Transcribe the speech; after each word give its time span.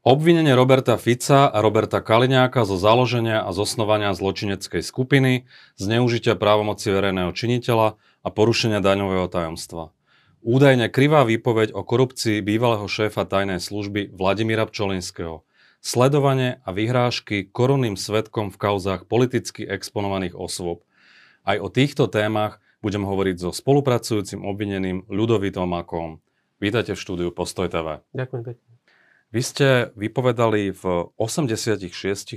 Obvinenie 0.00 0.56
Roberta 0.56 0.96
Fica 0.96 1.44
a 1.52 1.60
Roberta 1.60 2.00
Kaliňáka 2.00 2.64
zo 2.64 2.80
založenia 2.80 3.44
a 3.44 3.52
zosnovania 3.52 4.16
zločineckej 4.16 4.80
skupiny, 4.80 5.44
zneužitia 5.76 6.40
právomoci 6.40 6.88
verejného 6.88 7.28
činiteľa 7.36 8.00
a 8.24 8.28
porušenia 8.32 8.80
daňového 8.80 9.28
tajomstva. 9.28 9.92
Údajne 10.40 10.88
krivá 10.88 11.28
výpoveď 11.28 11.76
o 11.76 11.84
korupcii 11.84 12.40
bývalého 12.40 12.88
šéfa 12.88 13.28
tajnej 13.28 13.60
služby 13.60 14.16
Vladimíra 14.16 14.64
Pčolinského. 14.64 15.44
Sledovanie 15.84 16.64
a 16.64 16.72
vyhrážky 16.72 17.44
korunným 17.44 18.00
svetkom 18.00 18.48
v 18.48 18.56
kauzách 18.56 19.04
politicky 19.04 19.68
exponovaných 19.68 20.32
osôb. 20.32 20.80
Aj 21.44 21.60
o 21.60 21.68
týchto 21.68 22.08
témach 22.08 22.64
budem 22.80 23.04
hovoriť 23.04 23.36
so 23.36 23.52
spolupracujúcim 23.52 24.48
obvineným 24.48 25.04
Ľudovitom 25.12 25.68
Makom. 25.68 26.24
Vítajte 26.56 26.96
v 26.96 27.02
štúdiu 27.04 27.28
Postoj 27.36 27.68
TV. 27.68 28.00
Ďakujem 28.16 28.44
pekne. 28.48 28.69
Vy 29.30 29.46
ste 29.46 29.68
vypovedali 29.94 30.74
v 30.74 31.14
86 31.14 31.86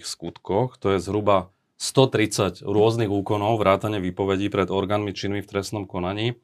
skutkoch, 0.06 0.78
to 0.78 0.94
je 0.94 1.00
zhruba 1.02 1.50
130 1.82 2.62
rôznych 2.62 3.10
úkonov, 3.10 3.58
vrátane 3.58 3.98
výpovedí 3.98 4.54
pred 4.54 4.70
orgánmi 4.70 5.10
činnými 5.10 5.42
v 5.42 5.50
trestnom 5.50 5.90
konaní. 5.90 6.38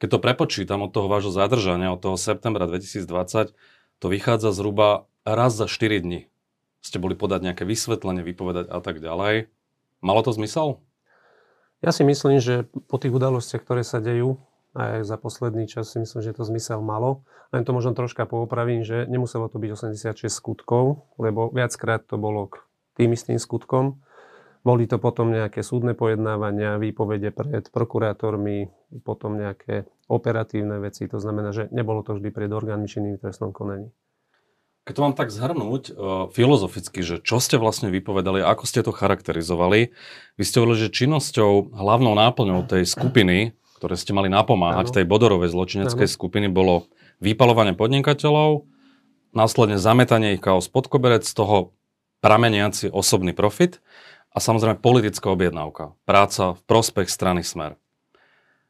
Keď 0.00 0.08
to 0.16 0.24
prepočítam 0.24 0.80
od 0.80 0.96
toho 0.96 1.12
vášho 1.12 1.28
zadržania, 1.28 1.92
od 1.92 2.00
toho 2.00 2.16
septembra 2.16 2.64
2020, 2.64 3.52
to 4.00 4.06
vychádza 4.08 4.56
zhruba 4.56 5.04
raz 5.28 5.60
za 5.60 5.68
4 5.68 6.00
dní. 6.00 6.24
Ste 6.80 6.96
boli 6.96 7.12
podať 7.12 7.52
nejaké 7.52 7.68
vysvetlenie, 7.68 8.24
vypovedať 8.24 8.72
a 8.72 8.80
tak 8.80 8.98
ďalej. 8.98 9.52
Malo 10.00 10.20
to 10.24 10.32
zmysel? 10.32 10.80
Ja 11.84 11.92
si 11.92 12.02
myslím, 12.02 12.40
že 12.40 12.64
po 12.88 12.96
tých 12.96 13.12
udalostiach, 13.12 13.60
ktoré 13.60 13.84
sa 13.84 14.00
dejú, 14.00 14.40
aj 14.72 15.04
za 15.04 15.16
posledný 15.20 15.68
čas 15.68 15.92
si 15.92 16.00
myslím, 16.00 16.20
že 16.24 16.32
to 16.32 16.48
zmysel 16.48 16.80
malo. 16.80 17.24
Len 17.52 17.64
to 17.68 17.76
možno 17.76 17.92
troška 17.92 18.24
poopravím, 18.24 18.84
že 18.84 19.04
nemuselo 19.04 19.52
to 19.52 19.60
byť 19.60 19.70
86 19.76 20.32
skutkov, 20.32 21.04
lebo 21.20 21.52
viackrát 21.52 22.00
to 22.08 22.16
bolo 22.16 22.48
k 22.48 22.64
tým 22.96 23.12
istým 23.12 23.36
skutkom. 23.36 24.00
Boli 24.62 24.86
to 24.86 24.96
potom 25.02 25.34
nejaké 25.34 25.60
súdne 25.60 25.92
pojednávania, 25.92 26.78
výpovede 26.78 27.34
pred 27.34 27.66
prokurátormi, 27.68 28.70
potom 29.02 29.34
nejaké 29.34 29.90
operatívne 30.06 30.78
veci. 30.78 31.10
To 31.10 31.18
znamená, 31.18 31.50
že 31.50 31.66
nebolo 31.74 32.06
to 32.06 32.14
vždy 32.14 32.30
pred 32.30 32.48
orgánmi 32.48 32.86
činnými 32.86 33.18
trestnom 33.18 33.50
konaní. 33.50 33.90
Keď 34.82 34.94
to 34.98 35.04
mám 35.04 35.14
tak 35.14 35.30
zhrnúť 35.30 35.94
uh, 35.94 36.26
filozoficky, 36.34 37.06
že 37.06 37.22
čo 37.22 37.38
ste 37.38 37.54
vlastne 37.54 37.86
vypovedali, 37.90 38.42
ako 38.42 38.66
ste 38.66 38.82
to 38.82 38.90
charakterizovali, 38.90 39.94
vy 40.34 40.42
ste 40.42 40.58
hovorili, 40.58 40.90
že 40.90 40.94
činnosťou, 40.94 41.70
hlavnou 41.70 42.18
náplňou 42.18 42.66
tej 42.66 42.82
skupiny 42.86 43.54
ktoré 43.82 43.98
ste 43.98 44.14
mali 44.14 44.30
napomáhať 44.30 44.94
ano. 44.94 44.94
tej 44.94 45.04
bodorovej 45.10 45.50
zločineckej 45.50 46.06
ano. 46.06 46.14
skupiny, 46.14 46.46
bolo 46.46 46.86
vypalovanie 47.18 47.74
podnikateľov, 47.74 48.62
následne 49.34 49.74
zametanie 49.74 50.38
ich 50.38 50.42
chaos 50.46 50.70
pod 50.70 50.86
koberec, 50.86 51.26
z 51.26 51.34
toho 51.34 51.74
prameniaci 52.22 52.94
osobný 52.94 53.34
profit 53.34 53.82
a 54.30 54.38
samozrejme 54.38 54.78
politická 54.78 55.34
objednávka, 55.34 55.98
práca 56.06 56.54
v 56.54 56.62
prospech 56.62 57.10
strany 57.10 57.42
Smer. 57.42 57.74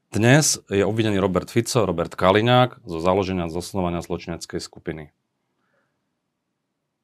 Dnes 0.09 0.57
je 0.73 0.81
obvinený 0.81 1.21
Robert 1.21 1.53
Fico, 1.53 1.85
Robert 1.85 2.17
Kaliňák 2.17 2.81
zo 2.81 2.97
založenia 2.97 3.53
zosnovania 3.53 4.01
zločineckej 4.01 4.65
skupiny. 4.65 5.13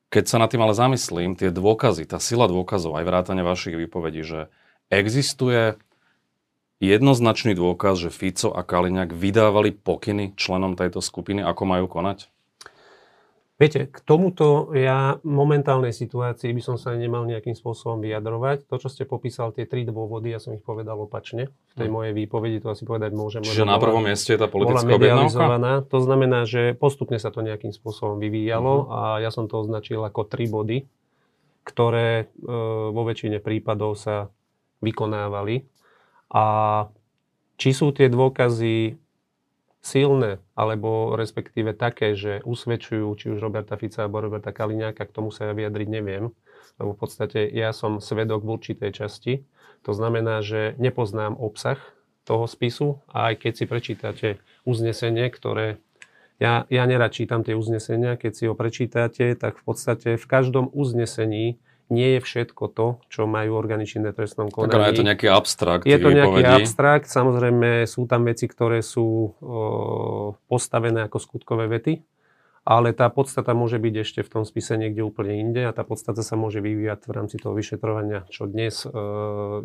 Keď 0.09 0.25
sa 0.25 0.41
na 0.41 0.48
tým 0.48 0.64
ale 0.64 0.73
zamyslím, 0.73 1.36
tie 1.36 1.53
dôkazy, 1.53 2.09
tá 2.09 2.17
sila 2.17 2.48
dôkazov, 2.48 2.97
aj 2.97 3.05
vrátane 3.05 3.45
vašich 3.45 3.77
výpovedí, 3.77 4.25
že 4.25 4.48
existuje 4.89 5.77
jednoznačný 6.78 7.58
dôkaz, 7.58 7.98
že 7.98 8.10
Fico 8.14 8.54
a 8.54 8.62
Kaliňák 8.62 9.10
vydávali 9.14 9.74
pokyny 9.74 10.34
členom 10.38 10.78
tejto 10.78 11.02
skupiny, 11.02 11.42
ako 11.42 11.62
majú 11.66 11.86
konať? 11.90 12.30
Viete, 13.58 13.90
k 13.90 13.98
tomuto 14.06 14.70
ja 14.70 15.18
momentálnej 15.27 15.90
situácii 15.90 16.55
by 16.55 16.62
som 16.62 16.77
sa 16.78 16.94
nemal 16.94 17.27
nejakým 17.27 17.58
spôsobom 17.58 17.98
vyjadrovať. 17.98 18.70
To, 18.70 18.78
čo 18.78 18.86
ste 18.86 19.02
popísal, 19.02 19.50
tie 19.50 19.67
tri 19.67 19.83
dôvody, 19.83 20.30
ja 20.30 20.38
som 20.38 20.55
ich 20.55 20.62
povedal 20.62 20.94
opačne. 20.94 21.50
V 21.74 21.83
tej 21.83 21.90
hmm. 21.90 21.96
mojej 21.98 22.12
výpovedi 22.14 22.62
to 22.62 22.70
asi 22.70 22.86
povedať 22.86 23.18
môžem. 23.18 23.42
Čiže 23.42 23.67
na 23.67 23.83
prvom 23.83 24.06
bola, 24.06 24.14
mieste 24.14 24.30
je 24.30 24.38
tá 24.38 24.46
politická 24.46 24.86
objednávka? 24.86 25.90
To 25.90 25.98
znamená, 25.98 26.46
že 26.46 26.78
postupne 26.78 27.18
sa 27.18 27.34
to 27.34 27.42
nejakým 27.42 27.74
spôsobom 27.74 28.22
vyvíjalo 28.22 28.86
uh-huh. 28.86 28.94
a 28.94 29.27
ja 29.27 29.34
som 29.34 29.50
to 29.50 29.58
označil 29.58 30.06
ako 30.06 30.22
tri 30.30 30.46
body, 30.46 30.86
ktoré 31.67 32.30
e, 32.30 32.46
vo 32.94 33.02
väčšine 33.02 33.42
prípadov 33.42 33.98
sa 33.98 34.30
vykonávali 34.86 35.67
a 36.28 36.44
či 37.58 37.74
sú 37.74 37.90
tie 37.90 38.06
dôkazy 38.06 38.96
silné, 39.83 40.42
alebo 40.52 41.14
respektíve 41.16 41.72
také, 41.72 42.12
že 42.12 42.44
usvedčujú 42.44 43.08
či 43.16 43.27
už 43.33 43.39
Roberta 43.40 43.78
Fica 43.80 44.05
alebo 44.05 44.20
Roberta 44.20 44.52
Kaliňáka, 44.52 45.08
k 45.08 45.14
tomu 45.14 45.33
sa 45.33 45.48
ja 45.48 45.52
vyjadriť 45.56 45.88
neviem, 45.88 46.30
lebo 46.77 46.94
v 46.94 46.98
podstate 47.00 47.48
ja 47.48 47.72
som 47.72 48.02
svedok 48.02 48.44
v 48.44 48.52
určitej 48.58 48.90
časti. 48.92 49.33
To 49.86 49.94
znamená, 49.94 50.42
že 50.42 50.74
nepoznám 50.77 51.38
obsah 51.38 51.78
toho 52.28 52.44
spisu 52.44 53.00
a 53.08 53.33
aj 53.33 53.48
keď 53.48 53.52
si 53.55 53.64
prečítate 53.64 54.28
uznesenie, 54.68 55.33
ktoré 55.33 55.80
ja, 56.38 56.68
ja 56.70 56.86
nerad 56.86 57.11
čítam 57.11 57.42
tie 57.42 57.58
uznesenia, 57.58 58.14
keď 58.14 58.33
si 58.34 58.44
ho 58.46 58.55
prečítate, 58.55 59.34
tak 59.34 59.58
v 59.58 59.62
podstate 59.64 60.11
v 60.14 60.27
každom 60.28 60.70
uznesení 60.70 61.58
nie 61.88 62.16
je 62.16 62.20
všetko 62.20 62.64
to, 62.72 62.86
čo 63.08 63.24
majú 63.24 63.56
orgány 63.56 63.88
činné 63.88 64.12
trestnom 64.12 64.52
konaní. 64.52 64.72
Tak 64.72 64.80
ale 64.80 64.88
je 64.92 64.98
to 65.00 65.08
nejaký 65.08 65.26
abstrakt. 65.28 65.84
Je 65.88 65.98
to 65.98 66.10
nejaký 66.12 66.44
povedí. 66.44 66.54
abstrakt, 66.64 67.08
samozrejme 67.08 67.88
sú 67.88 68.04
tam 68.04 68.28
veci, 68.28 68.44
ktoré 68.44 68.84
sú 68.84 69.36
o, 69.40 70.36
postavené 70.48 71.08
ako 71.08 71.18
skutkové 71.18 71.66
vety, 71.68 72.04
ale 72.68 72.92
tá 72.92 73.08
podstata 73.08 73.56
môže 73.56 73.80
byť 73.80 73.94
ešte 74.04 74.20
v 74.20 74.28
tom 74.28 74.44
spise 74.44 74.76
niekde 74.76 75.00
úplne 75.00 75.40
inde 75.40 75.64
a 75.64 75.72
tá 75.72 75.88
podstata 75.88 76.20
sa 76.20 76.36
môže 76.36 76.60
vyvíjať 76.60 77.08
v 77.08 77.12
rámci 77.16 77.40
toho 77.40 77.56
vyšetrovania, 77.56 78.28
čo 78.28 78.44
dnes 78.44 78.84
e, 78.84 78.92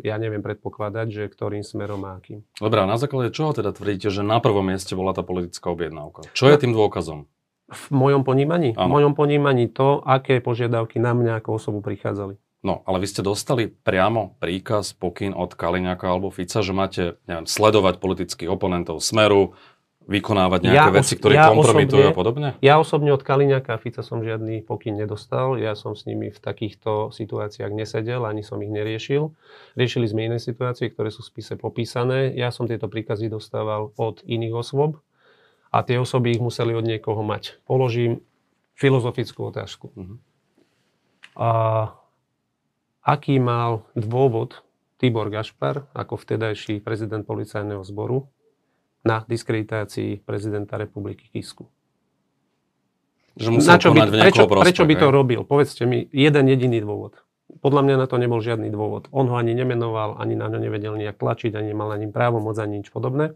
ja 0.00 0.16
neviem 0.16 0.40
predpokladať, 0.40 1.06
že 1.12 1.22
ktorým 1.28 1.60
smerom 1.60 2.00
má 2.00 2.16
akým. 2.16 2.40
Dobre, 2.56 2.80
a 2.80 2.88
na 2.88 2.96
základe 2.96 3.36
čoho 3.36 3.52
teda 3.52 3.76
tvrdíte, 3.76 4.08
že 4.08 4.24
na 4.24 4.40
prvom 4.40 4.64
mieste 4.64 4.96
bola 4.96 5.12
tá 5.12 5.20
politická 5.20 5.68
objednávka? 5.68 6.24
Čo 6.32 6.48
je 6.48 6.56
tým 6.56 6.72
dôkazom? 6.72 7.28
V 7.64 7.86
mojom 7.90 8.22
ponímaní? 8.28 8.76
Ano. 8.76 8.88
V 8.88 8.90
mojom 9.00 9.12
ponímaní 9.16 9.72
to, 9.72 10.04
aké 10.04 10.44
požiadavky 10.44 11.00
na 11.00 11.16
mňa 11.16 11.40
ako 11.40 11.56
osobu 11.56 11.78
prichádzali. 11.80 12.36
No, 12.64 12.80
ale 12.88 12.96
vy 12.96 13.06
ste 13.12 13.20
dostali 13.20 13.68
priamo 13.68 14.40
príkaz, 14.40 14.96
pokyn 14.96 15.36
od 15.36 15.52
Kaliňaka 15.52 16.08
alebo 16.08 16.32
Fica, 16.32 16.64
že 16.64 16.72
máte 16.72 17.20
neviem, 17.28 17.44
sledovať 17.44 18.00
politických 18.00 18.48
oponentov 18.48 19.04
Smeru, 19.04 19.52
vykonávať 20.04 20.68
nejaké 20.68 20.90
ja 20.92 20.92
veci, 20.92 21.12
ktoré 21.16 21.32
ja 21.36 21.48
kompromitujú 21.52 22.12
a 22.12 22.16
podobne? 22.16 22.48
Ja 22.60 22.76
osobne 22.76 23.12
od 23.12 23.24
Kaliňaka 23.24 23.76
a 23.76 23.80
Fica 23.80 24.04
som 24.04 24.20
žiadny 24.20 24.64
pokyn 24.64 24.96
nedostal. 25.00 25.56
Ja 25.56 25.72
som 25.72 25.96
s 25.96 26.04
nimi 26.04 26.28
v 26.28 26.40
takýchto 26.40 27.08
situáciách 27.12 27.72
nesedel, 27.72 28.24
ani 28.28 28.44
som 28.44 28.60
ich 28.60 28.72
neriešil. 28.72 29.32
Riešili 29.76 30.06
sme 30.08 30.28
iné 30.28 30.38
situácie, 30.40 30.92
ktoré 30.92 31.08
sú 31.08 31.24
v 31.24 31.36
spise 31.36 31.54
popísané. 31.56 32.36
Ja 32.36 32.52
som 32.52 32.68
tieto 32.68 32.88
príkazy 32.88 33.32
dostával 33.32 33.96
od 33.96 34.20
iných 34.28 34.52
osôb 34.56 35.00
a 35.74 35.82
tie 35.82 35.98
osoby 35.98 36.38
ich 36.38 36.42
museli 36.42 36.70
od 36.70 36.86
niekoho 36.86 37.26
mať. 37.26 37.58
Položím 37.66 38.22
filozofickú 38.78 39.50
otázku. 39.50 39.90
Uh-huh. 39.90 40.22
A 41.34 41.50
aký 43.02 43.42
mal 43.42 43.82
dôvod 43.98 44.62
Tibor 45.02 45.34
Gašpar 45.34 45.90
ako 45.90 46.14
vtedajší 46.14 46.78
prezident 46.78 47.26
policajného 47.26 47.82
zboru 47.82 48.30
na 49.02 49.26
diskreditácii 49.26 50.22
prezidenta 50.22 50.78
republiky 50.78 51.26
Kisku? 51.34 51.66
Že 53.34 53.50
musel 53.50 53.74
na 53.74 53.82
čo 53.82 53.90
by, 53.90 54.00
v 54.06 54.14
prečo, 54.30 54.46
prospech, 54.46 54.64
prečo 54.70 54.84
by 54.86 54.94
to 54.94 55.06
robil? 55.10 55.40
Povedzte 55.42 55.90
mi 55.90 56.06
jeden 56.14 56.46
jediný 56.46 56.78
dôvod. 56.86 57.18
Podľa 57.58 57.82
mňa 57.82 57.94
na 57.98 58.06
to 58.06 58.14
nebol 58.22 58.38
žiadny 58.38 58.70
dôvod. 58.70 59.10
On 59.10 59.26
ho 59.26 59.34
ani 59.34 59.58
nemenoval, 59.58 60.22
ani 60.22 60.38
na 60.38 60.46
ňo 60.46 60.62
nevedel 60.62 60.94
nejak 60.94 61.18
tlačiť, 61.18 61.50
ani 61.58 61.74
nemal 61.74 61.90
na 61.90 61.98
ním 61.98 62.14
právo, 62.14 62.38
moc 62.38 62.54
ani 62.62 62.78
nič 62.78 62.94
podobné. 62.94 63.34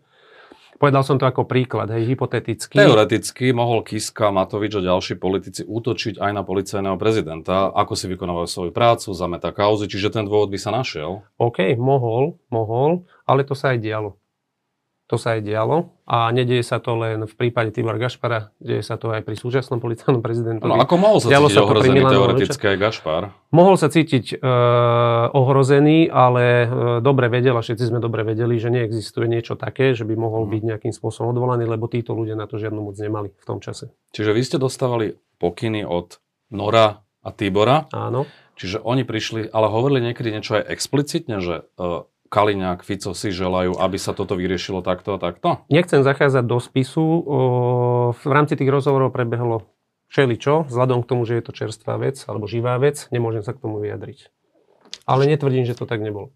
Povedal 0.79 1.03
som 1.03 1.19
to 1.19 1.27
ako 1.27 1.43
príklad, 1.43 1.91
hej, 1.91 2.07
hypoteticky. 2.15 2.79
Teoreticky 2.79 3.51
mohol 3.51 3.83
Kiska, 3.83 4.31
Matovič 4.31 4.79
a 4.79 4.87
ďalší 4.87 5.19
politici 5.19 5.67
útočiť 5.67 6.23
aj 6.23 6.31
na 6.31 6.47
policajného 6.47 6.95
prezidenta, 6.95 7.75
ako 7.75 7.99
si 7.99 8.07
vykonávajú 8.07 8.47
svoju 8.47 8.71
prácu, 8.71 9.11
zameta 9.11 9.51
kauzy, 9.51 9.91
čiže 9.91 10.15
ten 10.15 10.23
dôvod 10.23 10.55
by 10.55 10.59
sa 10.63 10.71
našiel. 10.71 11.27
OK, 11.35 11.75
mohol, 11.75 12.39
mohol, 12.47 13.11
ale 13.27 13.43
to 13.43 13.59
sa 13.59 13.75
aj 13.75 13.83
dialo. 13.83 14.23
To 15.09 15.17
sa 15.17 15.41
aj 15.41 15.41
dialo 15.41 15.97
a 16.05 16.29
nedieje 16.37 16.61
sa 16.61 16.85
to 16.85 16.93
len 17.01 17.25
v 17.25 17.33
prípade 17.33 17.73
Tibor 17.73 17.97
Gašpara, 17.97 18.53
deje 18.61 18.85
sa 18.85 19.01
to 19.01 19.09
aj 19.09 19.25
pri 19.25 19.41
súčasnom 19.41 19.81
policajnom 19.81 20.21
prezidentovi. 20.21 20.69
No 20.69 20.77
ako 20.77 20.95
mohol 21.01 21.17
sa 21.25 21.33
Dialo 21.33 21.49
cítiť 21.49 21.57
sa 21.57 21.65
ohrozený 21.65 22.01
teoreticky 22.05 22.65
aj 22.69 22.77
Gašpar? 22.77 23.23
Mohol 23.49 23.75
sa 23.81 23.89
cítiť 23.89 24.37
e, 24.37 24.53
ohrozený, 25.33 26.13
ale 26.13 26.45
e, 26.45 26.67
dobre 27.01 27.33
vedel 27.33 27.57
a 27.57 27.65
všetci 27.65 27.89
sme 27.89 28.05
dobre 28.05 28.21
vedeli, 28.21 28.61
že 28.61 28.69
neexistuje 28.69 29.33
niečo 29.33 29.57
také, 29.57 29.97
že 29.97 30.05
by 30.05 30.13
mohol 30.13 30.45
hmm. 30.45 30.53
byť 30.53 30.63
nejakým 30.77 30.93
spôsobom 30.93 31.33
odvolaný, 31.33 31.65
lebo 31.65 31.89
títo 31.89 32.13
ľudia 32.13 32.37
na 32.37 32.45
to 32.45 32.61
žiadnu 32.61 32.93
moc 32.93 32.97
nemali 33.01 33.33
v 33.33 33.45
tom 33.49 33.65
čase. 33.65 33.89
Čiže 34.13 34.37
vy 34.37 34.43
ste 34.45 34.61
dostávali 34.61 35.17
pokyny 35.41 35.89
od 35.89 36.21
Nora 36.53 37.01
a 37.25 37.31
Tibora. 37.33 37.89
Áno. 37.97 38.29
Čiže 38.59 38.83
oni 38.85 39.09
prišli, 39.09 39.49
ale 39.55 39.73
hovorili 39.73 40.11
niekedy 40.11 40.35
niečo 40.35 40.59
aj 40.59 40.69
explicitne, 40.69 41.41
že 41.41 41.65
e, 41.81 42.05
Kaliňák, 42.29 42.85
Fico 42.85 43.17
si 43.17 43.33
želajú, 43.33 43.81
aby 43.81 43.97
sa 43.97 44.13
toto 44.13 44.37
vyriešilo 44.37 44.85
takto 44.85 45.17
a 45.17 45.19
takto? 45.19 45.65
Nechcem 45.73 46.05
zachádzať 46.05 46.45
do 46.45 46.61
spisu. 46.61 47.05
V 48.13 48.25
rámci 48.29 48.55
tých 48.55 48.69
rozhovorov 48.69 49.13
prebehlo 49.17 49.65
čo, 50.13 50.65
vzhľadom 50.65 51.05
k 51.05 51.09
tomu, 51.09 51.23
že 51.29 51.37
je 51.41 51.45
to 51.45 51.53
čerstvá 51.53 52.01
vec 52.01 52.17
alebo 52.25 52.49
živá 52.49 52.81
vec, 52.81 53.09
nemôžem 53.13 53.45
sa 53.45 53.53
k 53.53 53.61
tomu 53.61 53.81
vyjadriť. 53.81 54.33
Ale 55.05 55.29
netvrdím, 55.29 55.69
že 55.69 55.77
to 55.77 55.85
tak 55.85 56.01
nebolo. 56.01 56.33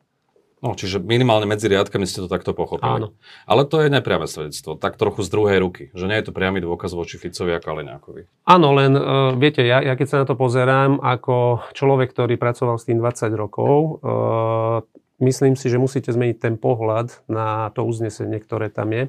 No, 0.62 0.78
čiže 0.78 1.02
minimálne 1.02 1.42
medzi 1.42 1.66
riadkami 1.66 2.06
ste 2.06 2.22
to 2.22 2.30
takto 2.30 2.54
pochopili. 2.54 3.02
Áno. 3.02 3.18
Ale 3.50 3.66
to 3.66 3.82
je 3.82 3.90
nepriame 3.90 4.30
svedectvo, 4.30 4.78
tak 4.78 4.94
trochu 4.94 5.26
z 5.26 5.28
druhej 5.34 5.58
ruky, 5.58 5.90
že 5.90 6.06
nie 6.06 6.14
je 6.22 6.30
to 6.30 6.32
priamy 6.32 6.62
dôkaz 6.62 6.94
voči 6.94 7.18
Ficovi 7.18 7.50
a 7.50 7.58
Kaliňákovi. 7.58 8.46
Áno, 8.46 8.70
len 8.70 8.94
uh, 8.94 9.34
viete, 9.34 9.66
ja, 9.66 9.82
ja 9.82 9.98
keď 9.98 10.06
sa 10.06 10.16
na 10.22 10.26
to 10.30 10.38
pozerám 10.38 11.02
ako 11.02 11.66
človek, 11.74 12.14
ktorý 12.14 12.38
pracoval 12.38 12.78
s 12.78 12.86
tým 12.86 13.02
20 13.02 13.34
rokov, 13.34 13.74
uh, 14.06 14.86
myslím 15.22 15.54
si, 15.54 15.70
že 15.70 15.78
musíte 15.78 16.10
zmeniť 16.10 16.36
ten 16.42 16.54
pohľad 16.58 17.24
na 17.30 17.70
to 17.72 17.86
uznesenie, 17.86 18.42
ktoré 18.42 18.68
tam 18.68 18.90
je. 18.90 19.08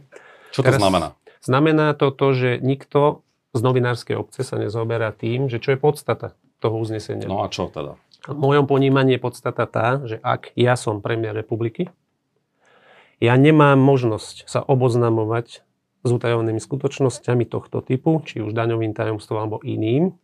Čo 0.54 0.62
to 0.62 0.70
Teraz, 0.70 0.80
znamená? 0.80 1.08
Znamená 1.44 1.88
to 1.98 2.14
to, 2.14 2.28
že 2.32 2.50
nikto 2.62 3.26
z 3.52 3.60
novinárskej 3.60 4.16
obce 4.16 4.42
sa 4.46 4.56
nezoberá 4.56 5.12
tým, 5.12 5.50
že 5.50 5.60
čo 5.60 5.74
je 5.76 5.80
podstata 5.82 6.38
toho 6.64 6.80
uznesenia. 6.80 7.28
No 7.28 7.44
a 7.44 7.52
čo 7.52 7.68
teda? 7.68 8.00
V 8.24 8.40
mojom 8.40 8.64
ponímaní 8.70 9.20
je 9.20 9.22
podstata 9.22 9.68
tá, 9.68 10.00
že 10.08 10.16
ak 10.24 10.56
ja 10.56 10.80
som 10.80 11.04
premiér 11.04 11.36
republiky, 11.36 11.92
ja 13.20 13.36
nemám 13.36 13.76
možnosť 13.76 14.48
sa 14.48 14.64
oboznamovať 14.64 15.64
s 16.04 16.10
utajovanými 16.12 16.60
skutočnosťami 16.60 17.44
tohto 17.48 17.84
typu, 17.84 18.24
či 18.24 18.44
už 18.44 18.56
daňovým 18.56 18.96
tajomstvom 18.96 19.38
alebo 19.40 19.58
iným. 19.64 20.16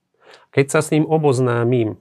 Keď 0.51 0.65
sa 0.67 0.79
s 0.83 0.91
ním 0.95 1.07
oboznámim 1.07 1.99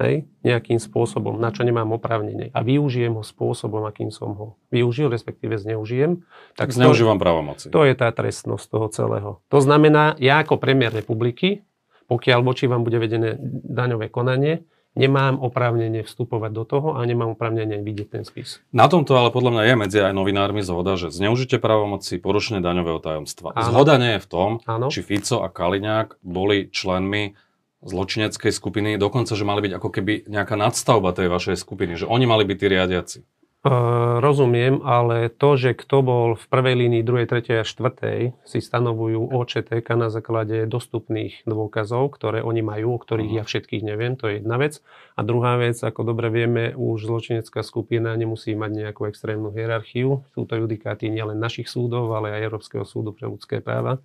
hej, 0.00 0.24
nejakým 0.42 0.80
spôsobom, 0.80 1.36
na 1.36 1.52
čo 1.52 1.62
nemám 1.62 1.92
oprávnenie 1.94 2.50
a 2.50 2.60
využijem 2.64 3.14
ho 3.14 3.24
spôsobom, 3.24 3.84
akým 3.84 4.08
som 4.08 4.32
ho 4.34 4.46
využil, 4.72 5.12
respektíve 5.12 5.60
zneužijem. 5.60 6.24
Tak 6.56 6.72
zneužívam 6.72 7.20
právomoci. 7.20 7.68
To 7.70 7.84
je 7.84 7.92
tá 7.92 8.08
trestnosť 8.10 8.64
toho 8.66 8.86
celého. 8.88 9.30
To 9.52 9.58
znamená, 9.60 10.16
ja 10.16 10.40
ako 10.40 10.56
premiér 10.56 10.96
republiky, 10.96 11.62
pokiaľ 12.10 12.40
voči 12.42 12.66
vám 12.66 12.82
bude 12.82 12.98
vedené 12.98 13.38
daňové 13.68 14.10
konanie, 14.10 14.66
nemám 14.98 15.38
oprávnenie 15.38 16.02
vstupovať 16.02 16.50
do 16.50 16.64
toho 16.66 16.88
a 16.98 17.00
nemám 17.06 17.38
oprávnenie 17.38 17.78
vidieť 17.78 18.08
ten 18.10 18.24
spis. 18.26 18.58
Na 18.74 18.90
tomto 18.90 19.14
ale 19.14 19.30
podľa 19.30 19.54
mňa 19.54 19.62
je 19.62 19.74
medzi 19.78 19.98
aj 20.02 20.12
novinármi 20.14 20.66
zhoda, 20.66 20.98
že 20.98 21.14
zneužite 21.14 21.62
právomoci, 21.62 22.18
porušenie 22.18 22.58
daňového 22.58 22.98
tajomstva. 22.98 23.54
Áno. 23.54 23.70
Zhoda 23.70 23.94
nie 24.02 24.18
je 24.18 24.24
v 24.26 24.28
tom, 24.28 24.50
Áno. 24.66 24.90
či 24.90 25.06
Fico 25.06 25.46
a 25.46 25.48
Kaliňák 25.48 26.18
boli 26.26 26.74
členmi 26.74 27.38
zločineckej 27.80 28.52
skupiny, 28.52 29.00
dokonca, 29.00 29.32
že 29.32 29.48
mali 29.48 29.64
byť 29.64 29.72
ako 29.80 29.88
keby 29.88 30.12
nejaká 30.28 30.54
nadstavba 30.56 31.16
tej 31.16 31.32
vašej 31.32 31.56
skupiny, 31.56 31.96
že 31.96 32.06
oni 32.08 32.28
mali 32.28 32.44
byť 32.44 32.56
tí 32.60 32.66
riadiaci. 32.68 33.18
Uh, 33.60 34.24
rozumiem, 34.24 34.80
ale 34.88 35.28
to, 35.28 35.52
že 35.60 35.76
kto 35.76 36.00
bol 36.00 36.28
v 36.32 36.44
prvej 36.48 36.80
línii, 36.80 37.04
druhej, 37.04 37.28
tretej 37.28 37.60
a 37.60 37.68
štvrtej, 37.68 38.32
si 38.48 38.56
stanovujú 38.56 39.36
OČTK 39.36 39.84
na 40.00 40.08
základe 40.08 40.64
dostupných 40.64 41.44
dôkazov, 41.44 42.08
ktoré 42.16 42.40
oni 42.40 42.64
majú, 42.64 42.96
o 42.96 43.02
ktorých 43.04 43.36
uh-huh. 43.36 43.44
ja 43.44 43.44
všetkých 43.44 43.84
neviem, 43.84 44.16
to 44.16 44.32
je 44.32 44.40
jedna 44.40 44.56
vec. 44.56 44.80
A 45.12 45.20
druhá 45.20 45.60
vec, 45.60 45.76
ako 45.76 46.08
dobre 46.08 46.32
vieme, 46.32 46.72
už 46.72 47.04
zločinecká 47.04 47.60
skupina 47.60 48.16
nemusí 48.16 48.56
mať 48.56 48.70
nejakú 48.80 49.04
extrémnu 49.12 49.52
hierarchiu. 49.52 50.24
Sú 50.32 50.48
to 50.48 50.56
judikáty 50.56 51.12
nielen 51.12 51.36
našich 51.36 51.68
súdov, 51.68 52.16
ale 52.16 52.32
aj 52.40 52.48
Európskeho 52.48 52.88
súdu 52.88 53.12
pre 53.12 53.28
ľudské 53.28 53.60
práva. 53.60 54.00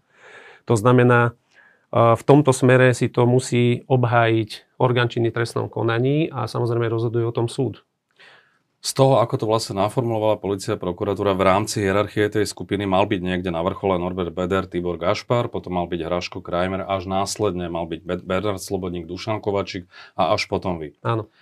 To 0.67 0.75
znamená, 0.75 1.31
v 1.95 2.23
tomto 2.27 2.51
smere 2.51 2.91
si 2.91 3.07
to 3.07 3.23
musí 3.23 3.87
obhájiť 3.87 4.75
orgán 4.83 5.07
činný 5.07 5.31
trestnom 5.31 5.71
konaní 5.71 6.27
a 6.27 6.43
samozrejme 6.43 6.91
rozhoduje 6.91 7.23
o 7.23 7.31
tom 7.31 7.47
súd 7.47 7.87
z 8.85 8.93
toho, 8.93 9.17
ako 9.17 9.41
to 9.41 9.45
vlastne 9.49 9.81
naformulovala 9.81 10.37
policia 10.37 10.77
a 10.77 10.81
prokuratúra 10.81 11.33
v 11.33 11.41
rámci 11.41 11.81
hierarchie 11.81 12.29
tej 12.29 12.45
skupiny, 12.45 12.85
mal 12.85 13.09
byť 13.09 13.17
niekde 13.17 13.49
na 13.49 13.65
vrchole 13.65 13.97
Norbert 13.97 14.29
Beder, 14.29 14.69
Tibor 14.69 15.01
Gašpar, 15.01 15.49
potom 15.49 15.81
mal 15.81 15.89
byť 15.89 16.05
Hraško 16.05 16.45
Krajmer, 16.45 16.85
až 16.85 17.09
následne 17.09 17.65
mal 17.65 17.89
byť 17.89 18.05
Bernard 18.05 18.61
Slobodník, 18.61 19.09
Dušan 19.09 19.41
Kovačík 19.41 19.89
a 20.13 20.37
až 20.37 20.45
potom 20.45 20.77
vy. 20.77 20.93
Áno. 21.01 21.33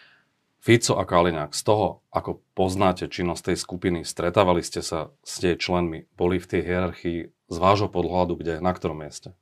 Fico 0.64 0.96
a 0.96 1.04
Kaliňák, 1.04 1.52
z 1.52 1.62
toho, 1.68 2.00
ako 2.16 2.40
poznáte 2.56 3.12
činnosť 3.12 3.52
tej 3.52 3.58
skupiny, 3.60 4.00
stretávali 4.08 4.64
ste 4.64 4.80
sa 4.80 5.12
s 5.28 5.44
jej 5.44 5.60
členmi, 5.60 6.08
boli 6.16 6.40
v 6.40 6.48
tej 6.48 6.62
hierarchii 6.64 7.20
z 7.28 7.58
vášho 7.60 7.92
podhľadu 7.92 8.40
kde, 8.40 8.64
na 8.64 8.72
ktorom 8.72 9.04
mieste? 9.04 9.36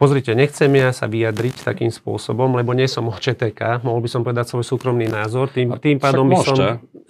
Pozrite, 0.00 0.32
nechcem 0.32 0.72
ja 0.80 0.96
sa 0.96 1.04
vyjadriť 1.04 1.60
takým 1.60 1.92
spôsobom, 1.92 2.56
lebo 2.56 2.72
nie 2.72 2.88
som 2.88 3.12
ČTK, 3.12 3.84
mohol 3.84 4.00
by 4.00 4.08
som 4.08 4.24
povedať 4.24 4.48
svoj 4.48 4.64
súkromný 4.64 5.04
názor, 5.04 5.52
tým, 5.52 5.76
tým 5.76 6.00
pádom 6.00 6.24
by 6.24 6.40
som... 6.40 6.56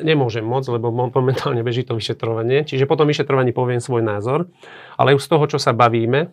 Nemôžem 0.02 0.42
moc, 0.42 0.66
lebo 0.66 0.90
momentálne 0.90 1.62
beží 1.62 1.86
to 1.86 1.94
vyšetrovanie, 1.94 2.66
čiže 2.66 2.90
potom 2.90 3.06
vyšetrovaní 3.06 3.54
poviem 3.54 3.78
svoj 3.78 4.02
názor, 4.02 4.50
ale 4.98 5.14
už 5.14 5.22
z 5.22 5.30
toho, 5.30 5.44
čo 5.46 5.58
sa 5.62 5.70
bavíme, 5.70 6.20
e, 6.26 6.28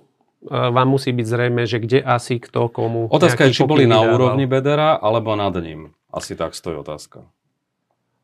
vám 0.49 0.89
musí 0.89 1.13
byť 1.13 1.25
zrejme, 1.29 1.61
že 1.69 1.77
kde 1.77 2.01
asi 2.01 2.41
kto 2.41 2.73
komu... 2.73 3.05
Otázka 3.05 3.45
je, 3.45 3.61
či 3.61 3.69
boli 3.69 3.85
na 3.85 4.01
úrovni 4.01 4.49
Bedera, 4.49 4.97
alebo 4.97 5.37
nad 5.37 5.53
ním. 5.61 5.93
Asi 6.09 6.33
tak 6.33 6.57
stojí 6.57 6.73
otázka. 6.81 7.29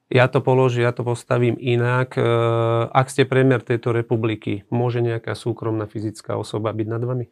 Ja 0.10 0.26
to 0.26 0.42
položím, 0.42 0.90
ja 0.90 0.94
to 0.96 1.06
postavím 1.06 1.54
inak. 1.62 2.18
E, 2.18 2.26
ak 2.90 3.14
ste 3.14 3.30
premiér 3.30 3.62
tejto 3.62 3.94
republiky, 3.94 4.66
môže 4.74 5.06
nejaká 5.06 5.38
súkromná 5.38 5.86
fyzická 5.86 6.34
osoba 6.34 6.74
byť 6.74 6.88
nad 6.90 7.04
vami? 7.06 7.30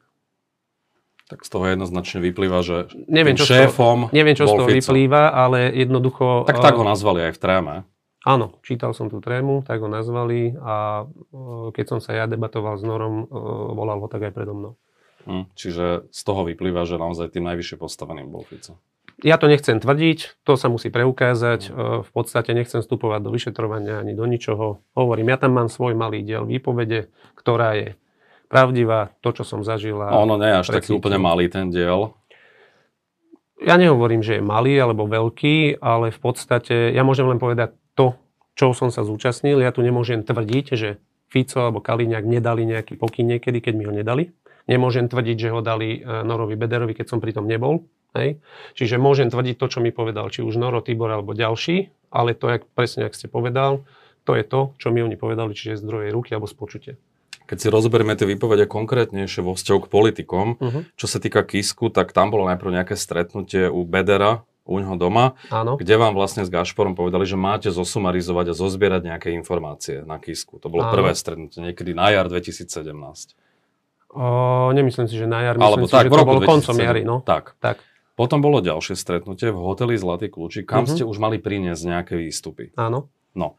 Tak 1.32 1.48
z 1.48 1.50
toho 1.50 1.64
jednoznačne 1.64 2.20
vyplýva, 2.20 2.60
že 2.60 2.92
neviem, 3.08 3.40
čo 3.40 3.48
šéfom 3.48 4.12
toho, 4.12 4.12
Neviem, 4.12 4.36
čo 4.36 4.44
z 4.44 4.52
toho 4.52 4.68
Fico. 4.68 4.92
vyplýva, 4.92 5.32
ale 5.32 5.72
jednoducho... 5.72 6.44
Tak 6.44 6.60
tak 6.60 6.76
ho 6.76 6.84
nazvali 6.84 7.32
aj 7.32 7.34
v 7.34 7.40
tréme. 7.40 7.76
Áno, 8.28 8.60
čítal 8.68 8.92
som 8.92 9.08
tú 9.08 9.24
trému, 9.24 9.64
tak 9.64 9.80
ho 9.80 9.88
nazvali 9.88 10.54
a 10.60 11.08
keď 11.72 11.86
som 11.88 12.00
sa 12.04 12.14
ja 12.14 12.28
debatoval 12.28 12.76
s 12.76 12.84
Norom, 12.84 13.32
volal 13.74 14.04
ho 14.04 14.12
tak 14.12 14.28
aj 14.28 14.34
predo 14.36 14.54
mnou. 14.54 14.74
Hm, 15.24 15.48
čiže 15.56 16.12
z 16.12 16.22
toho 16.22 16.44
vyplýva, 16.44 16.84
že 16.84 17.00
naozaj 17.00 17.32
tým 17.32 17.48
najvyššie 17.48 17.80
postaveným 17.80 18.28
bol 18.28 18.44
Fico. 18.44 18.76
Ja 19.22 19.38
to 19.38 19.46
nechcem 19.46 19.78
tvrdiť, 19.78 20.42
to 20.42 20.58
sa 20.58 20.68
musí 20.68 20.90
preukázať. 20.92 21.72
Hm. 21.72 22.04
V 22.04 22.10
podstate 22.12 22.52
nechcem 22.58 22.84
vstupovať 22.84 23.24
do 23.24 23.32
vyšetrovania 23.32 24.04
ani 24.04 24.18
do 24.18 24.28
ničoho. 24.28 24.84
Hovorím, 24.98 25.32
ja 25.32 25.38
tam 25.40 25.56
mám 25.56 25.72
svoj 25.72 25.96
malý 25.96 26.26
diel 26.28 26.44
výpovede, 26.44 27.08
ktorá 27.40 27.78
je 27.80 28.01
pravdivá, 28.52 29.16
to, 29.24 29.32
čo 29.32 29.48
som 29.48 29.64
zažil. 29.64 29.96
A 30.04 30.12
ono 30.12 30.36
nie 30.36 30.52
až 30.52 30.76
taký 30.76 30.92
úplne 30.92 31.16
malý 31.16 31.48
ten 31.48 31.72
diel. 31.72 32.12
Ja 33.64 33.80
nehovorím, 33.80 34.20
že 34.20 34.38
je 34.38 34.44
malý 34.44 34.76
alebo 34.76 35.08
veľký, 35.08 35.80
ale 35.80 36.12
v 36.12 36.20
podstate 36.20 36.92
ja 36.92 37.08
môžem 37.08 37.32
len 37.32 37.40
povedať 37.40 37.78
to, 37.96 38.20
čo 38.60 38.76
som 38.76 38.92
sa 38.92 39.08
zúčastnil. 39.08 39.64
Ja 39.64 39.72
tu 39.72 39.80
nemôžem 39.86 40.28
tvrdiť, 40.28 40.66
že 40.76 41.00
Fico 41.32 41.64
alebo 41.64 41.80
Kaliňák 41.80 42.28
nedali 42.28 42.68
nejaký 42.68 43.00
pokyn 43.00 43.38
niekedy, 43.38 43.64
keď 43.64 43.74
mi 43.78 43.88
ho 43.88 43.94
nedali. 43.96 44.36
Nemôžem 44.68 45.08
tvrdiť, 45.08 45.38
že 45.48 45.50
ho 45.56 45.64
dali 45.64 46.02
e, 46.02 46.26
Norovi 46.28 46.60
Bederovi, 46.60 46.92
keď 46.92 47.16
som 47.16 47.20
pri 47.24 47.32
tom 47.32 47.48
nebol. 47.48 47.88
Hej. 48.12 48.44
Čiže 48.76 49.00
môžem 49.00 49.32
tvrdiť 49.32 49.56
to, 49.56 49.66
čo 49.72 49.80
mi 49.80 49.96
povedal, 49.96 50.28
či 50.28 50.44
už 50.44 50.60
Noro, 50.60 50.84
Tibor 50.84 51.08
alebo 51.08 51.32
ďalší, 51.32 51.88
ale 52.12 52.36
to, 52.36 52.52
jak, 52.52 52.68
presne 52.76 53.08
ak 53.08 53.16
ste 53.16 53.32
povedal, 53.32 53.88
to 54.28 54.36
je 54.36 54.44
to, 54.44 54.76
čo 54.78 54.92
mi 54.92 55.00
oni 55.00 55.16
povedali, 55.16 55.56
čiže 55.56 55.80
z 55.80 55.88
druhej 55.88 56.12
ruky 56.12 56.36
alebo 56.36 56.46
z 56.46 56.56
počutia. 56.60 56.96
Keď 57.52 57.58
si 57.60 57.68
rozoberieme 57.68 58.16
tie 58.16 58.24
výpovede 58.24 58.64
konkrétnejšie 58.64 59.44
vo 59.44 59.60
vzťahu 59.60 59.80
k 59.84 59.92
politikom, 59.92 60.48
uh-huh. 60.56 60.82
čo 60.96 61.06
sa 61.12 61.20
týka 61.20 61.44
Kisku, 61.44 61.92
tak 61.92 62.16
tam 62.16 62.32
bolo 62.32 62.48
najprv 62.48 62.80
nejaké 62.80 62.96
stretnutie 62.96 63.68
u 63.68 63.84
Bedera, 63.84 64.48
u 64.64 64.80
ňoho 64.80 64.96
doma, 64.96 65.36
Áno. 65.52 65.76
kde 65.76 66.00
vám 66.00 66.16
vlastne 66.16 66.48
s 66.48 66.50
Gašporom 66.54 66.96
povedali, 66.96 67.28
že 67.28 67.36
máte 67.36 67.68
zosumarizovať 67.74 68.54
a 68.54 68.58
zozbierať 68.58 69.02
nejaké 69.04 69.30
informácie 69.36 70.06
na 70.08 70.16
Kisku. 70.22 70.64
To 70.64 70.72
bolo 70.72 70.88
Áno. 70.88 70.96
prvé 70.96 71.12
stretnutie, 71.12 71.60
niekedy 71.60 71.92
na 71.92 72.14
jar 72.14 72.32
2017. 72.32 73.36
O, 74.12 74.72
nemyslím 74.72 75.08
si, 75.12 75.16
že 75.20 75.28
na 75.28 75.44
jar, 75.44 75.56
myslím 75.60 75.68
Alebo 75.68 75.86
si, 75.88 75.92
tak, 75.92 76.08
že 76.08 76.16
to 76.16 76.28
bolo 76.28 76.42
2007. 76.44 76.52
koncom 76.56 76.76
jary. 76.80 77.02
No. 77.04 77.18
Tak. 77.20 77.60
tak. 77.60 77.84
Potom 78.16 78.44
bolo 78.44 78.64
ďalšie 78.64 78.96
stretnutie 78.96 79.50
v 79.50 79.60
hoteli 79.60 79.96
Zlatý 80.00 80.32
kľúči, 80.32 80.64
kam 80.64 80.88
uh-huh. 80.88 80.94
ste 80.94 81.04
už 81.04 81.18
mali 81.20 81.36
priniesť 81.42 81.84
nejaké 81.84 82.14
výstupy. 82.16 82.72
Áno. 82.80 83.12
No. 83.36 83.56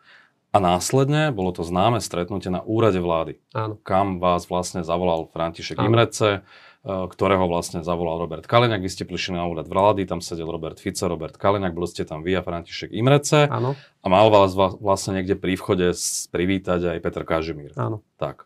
A 0.52 0.60
následne 0.60 1.32
bolo 1.32 1.48
to 1.56 1.64
známe 1.64 1.96
stretnutie 2.04 2.52
na 2.52 2.60
úrade 2.60 3.00
vlády, 3.00 3.40
Áno. 3.56 3.80
kam 3.80 4.20
vás 4.20 4.44
vlastne 4.44 4.84
zavolal 4.84 5.24
František 5.32 5.80
Áno. 5.80 5.88
Imrece, 5.88 6.44
e, 6.84 7.08
ktorého 7.08 7.48
vlastne 7.48 7.80
zavolal 7.80 8.20
Robert 8.20 8.44
Kaliňák. 8.44 8.84
Vy 8.84 8.90
ste 8.92 9.08
prišli 9.08 9.40
na 9.40 9.48
úrad 9.48 9.64
vlády, 9.64 10.04
tam 10.04 10.20
sedel 10.20 10.52
Robert 10.52 10.76
Fico, 10.76 11.08
Robert 11.08 11.40
Kaliňák, 11.40 11.72
boli 11.72 11.88
ste 11.88 12.04
tam 12.04 12.20
vy 12.20 12.36
a 12.36 12.44
František 12.44 12.92
Imrece. 12.92 13.48
Áno. 13.48 13.72
A 14.04 14.06
mal 14.12 14.28
vás 14.28 14.52
vlastne 14.52 15.16
niekde 15.16 15.40
pri 15.40 15.56
vchode 15.56 15.88
privítať 16.28 16.84
aj 16.84 16.98
Petr 17.00 17.24
Kažimír. 17.24 17.72
Áno. 17.80 18.04
Tak. 18.20 18.44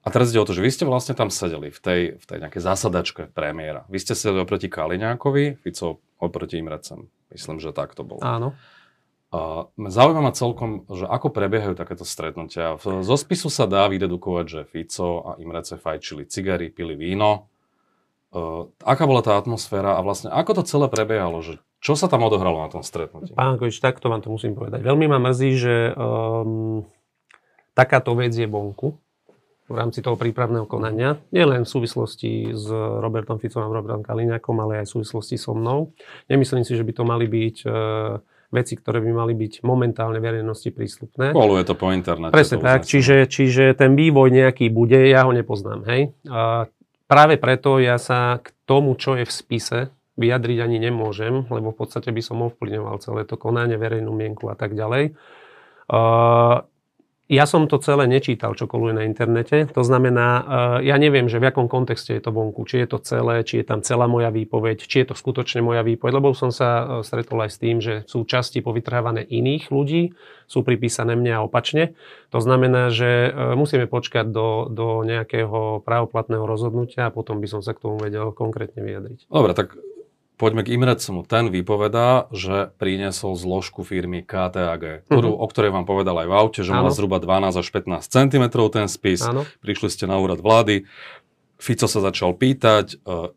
A 0.00 0.08
teraz 0.08 0.32
ide 0.32 0.40
o 0.40 0.48
to, 0.48 0.56
že 0.56 0.64
vy 0.64 0.72
ste 0.72 0.88
vlastne 0.88 1.12
tam 1.12 1.28
sedeli 1.28 1.68
v 1.68 1.80
tej, 1.84 2.00
v 2.16 2.24
tej 2.24 2.38
nejakej 2.40 2.62
zásadačke 2.64 3.28
premiéra. 3.36 3.84
Vy 3.92 4.00
ste 4.00 4.16
sedeli 4.16 4.40
oproti 4.40 4.72
Kaliňákovi, 4.72 5.60
Fico 5.60 6.00
oproti 6.16 6.56
Imrecem. 6.56 7.12
Myslím, 7.28 7.60
že 7.60 7.76
tak 7.76 7.92
to 7.92 8.00
bolo. 8.00 8.24
Áno. 8.24 8.56
Uh, 9.28 9.68
zaujíma 9.76 10.24
ma 10.24 10.32
celkom, 10.32 10.88
že 10.88 11.04
ako 11.04 11.28
prebiehajú 11.28 11.76
takéto 11.76 12.00
stretnutia. 12.08 12.80
Zo 12.80 13.16
spisu 13.20 13.52
sa 13.52 13.68
dá 13.68 13.84
vydedukovať, 13.84 14.44
že 14.48 14.60
Fico 14.64 15.20
a 15.20 15.30
Imrece 15.36 15.76
fajčili 15.76 16.24
cigary, 16.24 16.72
pili 16.72 16.96
víno. 16.96 17.52
Uh, 18.32 18.72
aká 18.80 19.04
bola 19.04 19.20
tá 19.20 19.36
atmosféra 19.36 19.96
a 19.96 20.04
vlastne 20.04 20.32
ako 20.32 20.60
to 20.60 20.62
celé 20.64 20.88
prebiehalo? 20.88 21.44
Že 21.44 21.60
čo 21.84 21.92
sa 21.92 22.08
tam 22.08 22.24
odohralo 22.24 22.64
na 22.64 22.72
tom 22.72 22.80
stretnutí? 22.80 23.36
Pán 23.36 23.60
Kovič, 23.60 23.84
takto 23.84 24.08
vám 24.08 24.24
to 24.24 24.32
musím 24.32 24.56
povedať. 24.56 24.80
Veľmi 24.80 25.04
ma 25.04 25.20
mrzí, 25.20 25.50
že 25.60 25.92
um, 25.92 26.88
takáto 27.76 28.16
vec 28.16 28.32
je 28.32 28.48
vonku. 28.48 28.96
v 29.68 29.76
rámci 29.76 30.00
toho 30.00 30.16
prípravného 30.16 30.64
konania, 30.64 31.20
nielen 31.28 31.68
v 31.68 31.72
súvislosti 31.72 32.56
s 32.56 32.64
Robertom 32.72 33.36
Ficom 33.36 33.68
a 33.68 33.68
Robertom 33.68 34.00
Kaliňakom, 34.00 34.56
ale 34.64 34.80
aj 34.80 34.88
v 34.88 34.92
súvislosti 34.96 35.36
so 35.36 35.52
mnou. 35.52 35.92
Nemyslím 36.32 36.64
si, 36.64 36.72
že 36.72 36.84
by 36.88 36.92
to 36.96 37.04
mali 37.04 37.28
byť 37.28 37.56
e, 37.68 37.70
veci, 38.48 38.74
ktoré 38.80 39.04
by 39.04 39.12
mali 39.12 39.34
byť 39.36 39.60
momentálne 39.64 40.18
verejnosti 40.18 40.72
prístupné. 40.72 41.36
Koluje 41.36 41.62
to 41.68 41.76
po 41.76 41.92
internete. 41.92 42.32
Presne 42.32 42.58
tak, 42.60 42.88
čiže, 42.88 43.28
čiže 43.28 43.76
ten 43.76 43.92
vývoj 43.92 44.32
nejaký 44.32 44.72
bude, 44.72 44.96
ja 44.96 45.28
ho 45.28 45.32
nepoznám. 45.36 45.84
Hej? 45.84 46.16
A 46.28 46.66
práve 47.04 47.36
preto 47.36 47.76
ja 47.76 48.00
sa 48.00 48.40
k 48.40 48.52
tomu, 48.64 48.96
čo 48.96 49.20
je 49.20 49.28
v 49.28 49.32
spise, 49.32 49.78
vyjadriť 50.18 50.58
ani 50.64 50.82
nemôžem, 50.82 51.46
lebo 51.46 51.70
v 51.70 51.78
podstate 51.78 52.10
by 52.10 52.22
som 52.24 52.42
ovplyvňoval 52.42 52.96
celé 53.04 53.22
to 53.28 53.38
konanie, 53.38 53.78
verejnú 53.78 54.10
mienku 54.10 54.50
a 54.50 54.56
tak 54.58 54.74
ďalej. 54.74 55.14
Uh, 55.88 56.66
ja 57.28 57.44
som 57.44 57.68
to 57.68 57.76
celé 57.76 58.08
nečítal, 58.08 58.56
čo 58.56 58.64
koluje 58.64 58.96
na 58.96 59.04
internete. 59.04 59.68
To 59.76 59.84
znamená, 59.84 60.28
eh, 60.32 60.44
ja 60.88 60.96
neviem, 60.96 61.28
že 61.28 61.36
v 61.36 61.52
akom 61.52 61.68
kontexte 61.68 62.16
je 62.16 62.24
to 62.24 62.32
vonku. 62.32 62.64
Či 62.64 62.84
je 62.84 62.88
to 62.88 62.98
celé, 63.04 63.44
či 63.44 63.60
je 63.60 63.68
tam 63.68 63.84
celá 63.84 64.08
moja 64.08 64.32
výpoveď, 64.32 64.80
či 64.80 65.04
je 65.04 65.12
to 65.12 65.14
skutočne 65.14 65.60
moja 65.60 65.84
výpoveď. 65.84 66.12
Lebo 66.16 66.32
som 66.32 66.48
sa 66.48 66.68
eh, 66.80 66.84
stretol 67.04 67.44
aj 67.44 67.50
s 67.52 67.58
tým, 67.60 67.76
že 67.84 68.08
sú 68.08 68.24
časti 68.24 68.64
povytrávané 68.64 69.28
iných 69.28 69.68
ľudí, 69.68 70.16
sú 70.48 70.64
pripísané 70.64 71.20
mne 71.20 71.36
a 71.36 71.44
opačne. 71.44 71.92
To 72.32 72.40
znamená, 72.40 72.88
že 72.88 73.28
eh, 73.28 73.52
musíme 73.52 73.84
počkať 73.84 74.32
do, 74.32 74.72
do 74.72 75.04
nejakého 75.04 75.84
právoplatného 75.84 76.48
rozhodnutia 76.48 77.12
a 77.12 77.14
potom 77.14 77.44
by 77.44 77.46
som 77.46 77.60
sa 77.60 77.76
k 77.76 77.84
tomu 77.84 78.00
vedel 78.00 78.32
konkrétne 78.32 78.80
vyjadriť. 78.80 79.28
Dobre, 79.28 79.52
tak 79.52 79.76
Poďme 80.38 80.62
k 80.62 80.78
Imrecmu. 80.78 81.26
Ten 81.26 81.50
vypovedá, 81.50 82.30
že 82.30 82.70
priniesol 82.78 83.34
zložku 83.34 83.82
firmy 83.82 84.22
KTAG, 84.22 85.10
ktorú, 85.10 85.34
uh-huh. 85.34 85.42
o 85.42 85.46
ktorej 85.50 85.74
vám 85.74 85.82
povedal 85.82 86.14
aj 86.22 86.28
v 86.30 86.34
aute, 86.38 86.60
že 86.62 86.70
má 86.70 86.86
zhruba 86.94 87.18
12 87.18 87.58
až 87.58 87.66
15 87.66 88.06
cm 88.06 88.44
ten 88.70 88.86
spis. 88.86 89.26
Ano. 89.26 89.42
Prišli 89.58 89.90
ste 89.90 90.06
na 90.06 90.14
úrad 90.14 90.38
vlády. 90.38 90.86
Fico 91.58 91.90
sa 91.90 91.98
začal 91.98 92.38
pýtať 92.38 93.02
uh, 93.02 93.34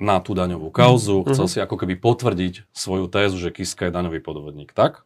na 0.00 0.16
tú 0.24 0.32
daňovú 0.32 0.72
kauzu. 0.72 1.20
Uh-huh. 1.20 1.28
Chcel 1.28 1.46
si 1.52 1.58
ako 1.60 1.76
keby 1.76 2.00
potvrdiť 2.00 2.72
svoju 2.72 3.12
tézu, 3.12 3.36
že 3.36 3.52
Kiska 3.52 3.92
je 3.92 3.92
daňový 3.92 4.24
podvodník, 4.24 4.72
tak? 4.72 5.04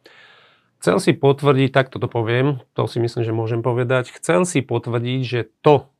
Chcel 0.79 1.03
si 1.03 1.11
potvrdiť, 1.11 1.69
tak 1.75 1.91
toto 1.91 2.07
poviem, 2.07 2.63
to 2.77 2.87
si 2.87 3.03
myslím, 3.03 3.27
že 3.27 3.35
môžem 3.35 3.59
povedať. 3.59 4.07
Chcel 4.15 4.47
si 4.47 4.63
potvrdiť, 4.63 5.19
že 5.27 5.51
to, 5.59 5.91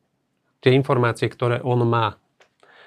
tie 0.64 0.72
informácie, 0.72 1.28
ktoré 1.28 1.60
on 1.60 1.84
má, 1.84 2.16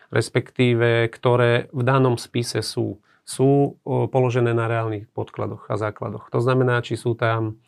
respektíve 0.09 1.09
ktoré 1.09 1.69
v 1.69 1.81
danom 1.85 2.17
spise 2.17 2.65
sú, 2.65 3.01
sú 3.25 3.77
položené 3.85 4.53
na 4.57 4.65
reálnych 4.65 5.09
podkladoch 5.13 5.69
a 5.69 5.77
základoch. 5.77 6.33
To 6.33 6.41
znamená, 6.41 6.81
či 6.81 6.97
sú 6.97 7.13
tam 7.13 7.61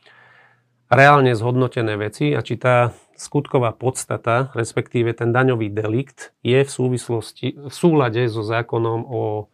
reálne 0.91 1.31
zhodnotené 1.37 1.95
veci 1.95 2.35
a 2.35 2.43
či 2.43 2.59
tá 2.59 2.91
skutková 3.15 3.71
podstata, 3.71 4.49
respektíve 4.57 5.13
ten 5.13 5.29
daňový 5.29 5.69
delikt 5.69 6.33
je 6.41 6.65
v, 6.65 6.69
súvislosti, 6.69 7.55
v 7.55 7.73
súlade 7.73 8.25
so 8.27 8.41
zákonom 8.41 9.05
o 9.05 9.47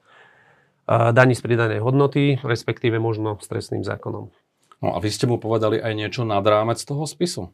daní 0.87 1.35
z 1.35 1.43
pridanej 1.43 1.83
hodnoty, 1.83 2.39
respektíve 2.39 2.95
možno 2.95 3.35
s 3.43 3.51
trestným 3.51 3.83
zákonom. 3.83 4.31
No 4.79 4.87
a 4.95 4.97
vy 5.03 5.11
ste 5.11 5.27
mu 5.27 5.35
povedali 5.35 5.83
aj 5.83 5.93
niečo 5.93 6.23
nad 6.23 6.39
rámec 6.47 6.79
toho 6.79 7.03
spisu? 7.03 7.51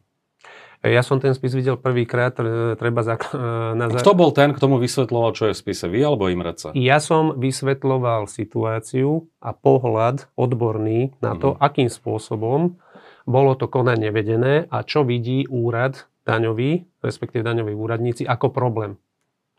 Ja 0.84 1.00
som 1.00 1.16
ten 1.16 1.32
spis 1.32 1.56
videl 1.56 1.80
prvýkrát, 1.80 2.36
treba 2.76 3.00
za, 3.00 3.16
na... 3.78 3.88
Kto 3.88 4.12
bol 4.12 4.36
ten, 4.36 4.52
kto 4.52 4.68
mu 4.68 4.76
vysvetloval, 4.76 5.32
čo 5.32 5.48
je 5.48 5.56
v 5.56 5.60
spise? 5.64 5.88
Vy 5.88 6.04
alebo 6.04 6.28
Imreca? 6.28 6.76
Ja 6.76 7.00
som 7.00 7.40
vysvetloval 7.40 8.28
situáciu 8.28 9.24
a 9.40 9.56
pohľad 9.56 10.28
odborný 10.36 11.16
na 11.24 11.40
to, 11.40 11.56
mm-hmm. 11.56 11.64
akým 11.64 11.88
spôsobom 11.88 12.76
bolo 13.24 13.56
to 13.56 13.72
konanie 13.72 14.12
vedené 14.12 14.68
a 14.68 14.84
čo 14.84 15.08
vidí 15.08 15.48
úrad 15.48 16.04
daňový, 16.28 16.84
respektíve 17.00 17.40
daňoví 17.40 17.72
úradníci, 17.72 18.28
ako 18.28 18.52
problém. 18.52 19.00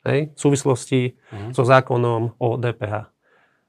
Hej? 0.05 0.29
V 0.37 0.39
súvislosti 0.39 1.17
mm-hmm. 1.17 1.51
so 1.57 1.65
zákonom 1.65 2.37
o 2.37 2.49
DPH. 2.61 3.09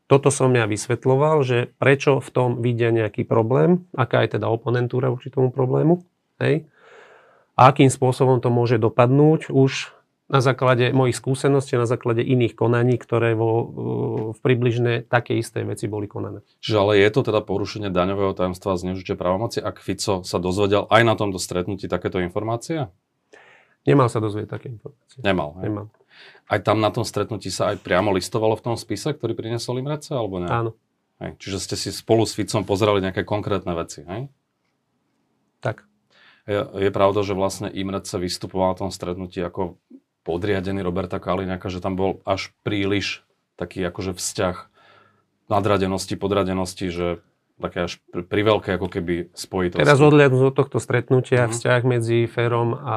Toto 0.07 0.29
som 0.29 0.53
ja 0.53 0.69
vysvetloval, 0.69 1.43
že 1.43 1.73
prečo 1.81 2.21
v 2.21 2.29
tom 2.31 2.49
vidia 2.61 2.93
nejaký 2.93 3.25
problém, 3.25 3.89
aká 3.97 4.23
je 4.23 4.39
teda 4.39 4.47
oponentúra 4.47 5.09
voči 5.09 5.33
tomu 5.33 5.49
problému. 5.49 6.05
Hej? 6.37 6.69
A 7.57 7.73
akým 7.73 7.89
spôsobom 7.89 8.39
to 8.45 8.53
môže 8.53 8.77
dopadnúť 8.77 9.49
už 9.49 9.97
na 10.27 10.43
základe 10.43 10.91
mojich 10.91 11.15
skúseností, 11.15 11.79
na 11.79 11.87
základe 11.87 12.19
iných 12.19 12.59
konaní, 12.59 12.99
ktoré 12.99 13.39
vo, 13.39 13.51
v 14.35 14.39
približne 14.43 15.07
také 15.07 15.39
isté 15.39 15.63
veci 15.63 15.87
boli 15.87 16.11
konané. 16.11 16.43
Čiže 16.59 16.77
ale 16.83 16.93
je 16.99 17.11
to 17.15 17.23
teda 17.31 17.41
porušenie 17.47 17.95
daňového 17.95 18.35
tajomstva 18.35 18.75
a 18.75 18.81
zneužitie 18.83 19.15
právomoci, 19.15 19.63
ak 19.63 19.79
Fico 19.79 20.27
sa 20.27 20.39
dozvedel 20.43 20.91
aj 20.91 21.03
na 21.07 21.15
tomto 21.15 21.39
stretnutí 21.39 21.87
takéto 21.87 22.19
informácie? 22.19 22.91
Nemal 23.87 24.11
sa 24.11 24.19
dozvedieť 24.19 24.51
také 24.51 24.67
informácie. 24.75 25.23
Nemal, 25.23 25.55
hej? 25.63 25.71
Nemal. 25.71 25.87
Aj 26.51 26.59
tam 26.59 26.83
na 26.83 26.91
tom 26.91 27.07
stretnutí 27.07 27.55
sa 27.55 27.71
aj 27.71 27.87
priamo 27.87 28.11
listovalo 28.11 28.59
v 28.59 28.65
tom 28.67 28.75
spise, 28.75 29.15
ktorý 29.15 29.39
priniesol 29.39 29.79
Imrece, 29.79 30.11
alebo 30.11 30.43
nie? 30.43 30.51
Áno. 30.51 30.75
Hej. 31.23 31.39
Čiže 31.39 31.59
ste 31.63 31.77
si 31.79 31.89
spolu 31.95 32.27
s 32.27 32.35
Ficom 32.35 32.67
pozerali 32.67 32.99
nejaké 32.99 33.23
konkrétne 33.23 33.79
veci, 33.79 34.03
hej? 34.03 34.27
Tak. 35.63 35.87
Je, 36.47 36.63
je 36.63 36.91
pravda, 36.95 37.27
že 37.27 37.35
vlastne 37.35 37.67
Imrec 37.67 38.07
sa 38.07 38.23
vystupoval 38.23 38.75
na 38.75 38.79
tom 38.87 38.91
stretnutí 38.95 39.43
ako 39.43 39.83
podriadený 40.23 40.83
Roberta 40.83 41.19
Kaliňaka, 41.19 41.71
že 41.71 41.83
tam 41.83 41.99
bol 41.99 42.23
až 42.23 42.55
príliš 42.63 43.27
taký 43.59 43.83
akože 43.83 44.15
vzťah 44.15 44.57
nadradenosti, 45.51 46.15
podradenosti, 46.19 46.91
že 46.91 47.07
také 47.57 47.89
až 47.89 48.03
pri 48.13 48.43
veľké 48.45 48.77
ako 48.77 48.89
keby 48.93 49.15
spojitosti. 49.33 49.81
Teraz 49.81 50.03
odliadnúť 50.03 50.45
od 50.53 50.55
tohto 50.55 50.79
stretnutia, 50.79 51.49
mm. 51.49 51.51
vzťah 51.57 51.81
medzi 51.89 52.29
Ferom 52.29 52.77
a 52.77 52.97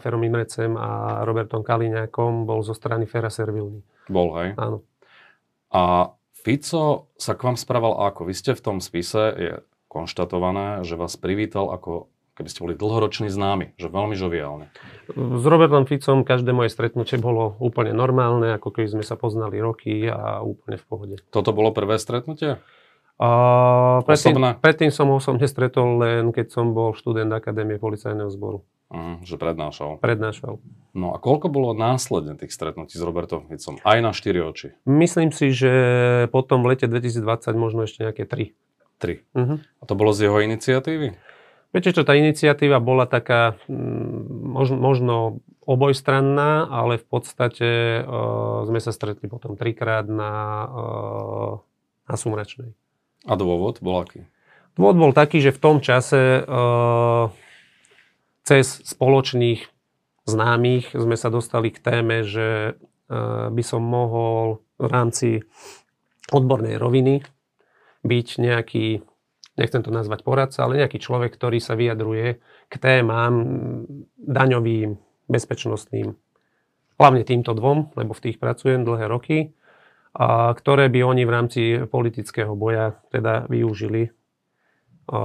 Ferom 0.00 0.24
Imrecem 0.24 0.74
a 0.80 1.22
Robertom 1.28 1.60
Kaliňakom 1.60 2.48
bol 2.48 2.64
zo 2.64 2.72
strany 2.72 3.04
Fera 3.04 3.28
servilný. 3.28 3.84
Bol, 4.08 4.32
hej? 4.40 4.48
Áno. 4.56 4.80
A 5.68 6.14
Fico 6.32 7.12
sa 7.20 7.36
k 7.36 7.44
vám 7.44 7.60
správal 7.60 8.00
ako? 8.08 8.24
Vy 8.24 8.34
ste 8.34 8.52
v 8.56 8.64
tom 8.64 8.76
spise, 8.80 9.22
je 9.36 9.54
konštatované, 9.92 10.88
že 10.88 10.96
vás 10.96 11.20
privítal 11.20 11.68
ako 11.68 12.08
keby 12.38 12.48
ste 12.54 12.62
boli 12.62 12.74
dlhoroční 12.78 13.26
známi, 13.34 13.74
že 13.74 13.90
veľmi 13.90 14.14
žoviálne. 14.14 14.70
S 15.10 15.42
Robertom 15.42 15.90
Ficom 15.90 16.22
každé 16.22 16.54
moje 16.54 16.70
stretnutie 16.70 17.18
bolo 17.18 17.58
úplne 17.58 17.90
normálne, 17.90 18.54
ako 18.54 18.70
keby 18.70 18.94
sme 18.94 19.04
sa 19.04 19.18
poznali 19.18 19.58
roky 19.58 20.06
a 20.06 20.38
úplne 20.46 20.78
v 20.78 20.84
pohode. 20.86 21.14
Toto 21.34 21.50
bolo 21.50 21.74
prvé 21.74 21.98
stretnutie? 21.98 22.62
Uh, 23.18 23.98
predtým, 24.06 24.38
predtým 24.62 24.90
som 24.94 25.10
osobne 25.10 25.50
stretol 25.50 25.98
len, 25.98 26.30
keď 26.30 26.54
som 26.54 26.70
bol 26.70 26.94
študent 26.94 27.34
Akadémie 27.34 27.74
policajného 27.74 28.30
zboru. 28.30 28.62
Uh, 28.94 29.18
že 29.26 29.34
prednášal. 29.34 29.98
Prednášal. 29.98 30.62
No 30.94 31.10
a 31.10 31.18
koľko 31.18 31.50
bolo 31.50 31.74
následne 31.74 32.38
tých 32.38 32.54
stretnutí 32.54 32.94
s 32.94 33.02
Robertom 33.02 33.50
Ficom? 33.50 33.82
Aj 33.82 33.98
na 33.98 34.14
štyri 34.14 34.38
oči? 34.38 34.78
Myslím 34.86 35.34
si, 35.34 35.50
že 35.50 35.72
potom 36.30 36.62
v 36.62 36.78
lete 36.78 36.86
2020 36.86 37.18
možno 37.58 37.90
ešte 37.90 38.06
nejaké 38.06 38.22
tri. 38.22 38.54
Tri. 39.02 39.26
Uh-huh. 39.34 39.58
A 39.60 39.82
to 39.82 39.98
bolo 39.98 40.14
z 40.14 40.30
jeho 40.30 40.38
iniciatívy? 40.38 41.18
Viete 41.68 41.92
čo, 41.92 42.00
tá 42.00 42.16
iniciatíva 42.16 42.80
bola 42.80 43.04
taká 43.04 43.60
mm, 43.68 44.48
možno, 44.56 44.76
možno 44.80 45.14
obojstranná, 45.68 46.64
ale 46.64 46.96
v 46.96 47.06
podstate 47.06 48.00
uh, 48.00 48.64
sme 48.64 48.80
sa 48.80 48.88
stretli 48.88 49.28
potom 49.28 49.52
trikrát 49.52 50.08
na, 50.08 50.32
uh, 50.64 51.52
na 52.08 52.14
Sumračnej. 52.16 52.72
A 53.28 53.36
dôvod 53.36 53.84
bol 53.84 54.00
aký? 54.00 54.24
Dôvod 54.80 54.96
bol 54.96 55.12
taký, 55.12 55.44
že 55.44 55.52
v 55.52 55.60
tom 55.60 55.76
čase 55.84 56.40
uh, 56.40 57.28
cez 58.48 58.80
spoločných 58.88 59.60
známych 60.24 60.96
sme 60.96 61.20
sa 61.20 61.28
dostali 61.28 61.68
k 61.68 61.84
téme, 61.84 62.24
že 62.24 62.80
uh, 62.80 63.52
by 63.52 63.60
som 63.60 63.84
mohol 63.84 64.64
v 64.80 64.86
rámci 64.88 65.28
odbornej 66.32 66.80
roviny 66.80 67.20
byť 68.08 68.26
nejaký 68.40 69.04
nechcem 69.58 69.82
to 69.82 69.90
nazvať 69.90 70.22
poradca, 70.22 70.64
ale 70.64 70.80
nejaký 70.80 71.02
človek, 71.02 71.34
ktorý 71.34 71.58
sa 71.58 71.74
vyjadruje 71.74 72.38
k 72.70 72.74
témam 72.78 73.34
daňovým, 74.16 74.96
bezpečnostným, 75.28 76.14
hlavne 76.98 77.22
týmto 77.22 77.52
dvom, 77.52 77.94
lebo 77.94 78.16
v 78.16 78.22
tých 78.30 78.40
pracujem 78.40 78.86
dlhé 78.86 79.06
roky, 79.10 79.38
a 80.18 80.50
ktoré 80.56 80.88
by 80.88 81.04
oni 81.04 81.22
v 81.28 81.34
rámci 81.34 81.62
politického 81.84 82.56
boja 82.56 82.98
teda 83.12 83.46
využili 83.46 84.10
a 85.08 85.20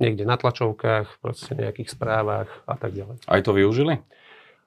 niekde 0.00 0.24
na 0.24 0.40
tlačovkách, 0.40 1.20
proste 1.20 1.52
nejakých 1.52 1.92
správach 1.92 2.48
a 2.64 2.74
tak 2.80 2.96
ďalej. 2.96 3.20
Aj 3.28 3.40
to 3.44 3.52
využili? 3.52 4.00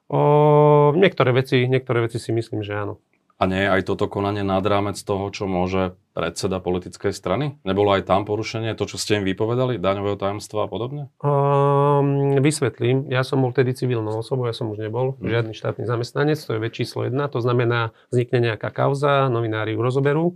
O, 0.06 0.94
niektoré, 0.94 1.34
veci, 1.34 1.66
niektoré 1.66 2.06
veci 2.06 2.22
si 2.22 2.30
myslím, 2.30 2.62
že 2.62 2.76
áno. 2.76 3.02
A 3.40 3.48
nie 3.50 3.64
je 3.64 3.72
aj 3.74 3.82
toto 3.88 4.06
konanie 4.06 4.46
nad 4.46 4.62
rámec 4.62 4.94
toho, 5.00 5.26
čo 5.34 5.50
môže 5.50 5.98
predseda 6.12 6.60
politickej 6.60 7.10
strany? 7.10 7.58
Nebolo 7.64 7.96
aj 7.96 8.06
tam 8.06 8.28
porušenie, 8.28 8.76
to, 8.76 8.84
čo 8.84 9.00
ste 9.00 9.18
im 9.18 9.24
vypovedali, 9.24 9.80
daňového 9.80 10.20
tajomstva 10.20 10.66
a 10.66 10.70
podobne? 10.70 11.02
Um, 11.24 12.38
vysvetlím. 12.38 13.08
Ja 13.08 13.24
som 13.24 13.40
bol 13.40 13.50
vtedy 13.50 13.72
civilnou 13.72 14.20
osobou, 14.20 14.46
ja 14.46 14.54
som 14.54 14.68
už 14.70 14.84
nebol 14.84 15.16
hmm. 15.16 15.24
žiadny 15.24 15.52
štátny 15.56 15.84
zamestnanec, 15.88 16.38
to 16.38 16.54
je 16.54 16.60
vec 16.60 16.72
číslo 16.76 17.08
jedna. 17.08 17.26
To 17.32 17.40
znamená, 17.40 17.96
vznikne 18.12 18.52
nejaká 18.52 18.68
kauza, 18.70 19.32
novinári 19.32 19.72
ju 19.74 19.80
rozoberú 19.80 20.26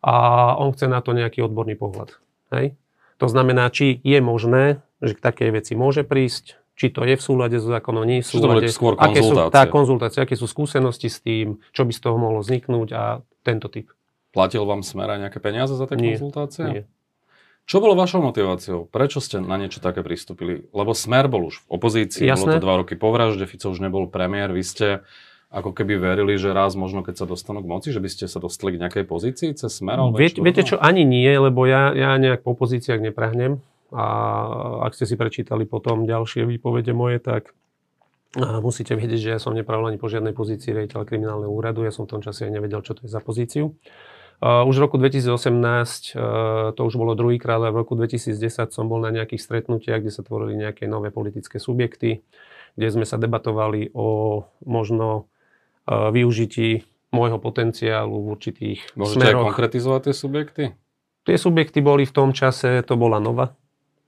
a 0.00 0.14
on 0.56 0.72
chce 0.72 0.88
na 0.88 1.02
to 1.04 1.12
nejaký 1.12 1.44
odborný 1.44 1.76
pohľad. 1.76 2.16
Hej? 2.54 2.78
To 3.20 3.26
znamená, 3.28 3.68
či 3.68 4.00
je 4.00 4.18
možné, 4.24 4.80
že 5.04 5.12
k 5.16 5.20
takej 5.20 5.60
veci 5.60 5.72
môže 5.76 6.06
prísť, 6.08 6.59
či 6.80 6.88
to 6.88 7.04
je 7.04 7.12
v 7.12 7.20
súlade 7.20 7.60
so 7.60 7.68
zákonom, 7.68 8.08
nie 8.08 8.24
je 8.24 8.24
v 8.24 8.28
Čiže 8.32 8.40
to 8.40 8.48
súlade. 8.48 8.72
skôr 8.72 8.92
aké 8.96 9.20
sú, 9.20 9.36
tá 9.52 9.68
konzultácia, 9.68 10.24
aké 10.24 10.32
sú 10.32 10.48
skúsenosti 10.48 11.12
s 11.12 11.20
tým, 11.20 11.60
čo 11.76 11.84
by 11.84 11.92
z 11.92 12.00
toho 12.00 12.16
mohlo 12.16 12.40
vzniknúť 12.40 12.88
a 12.96 13.20
tento 13.44 13.68
typ. 13.68 13.92
Platil 14.32 14.64
vám 14.64 14.80
smer 14.80 15.12
aj 15.12 15.28
nejaké 15.28 15.44
peniaze 15.44 15.76
za 15.76 15.84
tie 15.84 16.00
Nie, 16.00 16.16
konzultácie? 16.16 16.64
Nie. 16.64 16.82
Čo 17.68 17.84
bolo 17.84 17.92
vašou 17.92 18.24
motiváciou? 18.24 18.88
Prečo 18.88 19.20
ste 19.20 19.44
na 19.44 19.60
niečo 19.60 19.84
také 19.84 20.00
pristúpili? 20.00 20.66
Lebo 20.72 20.96
Smer 20.96 21.28
bol 21.28 21.52
už 21.52 21.68
v 21.68 21.76
opozícii, 21.76 22.24
bolo 22.26 22.48
Jasné. 22.48 22.52
to 22.56 22.64
dva 22.64 22.74
roky 22.80 22.96
po 22.96 23.12
vražde, 23.12 23.44
Fico 23.44 23.68
už 23.68 23.78
nebol 23.84 24.08
premiér, 24.08 24.50
vy 24.50 24.64
ste 24.64 24.88
ako 25.52 25.76
keby 25.76 26.00
verili, 26.00 26.40
že 26.40 26.50
raz 26.50 26.74
možno 26.78 27.04
keď 27.04 27.22
sa 27.22 27.26
dostanú 27.28 27.60
k 27.62 27.70
moci, 27.70 27.88
že 27.92 28.00
by 28.00 28.08
ste 28.10 28.24
sa 28.26 28.40
dostali 28.40 28.74
k 28.74 28.88
nejakej 28.88 29.04
pozícii 29.04 29.50
cez 29.54 29.70
Smer? 29.70 30.00
Viete, 30.16 30.40
viete 30.40 30.64
čo, 30.64 30.80
ani 30.80 31.04
nie, 31.04 31.28
lebo 31.28 31.68
ja, 31.68 31.92
ja 31.92 32.16
nejak 32.16 32.40
po 32.42 32.56
pozíciách 32.56 33.04
neprahnem. 33.04 33.60
A 33.90 34.06
ak 34.86 34.94
ste 34.94 35.06
si 35.06 35.18
prečítali 35.18 35.66
potom 35.66 36.06
ďalšie 36.06 36.46
výpovede 36.46 36.94
moje, 36.94 37.18
tak 37.18 37.54
musíte 38.38 38.94
vedieť, 38.94 39.20
že 39.20 39.30
ja 39.34 39.40
som 39.42 39.50
nepravil 39.50 39.90
ani 39.90 39.98
po 39.98 40.06
žiadnej 40.06 40.30
pozícii 40.30 40.70
riaditeľa 40.70 41.04
kriminálneho 41.06 41.50
úradu. 41.50 41.82
Ja 41.82 41.90
som 41.90 42.06
v 42.06 42.18
tom 42.18 42.22
čase 42.22 42.46
aj 42.46 42.54
nevedel, 42.54 42.80
čo 42.86 42.94
to 42.94 43.06
je 43.06 43.10
za 43.10 43.18
pozíciu. 43.18 43.74
Už 44.40 44.72
v 44.72 44.84
roku 44.88 44.96
2018, 44.96 45.36
uh, 46.16 46.72
to 46.72 46.80
už 46.88 46.96
bolo 46.96 47.12
druhýkrát, 47.12 47.60
ale 47.60 47.76
v 47.76 47.84
roku 47.84 47.92
2010 47.92 48.72
som 48.72 48.88
bol 48.88 48.96
na 48.96 49.12
nejakých 49.12 49.36
stretnutiach, 49.36 50.00
kde 50.00 50.08
sa 50.08 50.24
tvorili 50.24 50.56
nejaké 50.56 50.88
nové 50.88 51.12
politické 51.12 51.60
subjekty, 51.60 52.24
kde 52.72 52.88
sme 52.88 53.04
sa 53.04 53.20
debatovali 53.20 53.92
o 53.92 54.40
možno 54.64 55.28
uh, 55.84 56.08
využití 56.08 56.88
môjho 57.12 57.36
potenciálu 57.36 58.16
v 58.16 58.26
určitých 58.32 58.78
Môžete 58.96 59.28
smeroch. 59.28 59.52
konkretizovať 59.52 60.00
tie 60.08 60.14
subjekty? 60.16 60.62
Tie 61.28 61.36
subjekty 61.36 61.84
boli 61.84 62.08
v 62.08 62.14
tom 62.16 62.32
čase, 62.32 62.80
to 62.80 62.96
bola 62.96 63.20
Nova, 63.20 63.52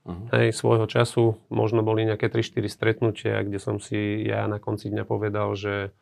Uh-huh. 0.02 0.26
hej, 0.34 0.50
svojho 0.50 0.90
času. 0.90 1.38
Možno 1.46 1.86
boli 1.86 2.02
nejaké 2.02 2.26
3-4 2.26 2.66
stretnutia, 2.66 3.38
kde 3.46 3.58
som 3.62 3.78
si 3.78 4.26
ja 4.26 4.50
na 4.50 4.58
konci 4.58 4.90
dňa 4.90 5.06
povedal, 5.06 5.54
že 5.54 5.94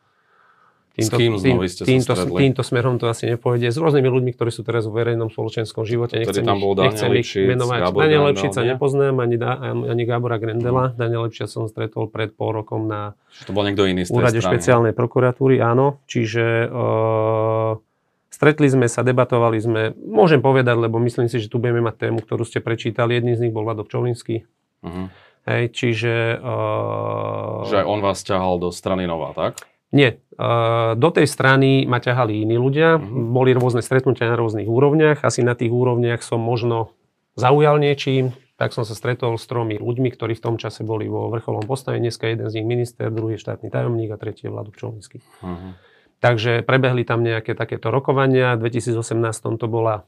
S 0.97 1.07
kým 1.07 1.37
Novy 1.37 1.69
ste 1.69 1.85
sa 1.85 1.87
týmto, 1.87 2.13
týmto 2.35 2.61
smerom 2.65 2.97
to 2.97 3.07
asi 3.07 3.29
nepôjde. 3.29 3.69
S 3.69 3.77
rôznymi 3.77 4.09
ľuďmi, 4.09 4.31
ktorí 4.33 4.49
sú 4.49 4.65
teraz 4.65 4.89
v 4.89 5.05
verejnom 5.05 5.29
spoločenskom 5.29 5.85
živote. 5.85 6.17
Nechcem 6.17 6.43
tam 6.43 6.59
bol 6.59 6.73
nechcem 6.73 7.13
ich 7.13 7.29
menovať. 7.29 7.79
Gábor 7.79 8.01
Daniel 8.01 8.23
Lepšica 8.33 8.59
nepoznám, 8.65 9.15
ani, 9.21 9.37
da, 9.37 9.51
ani 9.71 10.03
Gábora 10.03 10.41
Grendela. 10.41 10.97
Daniel 10.97 11.29
Lepšica 11.29 11.45
som 11.45 11.69
stretol 11.69 12.09
pred 12.09 12.33
pol 12.33 12.57
rokom 12.57 12.89
na 12.89 13.13
Že 13.37 13.43
to 13.47 13.51
bol 13.53 13.63
niekto 13.63 13.85
iný 13.85 14.03
z 14.03 14.11
úrade 14.17 14.41
strany. 14.41 14.57
špeciálnej 14.57 14.93
prokuratúry, 14.97 15.61
áno. 15.61 16.01
Čiže 16.09 16.67
uh, 16.67 17.90
stretli 18.31 18.71
sme 18.71 18.87
sa, 18.87 19.03
debatovali 19.03 19.59
sme. 19.59 19.81
Môžem 19.99 20.41
povedať, 20.41 20.79
lebo 20.79 20.97
myslím 21.03 21.27
si, 21.27 21.37
že 21.37 21.51
tu 21.51 21.59
budeme 21.59 21.83
mať 21.83 22.07
tému, 22.07 22.23
ktorú 22.23 22.47
ste 22.47 22.63
prečítali. 22.63 23.19
Jedným 23.19 23.35
z 23.37 23.43
nich 23.45 23.53
bol 23.53 23.67
Vlado 23.67 23.83
Pčolinský. 23.83 24.47
Uh-huh. 24.81 25.11
Hej, 25.45 25.75
čiže... 25.75 26.39
Uh, 26.39 27.67
Že 27.67 27.83
aj 27.83 27.87
on 27.91 27.99
vás 28.01 28.23
ťahal 28.23 28.57
do 28.57 28.71
strany 28.71 29.05
Nová, 29.05 29.35
tak? 29.35 29.61
Nie. 29.91 30.23
Uh, 30.39 30.95
do 30.95 31.11
tej 31.11 31.27
strany 31.27 31.83
ma 31.83 31.99
ťahali 31.99 32.47
iní 32.47 32.55
ľudia. 32.55 32.95
Mhm. 32.97 33.35
Boli 33.35 33.51
rôzne 33.51 33.83
stretnutia 33.83 34.31
na 34.31 34.39
rôznych 34.39 34.65
úrovniach. 34.65 35.27
Asi 35.27 35.43
na 35.43 35.53
tých 35.53 35.69
úrovniach 35.69 36.23
som 36.23 36.39
možno 36.39 36.95
zaujal 37.35 37.77
niečím. 37.77 38.31
Tak 38.61 38.77
som 38.77 38.85
sa 38.85 38.93
stretol 38.93 39.41
s 39.41 39.49
tromi 39.49 39.81
ľuďmi, 39.81 40.13
ktorí 40.13 40.37
v 40.37 40.45
tom 40.45 40.55
čase 40.61 40.85
boli 40.85 41.09
vo 41.09 41.33
vrcholom 41.33 41.65
postavení. 41.65 42.13
Dneska 42.13 42.29
jeden 42.29 42.45
z 42.45 42.61
nich 42.61 42.67
minister, 42.69 43.09
druhý 43.09 43.41
štátny 43.41 43.73
tajomník 43.73 44.13
a 44.13 44.21
tretí 44.21 44.45
je 44.45 44.53
Vlado 44.53 44.69
Pčolinský. 44.69 45.17
Uh-huh. 45.41 45.73
Takže 46.21 46.61
prebehli 46.61 47.01
tam 47.01 47.25
nejaké 47.25 47.57
takéto 47.57 47.89
rokovania. 47.89 48.53
V 48.53 48.69
2018 48.69 49.57
to 49.57 49.65
bola 49.65 50.05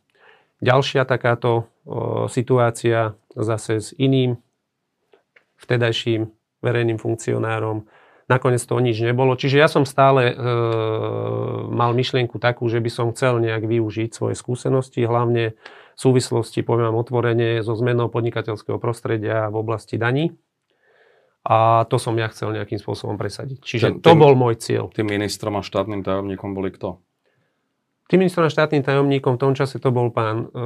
ďalšia 0.62 1.10
takáto 1.10 1.68
situácia 2.30 3.18
zase 3.34 3.82
s 3.82 3.90
iným 3.98 4.38
vtedajším 5.58 6.30
verejným 6.62 7.02
funkcionárom. 7.02 7.90
Nakoniec 8.32 8.64
to 8.64 8.80
nič 8.80 9.04
nebolo. 9.04 9.36
Čiže 9.36 9.58
ja 9.60 9.68
som 9.68 9.84
stále 9.84 10.32
e, 10.32 10.36
mal 11.68 11.92
myšlienku 11.92 12.40
takú, 12.40 12.72
že 12.72 12.80
by 12.80 12.88
som 12.88 13.12
chcel 13.12 13.44
nejak 13.44 13.68
využiť 13.68 14.16
svoje 14.16 14.40
skúsenosti, 14.40 15.04
hlavne 15.04 15.60
v 15.94 16.00
súvislosti, 16.00 16.64
poviem 16.64 16.96
otvorene, 16.96 17.60
so 17.60 17.76
zmenou 17.76 18.08
podnikateľského 18.08 18.80
prostredia 18.80 19.52
v 19.52 19.56
oblasti 19.60 20.00
daní. 20.00 20.32
A 21.44 21.84
to 21.86 22.00
som 22.00 22.16
ja 22.16 22.32
chcel 22.32 22.52
nejakým 22.52 22.80
spôsobom 22.80 23.20
presadiť. 23.20 23.60
Čiže 23.60 23.88
to 24.00 24.12
ten- 24.12 24.18
bol 24.18 24.32
môj 24.32 24.56
cieľ. 24.56 24.88
Tým 24.90 25.12
ministrom 25.12 25.56
a 25.56 25.62
štátnym 25.62 26.00
tajomníkom 26.00 26.56
boli 26.56 26.72
kto? 26.72 27.04
Tým 28.04 28.20
ministrom 28.20 28.46
a 28.46 28.52
štátnym 28.52 28.84
tajomníkom 28.84 29.36
v 29.36 29.42
tom 29.42 29.54
čase 29.56 29.80
to 29.80 29.90
bol 29.90 30.08
pán, 30.08 30.52
e, 30.52 30.60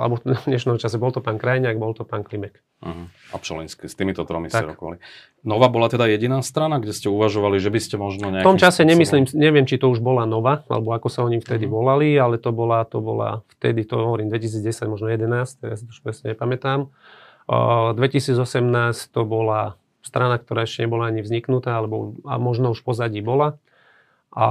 alebo 0.00 0.18
v 0.20 0.44
dnešnom 0.48 0.76
čase 0.76 0.96
bol 0.96 1.12
to 1.12 1.20
pán 1.20 1.36
Krajňák, 1.36 1.76
bol 1.76 1.92
to 1.92 2.02
pán 2.02 2.24
Klimek. 2.24 2.60
Uh-huh. 2.80 3.06
A 3.30 3.36
Pčolinský, 3.36 3.86
s 3.86 3.94
týmito 3.94 4.24
tromi 4.24 4.48
ste 4.48 4.64
rokovali. 4.64 4.98
Nová 5.44 5.68
bola 5.68 5.86
teda 5.86 6.04
jediná 6.04 6.40
strana, 6.40 6.80
kde 6.80 6.92
ste 6.92 7.06
uvažovali, 7.06 7.60
že 7.60 7.68
by 7.68 7.80
ste 7.80 7.96
možno 7.96 8.28
nejakým 8.28 8.44
V 8.44 8.50
tom 8.50 8.58
čase 8.58 8.82
nemyslím, 8.84 9.28
neviem, 9.36 9.64
či 9.64 9.76
to 9.76 9.88
už 9.88 10.00
bola 10.00 10.24
Nova, 10.24 10.64
alebo 10.66 10.92
ako 10.92 11.08
sa 11.08 11.22
oni 11.22 11.38
vtedy 11.38 11.68
Mhm. 11.68 11.72
volali, 11.72 12.08
ale 12.16 12.36
to 12.36 12.50
bola, 12.52 12.82
to 12.84 12.98
bola 13.00 13.40
vtedy, 13.56 13.84
to 13.84 13.94
hovorím 13.94 14.28
2010, 14.28 14.88
možno 14.88 15.08
11, 15.08 15.60
teraz 15.60 15.80
si 15.80 15.88
to 15.88 15.92
už 15.92 16.00
presne 16.02 16.32
nepamätám. 16.32 16.88
Uh, 17.48 17.92
2018 17.96 19.08
to 19.08 19.24
bola 19.24 19.76
strana, 20.02 20.38
ktorá 20.38 20.64
ešte 20.64 20.86
nebola 20.86 21.10
ani 21.10 21.20
vzniknutá, 21.22 21.78
alebo 21.78 22.18
a 22.24 22.38
možno 22.40 22.72
už 22.72 22.82
pozadí 22.82 23.20
bola. 23.20 23.58
A 24.32 24.46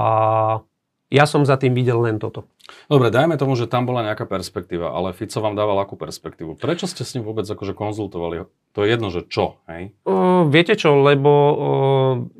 ja 1.08 1.24
som 1.24 1.48
za 1.48 1.56
tým 1.56 1.72
videl 1.72 2.04
len 2.04 2.20
toto. 2.20 2.44
Dobre, 2.92 3.08
dajme 3.08 3.40
tomu, 3.40 3.56
že 3.56 3.72
tam 3.72 3.88
bola 3.88 4.04
nejaká 4.04 4.28
perspektíva, 4.28 4.92
ale 4.92 5.16
Fico 5.16 5.40
vám 5.40 5.56
dával 5.56 5.80
akú 5.80 5.96
perspektívu? 5.96 6.60
Prečo 6.60 6.84
ste 6.84 7.08
s 7.08 7.16
ním 7.16 7.24
vôbec 7.24 7.48
akože 7.48 7.72
konzultovali? 7.72 8.44
To 8.76 8.84
je 8.84 8.88
jedno, 8.92 9.08
že 9.08 9.24
čo, 9.24 9.64
hej? 9.72 9.96
O, 10.04 10.44
viete 10.52 10.76
čo, 10.76 11.00
lebo 11.00 11.32
o, 11.32 11.56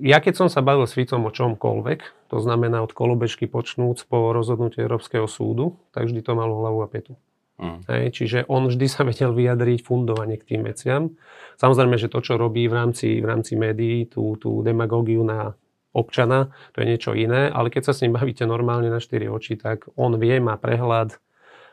ja 0.04 0.20
keď 0.20 0.44
som 0.44 0.48
sa 0.52 0.60
bavil 0.60 0.84
s 0.84 1.00
Ficom 1.00 1.24
o 1.24 1.32
čomkoľvek, 1.32 2.28
to 2.28 2.38
znamená 2.44 2.84
od 2.84 2.92
kolobežky 2.92 3.48
počnúc 3.48 4.04
po 4.04 4.36
rozhodnutie 4.36 4.84
Európskeho 4.84 5.32
súdu, 5.32 5.80
tak 5.96 6.12
vždy 6.12 6.20
to 6.20 6.36
malo 6.36 6.60
hlavu 6.60 6.84
a 6.84 6.92
petu. 6.92 7.16
Uh-huh. 7.58 7.82
Hej, 7.90 8.14
čiže 8.14 8.40
on 8.46 8.70
vždy 8.70 8.86
sa 8.86 9.02
vedel 9.02 9.34
vyjadriť 9.34 9.82
fundovane 9.82 10.38
k 10.38 10.46
tým 10.46 10.62
veciam. 10.62 11.18
Samozrejme, 11.58 11.98
že 11.98 12.06
to, 12.06 12.22
čo 12.22 12.38
robí 12.38 12.66
v 12.66 12.74
rámci, 12.76 13.18
v 13.18 13.26
rámci 13.26 13.58
médií, 13.58 14.06
tú, 14.06 14.38
tú 14.38 14.62
demagógiu 14.62 15.26
na 15.26 15.58
občana, 15.90 16.54
to 16.72 16.80
je 16.80 16.88
niečo 16.88 17.12
iné, 17.12 17.50
ale 17.50 17.68
keď 17.68 17.90
sa 17.90 17.94
s 17.94 18.06
ním 18.06 18.14
bavíte 18.14 18.46
normálne 18.46 18.88
na 18.88 19.02
štyri 19.02 19.26
oči, 19.26 19.58
tak 19.58 19.90
on 19.98 20.14
vie, 20.16 20.38
má 20.38 20.54
prehľad 20.54 21.18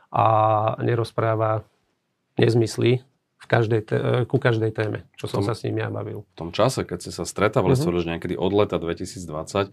a 0.09 0.25
nerozpráva 0.81 1.69
nezmysly 2.35 3.05
v 3.37 3.47
každej 3.47 3.81
té- 3.85 4.03
ku 4.25 4.41
každej 4.41 4.73
téme, 4.73 5.05
čo 5.15 5.29
som 5.29 5.45
Tom- 5.45 5.49
sa 5.49 5.55
s 5.55 5.69
ním 5.69 5.77
ja 5.77 5.93
bavil. 5.93 6.25
V 6.33 6.39
tom 6.39 6.51
čase, 6.51 6.89
keď 6.89 6.99
ste 6.99 7.13
sa 7.13 7.29
stretávali, 7.29 7.77
Mhm. 7.77 7.85
uh-huh. 7.85 8.09
niekedy 8.09 8.35
od 8.35 8.53
leta 8.57 8.81
2020, 8.81 9.69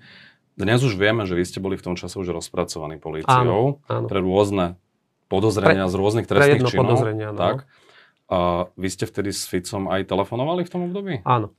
dnes 0.60 0.84
už 0.84 1.00
vieme, 1.00 1.24
že 1.24 1.40
vy 1.40 1.44
ste 1.48 1.64
boli 1.64 1.80
v 1.80 1.86
tom 1.88 1.96
čase 1.96 2.20
už 2.20 2.36
rozpracovaní 2.36 3.00
políciou 3.00 3.80
Áno. 3.88 4.08
pre 4.12 4.20
rôzne 4.20 4.76
podozrenia 5.32 5.88
z 5.88 5.96
rôznych 5.96 6.28
pre 6.28 6.36
trestných 6.44 6.60
jedno 6.60 6.70
činov. 6.70 6.84
podozrenia, 6.84 7.28
no. 7.32 7.40
Tak. 7.40 7.58
A 8.28 8.38
vy 8.76 8.88
ste 8.92 9.08
vtedy 9.08 9.32
s 9.32 9.48
Ficom 9.48 9.88
aj 9.88 10.04
telefonovali 10.12 10.68
v 10.68 10.72
tom 10.72 10.82
období? 10.92 11.24
Áno, 11.24 11.56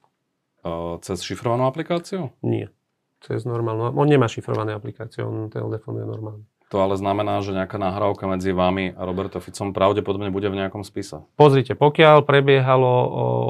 Uh, 0.63 0.95
cez 1.03 1.27
šifrovanú 1.27 1.67
aplikáciu? 1.67 2.31
nie. 2.39 2.71
Cez 3.19 3.43
normálnu. 3.43 3.91
On 3.99 4.07
nemá 4.07 4.31
šifrované 4.31 4.75
aplikácie, 4.75 5.23
on 5.27 5.51
telefonuje 5.51 6.07
normálne. 6.07 6.47
To 6.71 6.79
ale 6.79 6.95
znamená, 6.95 7.43
že 7.43 7.51
nejaká 7.51 7.83
nahrávka 7.83 8.31
medzi 8.31 8.55
vami 8.55 8.95
a 8.95 9.03
Roberto 9.03 9.43
Ficom 9.43 9.75
pravdepodobne 9.75 10.31
bude 10.31 10.47
v 10.47 10.63
nejakom 10.63 10.87
spise. 10.87 11.27
Pozrite, 11.35 11.75
pokiaľ 11.75 12.23
prebiehalo 12.23 12.91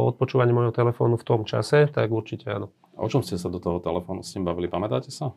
odpočúvanie 0.08 0.56
môjho 0.56 0.72
telefónu 0.72 1.20
v 1.20 1.24
tom 1.28 1.44
čase, 1.44 1.84
tak 1.88 2.08
určite 2.08 2.48
áno. 2.48 2.72
A 2.96 3.04
o 3.04 3.08
čom 3.12 3.20
ste 3.20 3.36
sa 3.36 3.52
do 3.52 3.60
toho 3.60 3.76
telefónu 3.76 4.24
s 4.24 4.32
ním 4.32 4.48
bavili? 4.48 4.72
Pamätáte 4.72 5.12
sa? 5.12 5.36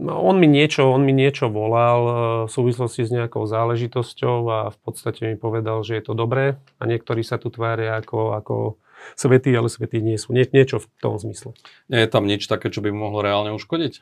No, 0.00 0.16
on 0.24 0.40
mi 0.40 0.48
niečo, 0.48 0.88
on 0.88 1.04
mi 1.04 1.12
niečo 1.12 1.52
volal 1.52 2.00
e, 2.00 2.12
v 2.48 2.50
súvislosti 2.50 3.04
s 3.04 3.12
nejakou 3.12 3.44
záležitosťou 3.44 4.36
a 4.48 4.58
v 4.72 4.78
podstate 4.80 5.28
mi 5.28 5.36
povedal, 5.36 5.84
že 5.84 6.00
je 6.00 6.02
to 6.08 6.16
dobré 6.16 6.56
a 6.80 6.82
niektorí 6.88 7.20
sa 7.20 7.36
tu 7.36 7.52
tvária 7.52 8.00
ako, 8.00 8.32
ako 8.32 8.54
svetí, 9.12 9.52
ale 9.52 9.68
svetí 9.68 10.00
nie 10.00 10.16
sú. 10.16 10.32
Nie, 10.32 10.48
niečo 10.48 10.80
v 10.80 10.88
tom 11.04 11.20
zmysle. 11.20 11.52
Nie 11.92 12.08
je 12.08 12.08
tam 12.08 12.24
nič 12.24 12.48
také, 12.48 12.72
čo 12.72 12.80
by 12.80 12.88
mu 12.88 13.12
mohlo 13.12 13.20
reálne 13.20 13.52
uškodiť? 13.52 14.00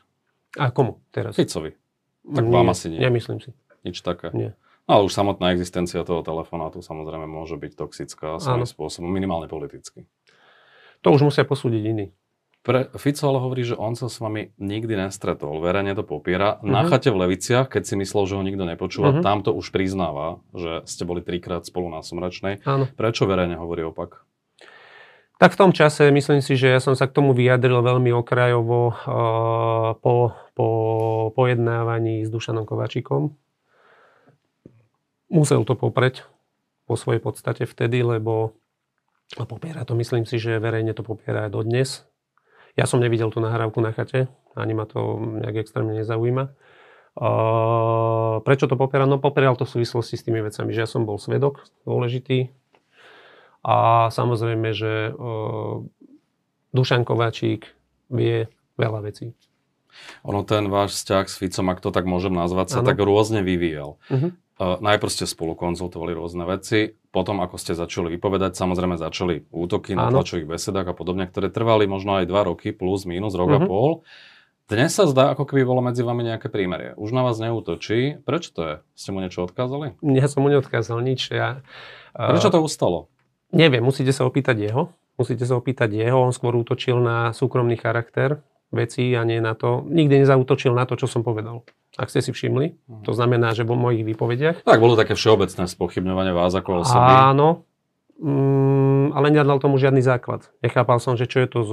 A 0.55 0.71
komu 0.71 1.03
teraz? 1.11 1.35
Ficovi. 1.35 1.75
Tak 2.23 2.47
Nie, 2.47 2.53
vám 2.55 2.71
asi 2.71 2.87
nie. 2.95 2.99
Nemyslím 3.03 3.43
si. 3.43 3.51
Nič 3.83 3.99
také. 3.99 4.31
Nie. 4.31 4.55
No, 4.87 5.03
ale 5.03 5.03
už 5.03 5.13
samotná 5.13 5.51
existencia 5.51 5.99
toho 6.07 6.23
telefonátu 6.23 6.79
samozrejme 6.79 7.27
môže 7.27 7.59
byť 7.59 7.71
toxická 7.75 8.39
svojím 8.39 8.65
spôsobom, 8.65 9.11
minimálne 9.11 9.51
politicky. 9.51 10.07
To 11.03 11.11
už 11.11 11.27
musia 11.27 11.43
posúdiť 11.43 11.83
iní. 11.83 12.07
Pre, 12.69 12.85
Fico 13.01 13.25
ale 13.25 13.41
hovorí, 13.41 13.65
že 13.65 13.73
on 13.73 13.97
sa 13.97 14.05
s 14.05 14.21
vami 14.21 14.53
nikdy 14.61 14.93
nestretol. 14.93 15.57
Verejne 15.57 15.97
to 15.97 16.05
popiera. 16.05 16.61
Mhm. 16.61 16.69
Na 16.69 16.85
chate 16.85 17.09
v 17.09 17.25
Leviciach, 17.25 17.65
keď 17.65 17.81
si 17.81 17.97
myslel, 17.97 18.29
že 18.29 18.37
ho 18.37 18.45
nikto 18.45 18.61
nepočúva, 18.61 19.17
Mhm. 19.17 19.25
tam 19.25 19.41
to 19.41 19.57
už 19.57 19.73
priznáva, 19.73 20.37
že 20.53 20.85
ste 20.85 21.01
boli 21.01 21.25
trikrát 21.25 21.65
spolu 21.65 21.89
na 21.89 22.05
Somračnej. 22.05 22.61
Áno. 22.69 22.85
Prečo 22.93 23.25
verejne 23.25 23.57
hovorí 23.57 23.81
opak? 23.81 24.21
Tak 25.39 25.55
v 25.55 25.59
tom 25.65 25.71
čase 25.73 26.11
myslím 26.11 26.43
si, 26.43 26.53
že 26.53 26.67
ja 26.67 26.83
som 26.83 26.93
sa 26.99 27.07
k 27.07 27.15
tomu 27.15 27.31
vyjadril 27.31 27.79
veľmi 27.79 28.11
okrajovo 28.11 28.91
uh, 28.91 29.95
po, 29.97 30.35
po 30.51 30.67
pojednávaní 31.31 32.27
s 32.27 32.29
Dušanom 32.29 32.67
Kovačikom. 32.67 33.33
Musel 35.31 35.63
to 35.63 35.73
popreť 35.73 36.27
po 36.85 36.99
svojej 36.99 37.21
podstate 37.23 37.63
vtedy, 37.63 38.03
lebo 38.03 38.53
A 39.37 39.45
popiera 39.45 39.85
to, 39.85 39.93
myslím 39.93 40.25
si, 40.25 40.41
že 40.41 40.57
verejne 40.57 40.91
to 40.91 41.05
popiera 41.05 41.45
aj 41.47 41.53
dodnes. 41.53 41.89
Ja 42.79 42.87
som 42.87 43.03
nevidel 43.03 43.27
tú 43.27 43.43
nahrávku 43.43 43.83
na 43.83 43.91
chate, 43.91 44.31
ani 44.55 44.71
ma 44.71 44.87
to 44.87 45.19
nejak 45.19 45.67
extrémne 45.67 45.99
nezaujíma. 45.99 46.47
Uh, 47.19 48.39
prečo 48.47 48.71
to 48.71 48.79
popiera? 48.79 49.03
No 49.03 49.19
popieral 49.19 49.59
to 49.59 49.67
v 49.67 49.83
súvislosti 49.83 50.15
s 50.15 50.23
tými 50.23 50.39
vecami, 50.39 50.71
že 50.71 50.87
ja 50.87 50.87
som 50.87 51.03
bol 51.03 51.19
svedok 51.19 51.67
dôležitý 51.83 52.55
a 53.67 54.07
samozrejme, 54.07 54.71
že 54.71 55.11
uh, 55.11 55.83
Dušan 56.71 57.03
Kováčik 57.03 57.67
vie 58.07 58.47
veľa 58.79 59.03
vecí. 59.03 59.35
Ono 60.23 60.47
ten 60.47 60.71
váš 60.71 60.95
vzťah 60.95 61.25
s 61.27 61.35
Ficom, 61.35 61.67
ak 61.67 61.83
to 61.83 61.91
tak 61.91 62.07
môžem 62.07 62.31
nazvať, 62.31 62.71
sa 62.71 62.79
ano. 62.79 62.87
tak 62.87 63.03
rôzne 63.03 63.43
vyvíjal. 63.43 63.99
Uh-huh. 64.07 64.31
Uh, 64.59 64.75
najprv 64.83 65.07
ste 65.07 65.23
spolu 65.23 65.55
konzultovali 65.55 66.11
rôzne 66.11 66.43
veci, 66.43 66.91
potom 67.15 67.39
ako 67.39 67.55
ste 67.55 67.79
začali 67.79 68.11
vypovedať, 68.19 68.59
samozrejme 68.59 68.99
začali 68.99 69.47
útoky 69.55 69.95
na 69.95 70.11
tlačových 70.11 70.51
besedách 70.51 70.91
a 70.91 70.95
podobne, 70.95 71.31
ktoré 71.31 71.47
trvali 71.47 71.87
možno 71.87 72.19
aj 72.19 72.27
dva 72.27 72.43
roky, 72.43 72.75
plus, 72.75 73.07
minus, 73.07 73.39
rok 73.39 73.55
uh-huh. 73.55 73.63
a 73.63 73.69
pol. 73.71 73.91
Dnes 74.67 74.91
sa 74.91 75.07
zdá, 75.07 75.31
ako 75.31 75.47
keby 75.47 75.63
bolo 75.63 75.79
medzi 75.79 76.03
vami 76.03 76.27
nejaké 76.27 76.51
prímerie. 76.51 76.91
Už 76.99 77.15
na 77.15 77.23
vás 77.23 77.39
neútočí. 77.39 78.19
Prečo 78.21 78.51
to 78.51 78.61
je? 78.67 78.75
Ste 78.99 79.15
mu 79.15 79.23
niečo 79.23 79.47
odkázali? 79.47 79.95
Ja 80.03 80.27
som 80.27 80.43
mu 80.43 80.51
neodkázal 80.51 80.99
nič. 81.07 81.31
Ja, 81.31 81.63
uh, 82.19 82.35
Prečo 82.35 82.51
to 82.51 82.59
ustalo? 82.59 83.07
Neviem, 83.55 83.79
musíte 83.79 84.11
sa 84.11 84.27
opýtať 84.27 84.59
jeho. 84.59 84.91
Musíte 85.15 85.47
sa 85.47 85.55
opýtať 85.55 85.95
jeho. 85.95 86.19
On 86.19 86.35
skôr 86.35 86.51
útočil 86.59 86.99
na 86.99 87.31
súkromný 87.31 87.79
charakter 87.79 88.43
veci 88.75 89.15
a 89.15 89.23
nie 89.23 89.39
na 89.39 89.55
to. 89.55 89.87
Nikdy 89.87 90.27
nezautočil 90.27 90.75
na 90.75 90.83
to, 90.83 90.99
čo 90.99 91.07
som 91.07 91.23
povedal. 91.23 91.63
Ak 91.99 92.07
ste 92.07 92.23
si 92.23 92.31
všimli, 92.31 92.79
to 93.03 93.11
znamená, 93.11 93.51
že 93.51 93.67
vo 93.67 93.75
mojich 93.75 94.07
výpovediach. 94.07 94.63
Tak, 94.63 94.79
bolo 94.79 94.95
také 94.95 95.19
všeobecné 95.19 95.67
spochybňovanie 95.67 96.31
vás 96.31 96.55
ako 96.55 96.87
osoby. 96.87 97.11
Áno, 97.11 97.67
mm, 98.23 99.11
ale 99.11 99.27
nedal 99.35 99.59
tomu 99.59 99.75
žiadny 99.75 99.99
základ. 99.99 100.47
Nechápal 100.63 101.03
som, 101.03 101.19
že 101.19 101.27
čo 101.27 101.43
je 101.43 101.47
to, 101.51 101.59
z, 101.67 101.71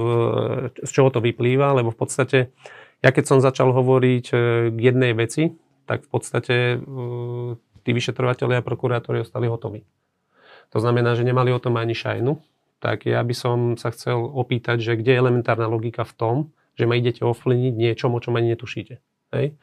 z 0.83 0.89
čoho 0.91 1.07
to 1.15 1.23
vyplýva, 1.23 1.71
lebo 1.79 1.95
v 1.95 1.99
podstate, 2.03 2.51
ja 2.99 3.15
keď 3.15 3.23
som 3.23 3.39
začal 3.39 3.71
hovoriť 3.71 4.25
e, 4.27 4.35
k 4.75 4.79
jednej 4.83 5.15
veci, 5.15 5.55
tak 5.87 6.03
v 6.03 6.09
podstate 6.11 6.55
e, 6.75 6.77
tí 7.87 7.95
vyšetrovateľi 7.95 8.59
a 8.59 8.67
prokurátori 8.67 9.23
ostali 9.23 9.47
hotoví. 9.47 9.87
To 10.75 10.83
znamená, 10.83 11.15
že 11.15 11.23
nemali 11.23 11.55
o 11.55 11.63
tom 11.63 11.79
ani 11.79 11.95
šajnu. 11.95 12.35
Tak 12.83 13.07
ja 13.07 13.23
by 13.23 13.31
som 13.31 13.57
sa 13.79 13.95
chcel 13.95 14.19
opýtať, 14.19 14.83
že 14.83 14.99
kde 14.99 15.15
je 15.15 15.21
elementárna 15.23 15.71
logika 15.71 16.03
v 16.03 16.13
tom, 16.19 16.35
že 16.75 16.83
ma 16.83 16.99
idete 16.99 17.23
ovplyvniť 17.23 17.73
niečom, 17.73 18.11
o 18.11 18.19
čom 18.19 18.35
ani 18.35 18.53
netušíte. 18.53 18.99
Hej? 19.31 19.55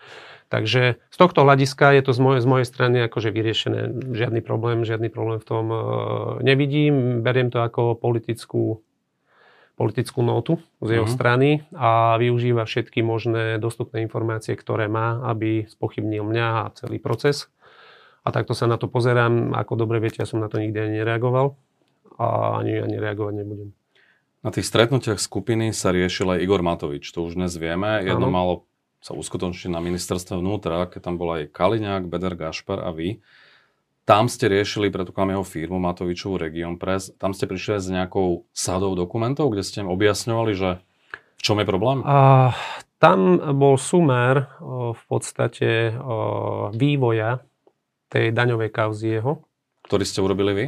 Takže 0.52 1.02
z 1.10 1.16
tohto 1.18 1.42
hľadiska 1.42 1.98
je 1.98 2.02
to 2.06 2.12
z 2.14 2.20
mojej, 2.22 2.40
z 2.44 2.46
mojej 2.46 2.66
strany 2.68 2.96
akože 3.10 3.34
vyriešené. 3.34 3.80
Žiadny 4.14 4.40
problém, 4.44 4.86
žiadny 4.86 5.10
problém 5.10 5.42
v 5.42 5.46
tom 5.48 5.66
e, 5.72 5.78
nevidím. 6.46 7.26
Beriem 7.26 7.50
to 7.50 7.58
ako 7.58 7.98
politickú, 7.98 8.78
politickú 9.74 10.22
notu 10.22 10.62
z 10.78 11.00
jeho 11.00 11.08
uh-huh. 11.08 11.16
strany 11.18 11.66
a 11.74 12.14
využíva 12.22 12.62
všetky 12.68 13.02
možné 13.02 13.58
dostupné 13.58 14.04
informácie, 14.06 14.54
ktoré 14.54 14.86
má, 14.86 15.26
aby 15.26 15.66
spochybnil 15.66 16.22
mňa 16.22 16.46
a 16.46 16.70
celý 16.78 17.02
proces. 17.02 17.50
A 18.22 18.30
takto 18.30 18.54
sa 18.54 18.70
na 18.70 18.78
to 18.78 18.86
pozerám. 18.86 19.52
Ako 19.58 19.74
dobre 19.74 19.98
viete, 19.98 20.22
ja 20.22 20.28
som 20.28 20.38
na 20.38 20.46
to 20.46 20.62
nikdy 20.62 20.78
ani 20.80 21.02
nereagoval 21.02 21.58
a 22.14 22.56
ani, 22.62 22.78
ani 22.78 22.96
reagovať 23.02 23.34
nebudem. 23.42 23.68
Na 24.44 24.52
tých 24.52 24.68
stretnutiach 24.68 25.18
skupiny 25.18 25.72
sa 25.72 25.90
riešil 25.90 26.36
aj 26.36 26.42
Igor 26.44 26.60
Matovič, 26.60 27.08
to 27.10 27.24
už 27.24 27.34
dnes 27.34 27.56
vieme. 27.56 28.04
Jedno 28.04 28.28
ano. 28.28 28.36
malo 28.36 28.54
sa 29.04 29.12
uskutočniť 29.12 29.68
na 29.68 29.84
ministerstve 29.84 30.40
vnútra, 30.40 30.88
keď 30.88 31.12
tam 31.12 31.20
bol 31.20 31.36
aj 31.36 31.52
Kaliňák, 31.52 32.08
Beder 32.08 32.32
Gašpar 32.32 32.80
a 32.80 32.88
vy. 32.88 33.20
Tam 34.08 34.32
ste 34.32 34.48
riešili, 34.48 34.88
predpokladám 34.88 35.36
jeho 35.36 35.44
firmu 35.44 35.76
Matovičovú 35.76 36.40
Region 36.40 36.80
Press, 36.80 37.12
tam 37.20 37.36
ste 37.36 37.44
prišli 37.44 37.84
s 37.84 37.92
nejakou 37.92 38.48
sadou 38.56 38.96
dokumentov, 38.96 39.52
kde 39.52 39.60
ste 39.64 39.84
im 39.84 39.92
objasňovali, 39.92 40.52
že 40.56 40.80
v 41.36 41.40
čom 41.44 41.60
je 41.60 41.68
problém? 41.68 42.00
A, 42.04 42.56
tam 42.96 43.36
bol 43.60 43.76
sumer 43.76 44.48
o, 44.64 44.96
v 44.96 45.02
podstate 45.04 45.92
o, 45.92 46.72
vývoja 46.72 47.44
tej 48.08 48.32
daňovej 48.32 48.72
kauzy 48.72 49.20
jeho. 49.20 49.44
Ktorý 49.84 50.04
ste 50.08 50.24
urobili 50.24 50.52
vy? 50.56 50.64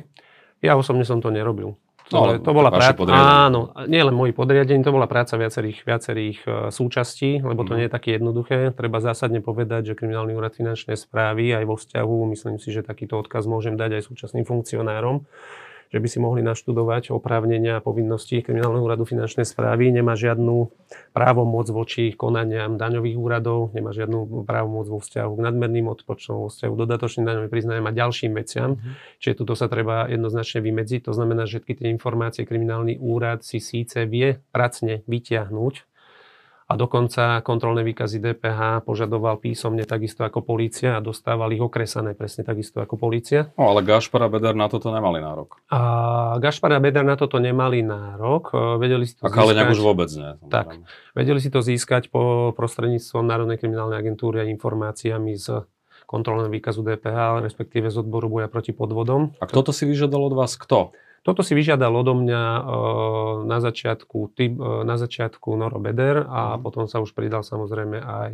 Ja 0.61 0.77
osobne 0.77 1.09
som 1.09 1.25
to 1.25 1.33
nerobil. 1.33 1.81
To, 2.07 2.23
no, 2.23 2.39
to 2.39 2.51
bola 2.55 2.71
práca, 2.71 3.03
áno, 3.11 3.75
nie 3.91 3.99
len 3.99 4.15
moji 4.15 4.31
podriadení, 4.31 4.79
to 4.87 4.95
bola 4.95 5.11
práca 5.11 5.35
viacerých, 5.35 5.83
viacerých 5.83 6.39
uh, 6.47 6.53
súčastí, 6.71 7.43
lebo 7.43 7.67
to 7.67 7.75
mm. 7.75 7.77
nie 7.83 7.87
je 7.91 7.95
také 7.99 8.09
jednoduché. 8.15 8.71
Treba 8.79 9.03
zásadne 9.03 9.43
povedať, 9.43 9.91
že 9.91 9.99
kriminálny 9.99 10.39
úrad 10.39 10.55
finančnej 10.55 10.95
správy 10.95 11.51
aj 11.51 11.67
vo 11.67 11.75
vzťahu, 11.75 12.17
myslím 12.31 12.63
si, 12.63 12.71
že 12.71 12.87
takýto 12.87 13.19
odkaz 13.19 13.51
môžem 13.51 13.75
dať 13.75 13.99
aj 13.99 14.03
súčasným 14.07 14.47
funkcionárom, 14.47 15.27
že 15.97 16.01
by 16.01 16.09
si 16.09 16.19
mohli 16.23 16.41
naštudovať 16.47 17.11
oprávnenia 17.11 17.81
a 17.81 17.85
povinnosti 17.85 18.41
kriminálneho 18.41 18.85
úradu 18.87 19.05
finančnej 19.09 19.49
správy. 19.49 19.91
Nemá 19.91 20.15
žiadnu 20.15 20.71
právomoc 21.11 21.67
voči 21.73 22.15
konaniam 22.15 22.79
daňových 22.79 23.17
úradov, 23.19 23.75
nemá 23.75 23.91
žiadnu 23.91 24.47
právomoc 24.47 24.87
vo 24.87 25.01
vzťahu 25.01 25.33
k 25.37 25.41
nadmerným 25.43 25.91
odpočtom, 25.91 26.47
vo 26.47 26.49
vzťahu 26.49 26.73
k 26.73 26.81
dodatočným 26.87 27.25
daňovým 27.27 27.51
priznaniam 27.51 27.89
a 27.89 27.97
ďalším 27.97 28.33
veciam. 28.37 28.77
Mm-hmm. 28.77 28.95
Čiže 29.19 29.35
tuto 29.43 29.59
sa 29.59 29.67
treba 29.67 30.07
jednoznačne 30.07 30.63
vymedziť. 30.63 31.09
To 31.09 31.13
znamená, 31.17 31.49
že 31.49 31.57
všetky 31.57 31.81
tie 31.81 31.89
informácie 31.89 32.45
kriminálny 32.45 33.01
úrad 33.01 33.41
si 33.41 33.65
síce 33.65 34.05
vie 34.05 34.45
pracne 34.53 35.01
vyťahnuť, 35.09 35.75
a 36.67 36.75
dokonca 36.75 37.47
kontrolné 37.47 37.87
výkazy 37.87 38.19
DPH 38.19 38.83
požadoval 38.83 39.39
písomne 39.39 39.87
takisto 39.87 40.27
ako 40.27 40.43
polícia 40.43 40.99
a 40.99 41.05
dostával 41.05 41.55
ich 41.55 41.63
okresané 41.63 42.19
presne 42.19 42.43
takisto 42.43 42.83
ako 42.83 42.99
polícia. 42.99 43.55
No, 43.55 43.71
ale 43.71 43.87
Gašpar 43.87 44.27
a 44.27 44.29
Beder 44.29 44.59
na 44.59 44.67
toto 44.67 44.91
nemali 44.91 45.23
nárok. 45.23 45.63
A 45.71 45.79
Gašpar 46.43 46.75
a 46.75 46.83
Beder 46.83 47.07
na 47.07 47.15
toto 47.15 47.39
nemali 47.39 47.87
nárok. 47.87 48.51
E, 48.51 48.83
vedeli 48.83 49.07
si 49.07 49.15
to 49.15 49.23
a 49.23 49.31
Kaleňak 49.31 49.71
už 49.71 49.79
vôbec 49.79 50.11
nie. 50.11 50.35
Tak, 50.51 50.83
vedeli 51.15 51.39
si 51.39 51.55
to 51.55 51.63
získať 51.63 52.11
po 52.11 52.51
prostredníctvom 52.59 53.23
Národnej 53.23 53.63
kriminálnej 53.63 54.03
agentúry 54.03 54.43
a 54.43 54.51
informáciami 54.51 55.39
z 55.39 55.63
kontrolného 56.07 56.51
výkazu 56.51 56.83
DPH, 56.83 57.47
respektíve 57.47 57.95
z 57.95 58.03
odboru 58.03 58.27
boja 58.27 58.51
proti 58.51 58.75
podvodom. 58.75 59.35
A 59.39 59.47
kto 59.47 59.71
to 59.71 59.73
si 59.75 59.87
vyžadal 59.87 60.23
od 60.31 60.35
vás? 60.35 60.59
Kto? 60.59 60.95
Toto 61.27 61.43
si 61.43 61.59
vyžiadal 61.59 61.91
odo 61.91 62.15
mňa 62.15 62.39
e, 62.39 62.63
na 63.51 63.59
začiatku, 63.59 64.31
e, 64.39 64.47
na 64.87 64.95
začiatku 64.95 65.59
Noro 65.59 65.83
Beder 65.83 66.23
a 66.23 66.55
mm. 66.55 66.63
potom 66.63 66.87
sa 66.87 67.03
už 67.03 67.19
pridal 67.19 67.43
samozrejme 67.43 67.99
aj, 67.99 68.33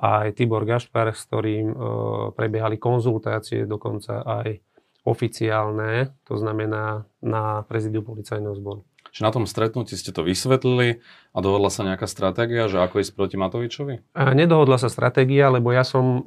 aj 0.00 0.26
Tibor 0.32 0.64
Gašpar, 0.64 1.12
s 1.12 1.28
ktorým 1.28 1.68
e, 1.68 1.76
prebiehali 2.32 2.80
konzultácie, 2.80 3.68
dokonca 3.68 4.24
aj 4.24 4.56
oficiálne, 5.04 6.16
to 6.24 6.40
znamená 6.40 7.04
na 7.20 7.60
prezidiu 7.68 8.00
policajného 8.00 8.56
zboru. 8.56 8.80
Čiže 9.12 9.28
na 9.28 9.30
tom 9.36 9.44
stretnutí 9.44 9.92
ste 9.92 10.08
to 10.08 10.24
vysvetlili 10.24 11.04
a 11.36 11.38
dohodla 11.44 11.68
sa 11.68 11.84
nejaká 11.84 12.08
stratégia, 12.08 12.72
že 12.72 12.80
ako 12.80 13.04
ísť 13.04 13.12
proti 13.12 13.36
Matovičovi? 13.36 14.16
A 14.16 14.32
nedohodla 14.32 14.80
sa 14.80 14.88
stratégia, 14.88 15.52
lebo 15.52 15.76
ja 15.76 15.84
som 15.84 16.24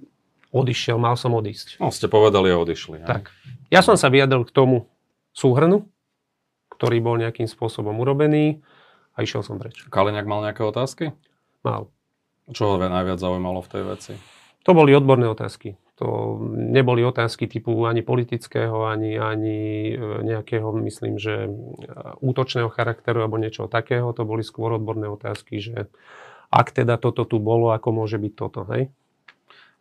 odišiel, 0.54 1.02
mal 1.02 1.18
som 1.18 1.34
odísť. 1.34 1.82
No, 1.82 1.90
ste 1.90 2.06
povedali 2.06 2.54
a 2.54 2.62
odišli. 2.62 3.02
Tak. 3.04 3.34
Ja 3.74 3.82
som 3.82 3.98
sa 4.00 4.08
vyjadril 4.14 4.46
k 4.46 4.54
tomu, 4.54 4.88
súhrnu, 5.38 5.86
ktorý 6.74 6.98
bol 6.98 7.22
nejakým 7.22 7.46
spôsobom 7.46 7.94
urobený 8.02 8.66
a 9.14 9.22
išiel 9.22 9.46
som 9.46 9.62
preč. 9.62 9.86
Kaliňák 9.86 10.26
mal 10.26 10.42
nejaké 10.42 10.66
otázky? 10.66 11.14
Mal. 11.62 11.86
Čo 12.50 12.74
ho 12.74 12.76
najviac 12.82 13.22
zaujímalo 13.22 13.62
v 13.62 13.70
tej 13.70 13.84
veci? 13.86 14.14
To 14.66 14.74
boli 14.74 14.98
odborné 14.98 15.30
otázky. 15.30 15.78
To 15.98 16.38
neboli 16.54 17.02
otázky 17.02 17.50
typu 17.50 17.88
ani 17.90 18.06
politického, 18.06 18.86
ani, 18.86 19.18
ani 19.18 19.96
e, 19.96 20.22
nejakého, 20.22 20.70
myslím, 20.86 21.18
že 21.18 21.48
e, 21.48 21.50
útočného 22.22 22.70
charakteru 22.70 23.26
alebo 23.26 23.42
niečo 23.42 23.66
takého. 23.66 24.12
To 24.14 24.22
boli 24.28 24.46
skôr 24.46 24.78
odborné 24.78 25.10
otázky, 25.10 25.58
že 25.58 25.90
ak 26.54 26.76
teda 26.76 27.02
toto 27.02 27.26
tu 27.26 27.42
bolo, 27.42 27.74
ako 27.74 27.90
môže 27.96 28.22
byť 28.22 28.34
toto, 28.38 28.68
hej? 28.70 28.94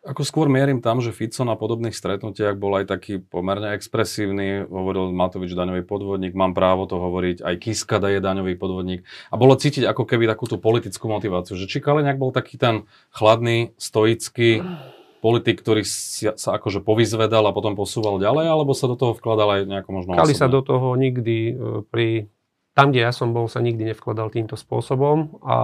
Ako 0.07 0.23
skôr 0.23 0.47
mierim 0.47 0.79
tam, 0.79 1.03
že 1.03 1.11
Fico 1.11 1.43
na 1.43 1.59
podobných 1.59 1.91
stretnutiach 1.91 2.55
bol 2.55 2.79
aj 2.79 2.95
taký 2.95 3.19
pomerne 3.19 3.75
expresívny, 3.75 4.63
hovoril 4.63 5.11
Matovič 5.11 5.51
daňový 5.51 5.83
podvodník, 5.83 6.31
mám 6.31 6.55
právo 6.55 6.87
to 6.87 6.95
hovoriť, 6.95 7.43
aj 7.43 7.55
Kiskada 7.59 8.07
je 8.15 8.23
daňový 8.23 8.55
podvodník. 8.55 9.03
A 9.27 9.35
bolo 9.35 9.59
cítiť 9.59 9.83
ako 9.83 10.07
keby 10.07 10.31
takú 10.31 10.47
tú 10.47 10.55
politickú 10.63 11.11
motiváciu, 11.11 11.59
že 11.59 11.67
či 11.67 11.83
Kaleňák 11.83 12.15
bol 12.15 12.31
taký 12.31 12.55
ten 12.55 12.87
chladný, 13.11 13.75
stoický 13.75 14.63
politik, 15.19 15.59
ktorý 15.59 15.83
sa, 15.83 16.39
sa 16.39 16.49
akože 16.55 16.85
povyzvedal 16.87 17.43
a 17.43 17.51
potom 17.51 17.75
posúval 17.75 18.21
ďalej, 18.21 18.47
alebo 18.47 18.71
sa 18.71 18.87
do 18.87 18.95
toho 18.95 19.11
vkladal 19.11 19.59
aj 19.59 19.61
nejako 19.67 19.89
možno 19.91 20.15
Kali 20.15 20.31
osobne? 20.31 20.39
sa 20.39 20.47
do 20.47 20.61
toho 20.63 20.95
nikdy 20.95 21.37
e, 21.51 21.53
pri... 21.83 22.07
Tam, 22.77 22.93
kde 22.93 23.09
ja 23.09 23.11
som 23.11 23.33
bol, 23.33 23.49
sa 23.49 23.59
nikdy 23.59 23.91
nevkladal 23.91 24.29
týmto 24.29 24.53
spôsobom 24.53 25.41
a 25.43 25.57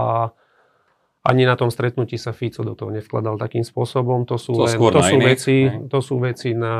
ani 1.23 1.47
na 1.47 1.55
tom 1.55 1.71
stretnutí 1.71 2.19
sa 2.19 2.35
Fico 2.35 2.67
do 2.67 2.75
toho 2.75 2.91
nevkladal 2.91 3.39
takým 3.39 3.63
spôsobom. 3.63 4.27
To 4.27 4.35
sú, 4.35 4.59
to 4.59 4.67
len, 4.67 4.75
to 4.75 5.01
sú, 5.01 5.17
veci, 5.23 5.55
to 5.87 5.99
sú 6.03 6.15
veci 6.19 6.51
na, 6.51 6.75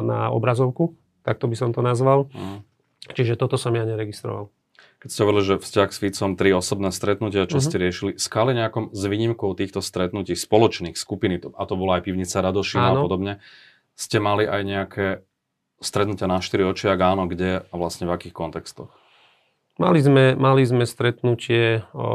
na 0.00 0.18
obrazovku, 0.32 0.96
takto 1.20 1.44
by 1.44 1.56
som 1.56 1.70
to 1.76 1.84
nazval. 1.84 2.32
Mm. 2.32 2.64
Čiže 3.12 3.36
toto 3.36 3.60
som 3.60 3.76
ja 3.76 3.84
neregistroval. 3.84 4.48
Keď 5.02 5.08
ste 5.10 5.22
hovorili, 5.26 5.44
že 5.44 5.56
vzťah 5.58 5.88
s 5.90 5.98
Ficom, 5.98 6.38
tri 6.38 6.54
osobné 6.54 6.94
stretnutia, 6.94 7.50
čo 7.50 7.58
uh-huh. 7.58 7.66
ste 7.66 7.76
riešili, 7.82 8.10
skali 8.22 8.54
nejakom 8.54 8.94
s 8.94 9.02
výnimkou 9.02 9.50
týchto 9.58 9.82
stretnutí 9.82 10.38
spoločných 10.38 10.94
skupiny, 10.94 11.42
a 11.42 11.62
to 11.66 11.74
bola 11.74 11.98
aj 11.98 12.06
pivnica 12.06 12.38
Radošina 12.38 12.94
a 12.94 13.02
podobne, 13.02 13.32
ste 13.98 14.22
mali 14.22 14.46
aj 14.46 14.62
nejaké 14.62 15.06
stretnutia 15.82 16.30
na 16.30 16.38
štyri 16.38 16.62
oči, 16.62 16.86
ak 16.86 17.02
áno, 17.02 17.26
kde 17.26 17.66
a 17.66 17.74
vlastne 17.74 18.06
v 18.06 18.14
akých 18.14 18.30
kontextoch? 18.30 18.94
Mali 19.82 19.98
sme, 19.98 20.38
mali 20.38 20.62
sme 20.62 20.86
stretnutie 20.86 21.82
o 21.90 22.06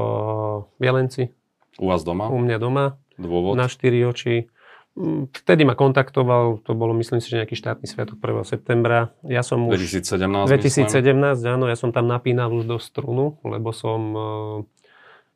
Bielenci, 0.79 1.35
U 1.77 1.87
vás 1.89 2.01
doma? 2.01 2.29
u 2.29 2.37
mňa 2.41 2.57
doma, 2.57 2.97
Dôvod? 3.17 3.53
na 3.57 3.69
štyri 3.69 4.01
oči. 4.05 4.49
Mm, 4.97 5.29
Vtedy 5.29 5.61
ma 5.61 5.77
kontaktoval, 5.77 6.65
to 6.65 6.73
bolo 6.73 6.97
myslím 6.97 7.21
si, 7.21 7.29
že 7.29 7.45
nejaký 7.45 7.53
štátny 7.53 7.85
sviatok 7.85 8.17
1. 8.17 8.41
septembra. 8.49 9.13
Ja 9.21 9.45
som 9.45 9.69
už... 9.69 9.77
2017, 9.77 10.49
2017, 10.49 11.37
áno, 11.45 11.69
ja 11.69 11.77
som 11.77 11.93
tam 11.93 12.09
napínal 12.09 12.49
už 12.49 12.65
do 12.65 12.77
strunu, 12.81 13.37
lebo 13.45 13.69
som 13.69 14.01
e, 14.13 14.19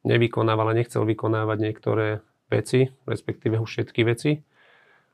nevykonával 0.10 0.74
a 0.74 0.78
nechcel 0.78 1.06
vykonávať 1.06 1.58
niektoré 1.62 2.26
veci, 2.50 2.90
respektíve 3.06 3.62
už 3.62 3.70
všetky 3.70 4.02
veci. 4.02 4.42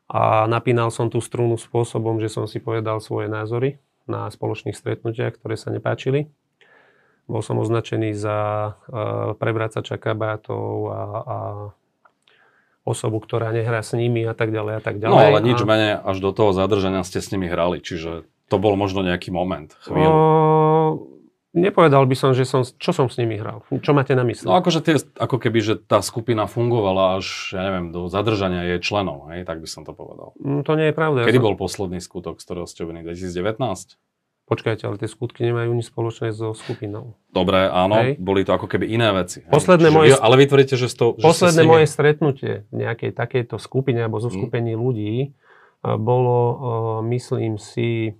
A 0.08 0.48
napínal 0.48 0.88
som 0.88 1.12
tú 1.12 1.20
strunu 1.20 1.60
spôsobom, 1.60 2.24
že 2.24 2.32
som 2.32 2.48
si 2.48 2.64
povedal 2.64 3.04
svoje 3.04 3.28
názory 3.28 3.84
na 4.08 4.32
spoločných 4.32 4.72
stretnutiach, 4.72 5.36
ktoré 5.36 5.60
sa 5.60 5.68
nepáčili. 5.76 6.32
Bol 7.28 7.44
som 7.44 7.60
označený 7.60 8.16
za 8.16 8.38
e, 8.88 8.96
prevracača 9.36 10.00
kabátov 10.00 10.64
a, 10.88 11.02
a 11.20 11.38
osobu, 12.84 13.20
ktorá 13.20 13.52
nehrá 13.52 13.84
s 13.84 13.92
nimi 13.92 14.24
a 14.24 14.32
tak 14.32 14.56
ďalej 14.56 14.74
a 14.80 14.82
tak 14.82 14.96
ďalej. 14.98 15.12
No 15.12 15.20
ale 15.20 15.44
nič 15.44 15.60
a... 15.60 15.68
menej, 15.68 15.92
až 16.00 16.18
do 16.24 16.32
toho 16.32 16.56
zadržania 16.56 17.04
ste 17.04 17.20
s 17.20 17.28
nimi 17.30 17.52
hrali, 17.52 17.84
čiže 17.84 18.24
to 18.48 18.56
bol 18.56 18.80
možno 18.80 19.04
nejaký 19.04 19.28
moment, 19.28 19.76
O, 19.76 19.92
chvíľu. 19.92 20.16
nepovedal 21.52 22.08
by 22.08 22.16
som, 22.16 22.32
že 22.32 22.48
som, 22.48 22.64
čo 22.64 22.96
som 22.96 23.12
s 23.12 23.20
nimi 23.20 23.36
hral. 23.36 23.60
Čo 23.76 23.92
máte 23.92 24.16
na 24.16 24.24
mysli? 24.24 24.48
No 24.48 24.56
akože 24.56 24.80
tie, 24.80 24.96
ako 25.20 25.36
keby, 25.36 25.60
že 25.60 25.74
tá 25.76 26.00
skupina 26.00 26.48
fungovala 26.48 27.20
až, 27.20 27.52
ja 27.52 27.68
neviem, 27.68 27.92
do 27.92 28.08
zadržania 28.08 28.64
jej 28.72 28.80
členov, 28.80 29.28
hej, 29.36 29.44
tak 29.44 29.60
by 29.60 29.68
som 29.68 29.84
to 29.84 29.92
povedal. 29.92 30.32
Mm, 30.40 30.64
To 30.64 30.72
nie 30.80 30.88
je 30.88 30.96
pravda. 30.96 31.18
Ja 31.24 31.28
Kedy 31.28 31.44
som- 31.44 31.48
bol 31.52 31.56
posledný 31.60 32.00
skutok, 32.00 32.40
z 32.40 32.44
ktorého 32.48 32.68
ste 32.72 32.88
obvinili? 32.88 33.12
2019? 33.12 34.00
Počkajte, 34.48 34.84
ale 34.84 34.96
tie 34.96 35.06
skutky 35.06 35.44
nemajú 35.44 35.70
nič 35.70 35.88
spoločné 35.88 36.32
so 36.32 36.52
skupinou. 36.52 37.20
Dobre, 37.30 37.68
áno, 37.68 38.00
Hej. 38.00 38.16
boli 38.16 38.42
to 38.42 38.52
ako 38.52 38.66
keby 38.66 38.88
iné 38.88 39.12
veci. 39.14 39.40
hej. 39.40 39.50
Posledné 39.50 39.86
Čiže 39.86 39.98
moje- 39.98 40.16
Ale 40.18 40.36
vy 40.36 40.46
tvrdíte, 40.46 40.76
že, 40.76 40.88
to, 40.90 41.06
že 41.14 41.26
Posledné 41.26 41.62
nimi... 41.62 41.72
moje 41.74 41.86
stretnutie 41.86 42.54
v 42.66 42.76
nejakej 42.78 43.12
takejto 43.12 43.56
skupine 43.58 44.00
alebo 44.00 44.18
zo 44.18 44.30
Mhm. 44.30 44.36
skupení 44.38 44.74
ľudí 44.74 45.36
a 45.80 45.94
bolo, 45.94 46.36
o, 46.38 46.56
myslím 47.04 47.58
si, 47.58 48.16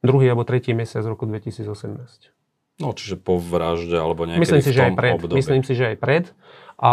druhý 0.00 0.26
alebo 0.26 0.42
tretí 0.42 0.72
mesiac 0.72 1.04
roku 1.04 1.24
2018. 1.24 2.34
No, 2.76 2.90
čiže 2.90 3.14
po 3.16 3.38
vražde, 3.38 3.94
alebo 3.94 4.26
niekedy 4.26 4.42
Myslím 4.42 4.60
si, 4.60 4.68
v 4.68 4.74
že 4.74 4.80
tom 4.80 4.88
aj 4.88 4.94
pred. 4.96 5.12
období. 5.14 5.34
Myslím 5.36 5.62
si, 5.62 5.72
že 5.72 5.84
aj 5.86 5.96
pred. 5.96 6.24
A 6.76 6.90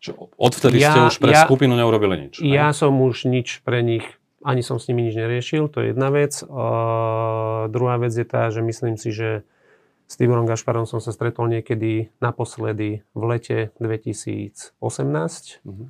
Čiže 0.00 0.12
odvtedy 0.34 0.76
Ja- 0.78 0.88
ste 0.90 1.00
už 1.06 1.16
pre 1.18 1.30
ja- 1.30 1.44
skupinu 1.44 1.72
neurobili 1.74 2.16
nič. 2.18 2.34
hej? 2.38 2.48
ja 2.50 2.72
som 2.72 2.96
už 2.98 3.24
nič 3.26 3.60
pre 3.60 3.80
nich, 3.80 4.04
ani 4.44 4.60
som 4.60 4.76
s 4.76 4.86
nimi 4.86 5.02
nič 5.02 5.16
neriešil, 5.16 5.66
to 5.66 5.80
je 5.80 5.90
jedna 5.90 6.08
vec. 6.08 6.44
A 6.44 6.66
druhá 7.66 7.96
vec 7.96 8.12
je 8.12 8.22
tá, 8.22 8.46
že 8.46 8.60
myslím 8.60 8.94
si, 8.94 9.08
že 9.08 9.42
s 10.04 10.14
Tiborom 10.14 10.44
Gašparom 10.44 10.84
som 10.84 11.00
sa 11.00 11.10
stretol 11.10 11.48
niekedy 11.48 12.12
naposledy 12.18 13.00
v 13.10 13.22
lete 13.24 13.72
2018 13.78 15.64
Mhm. 15.64 15.84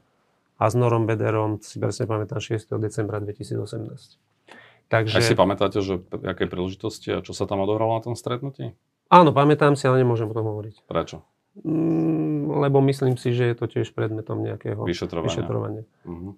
a 0.54 0.64
s 0.64 0.74
Norom 0.74 1.04
Bederom 1.04 1.58
si 1.58 1.76
presne 1.76 2.06
pamätám 2.06 2.38
6. 2.38 2.78
decembra 2.78 3.18
2018. 3.18 4.16
Aj 4.86 5.10
si 5.10 5.10
Takže 5.10 5.34
pamätáte, 5.34 5.80
že 5.80 5.98
aké 6.22 6.46
príležitosti 6.46 7.10
a 7.10 7.18
čo 7.18 7.32
sa 7.32 7.44
tam 7.44 7.58
odohralo 7.58 7.92
na 7.92 8.02
tom 8.02 8.14
stretnutí? 8.14 8.70
áno, 9.06 9.30
pamätám 9.30 9.74
si, 9.74 9.84
ale 9.84 9.98
nemôžem 9.98 10.26
o 10.26 10.32
tom 10.32 10.46
hovoriť. 10.46 10.86
Prečo? 10.86 11.26
Mm, 11.56 12.50
lebo 12.60 12.78
myslím 12.80 13.14
si, 13.14 13.30
že 13.30 13.46
je 13.46 13.56
to 13.56 13.66
tiež 13.66 13.90
predmetom 13.90 14.38
nejakého 14.38 14.82
Vyšetrovania. 14.82 15.26
vyšetrovania. 15.28 15.82
Mhm. 16.04 16.30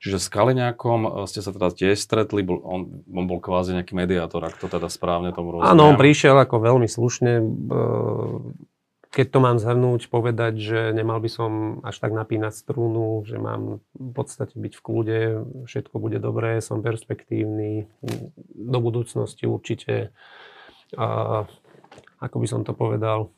Čiže 0.00 0.16
s 0.16 0.32
Kaliňákom 0.32 1.00
e, 1.04 1.10
ste 1.28 1.44
sa 1.44 1.52
teda 1.52 1.68
tiež 1.76 2.00
stretli, 2.00 2.40
bol, 2.40 2.64
on, 2.64 3.04
on 3.04 3.24
bol 3.28 3.36
kvázi 3.36 3.76
nejaký 3.76 3.92
mediátor, 3.92 4.40
ak 4.40 4.56
to 4.56 4.66
teda 4.66 4.88
správne 4.88 5.36
tomu 5.36 5.52
rozumiem. 5.52 5.76
Áno, 5.76 5.92
on 5.92 6.00
prišiel 6.00 6.40
ako 6.40 6.56
veľmi 6.56 6.88
slušne. 6.88 7.32
e, 7.36 7.44
Keď 9.12 9.26
to 9.28 9.38
mám 9.44 9.60
zhrnúť, 9.60 10.08
povedať, 10.08 10.56
že 10.56 10.80
nemal 10.96 11.20
by 11.20 11.28
som 11.28 11.52
až 11.84 12.00
tak 12.00 12.16
napínať 12.16 12.56
strúnu, 12.56 13.26
že 13.28 13.36
mám 13.36 13.84
v 13.92 14.10
podstate 14.16 14.56
byť 14.56 14.72
v 14.72 14.80
kľude, 14.80 15.20
všetko 15.68 15.98
bude 16.00 16.16
dobré, 16.22 16.64
som 16.64 16.80
perspektívny, 16.80 17.90
do 18.54 18.78
budúcnosti 18.80 19.44
určite, 19.50 20.14
a, 20.96 21.44
ako 22.24 22.36
by 22.40 22.46
som 22.48 22.64
to 22.64 22.72
povedal, 22.72 23.34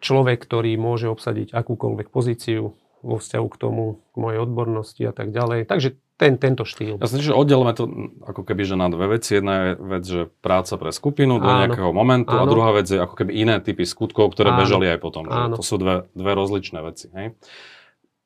človek, 0.00 0.40
ktorý 0.40 0.80
môže 0.80 1.12
obsadiť 1.12 1.52
akúkoľvek 1.52 2.08
pozíciu 2.08 2.72
vo 3.00 3.16
vzťahu 3.16 3.46
k 3.48 3.56
tomu, 3.56 3.84
k 4.12 4.16
mojej 4.16 4.38
odbornosti 4.40 5.02
a 5.08 5.12
tak 5.12 5.32
ďalej. 5.32 5.64
Takže 5.66 5.96
ten, 6.20 6.36
tento 6.36 6.68
štýl. 6.68 7.00
Ja 7.00 7.08
si 7.08 7.16
že 7.24 7.32
oddelíme 7.32 7.72
to 7.72 7.88
ako 8.28 8.44
keby 8.44 8.68
že 8.68 8.76
na 8.76 8.92
dve 8.92 9.16
veci. 9.16 9.40
Jedna 9.40 9.54
je 9.56 9.70
vec, 9.80 10.04
že 10.04 10.20
práca 10.44 10.76
pre 10.76 10.92
skupinu 10.92 11.40
do 11.40 11.48
Áno. 11.48 11.64
nejakého 11.64 11.96
momentu 11.96 12.36
a 12.36 12.44
Áno. 12.44 12.52
druhá 12.52 12.76
vec 12.76 12.92
je 12.92 13.00
ako 13.00 13.24
keby 13.24 13.32
iné 13.32 13.56
typy 13.64 13.88
skutkov, 13.88 14.36
ktoré 14.36 14.52
Áno. 14.52 14.60
bežali 14.60 14.84
aj 14.92 14.98
potom. 15.00 15.24
Že 15.24 15.32
Áno. 15.32 15.56
to 15.56 15.64
sú 15.64 15.80
dve, 15.80 16.04
dve 16.12 16.32
rozličné 16.36 16.84
veci. 16.84 17.08
Hej? 17.16 17.40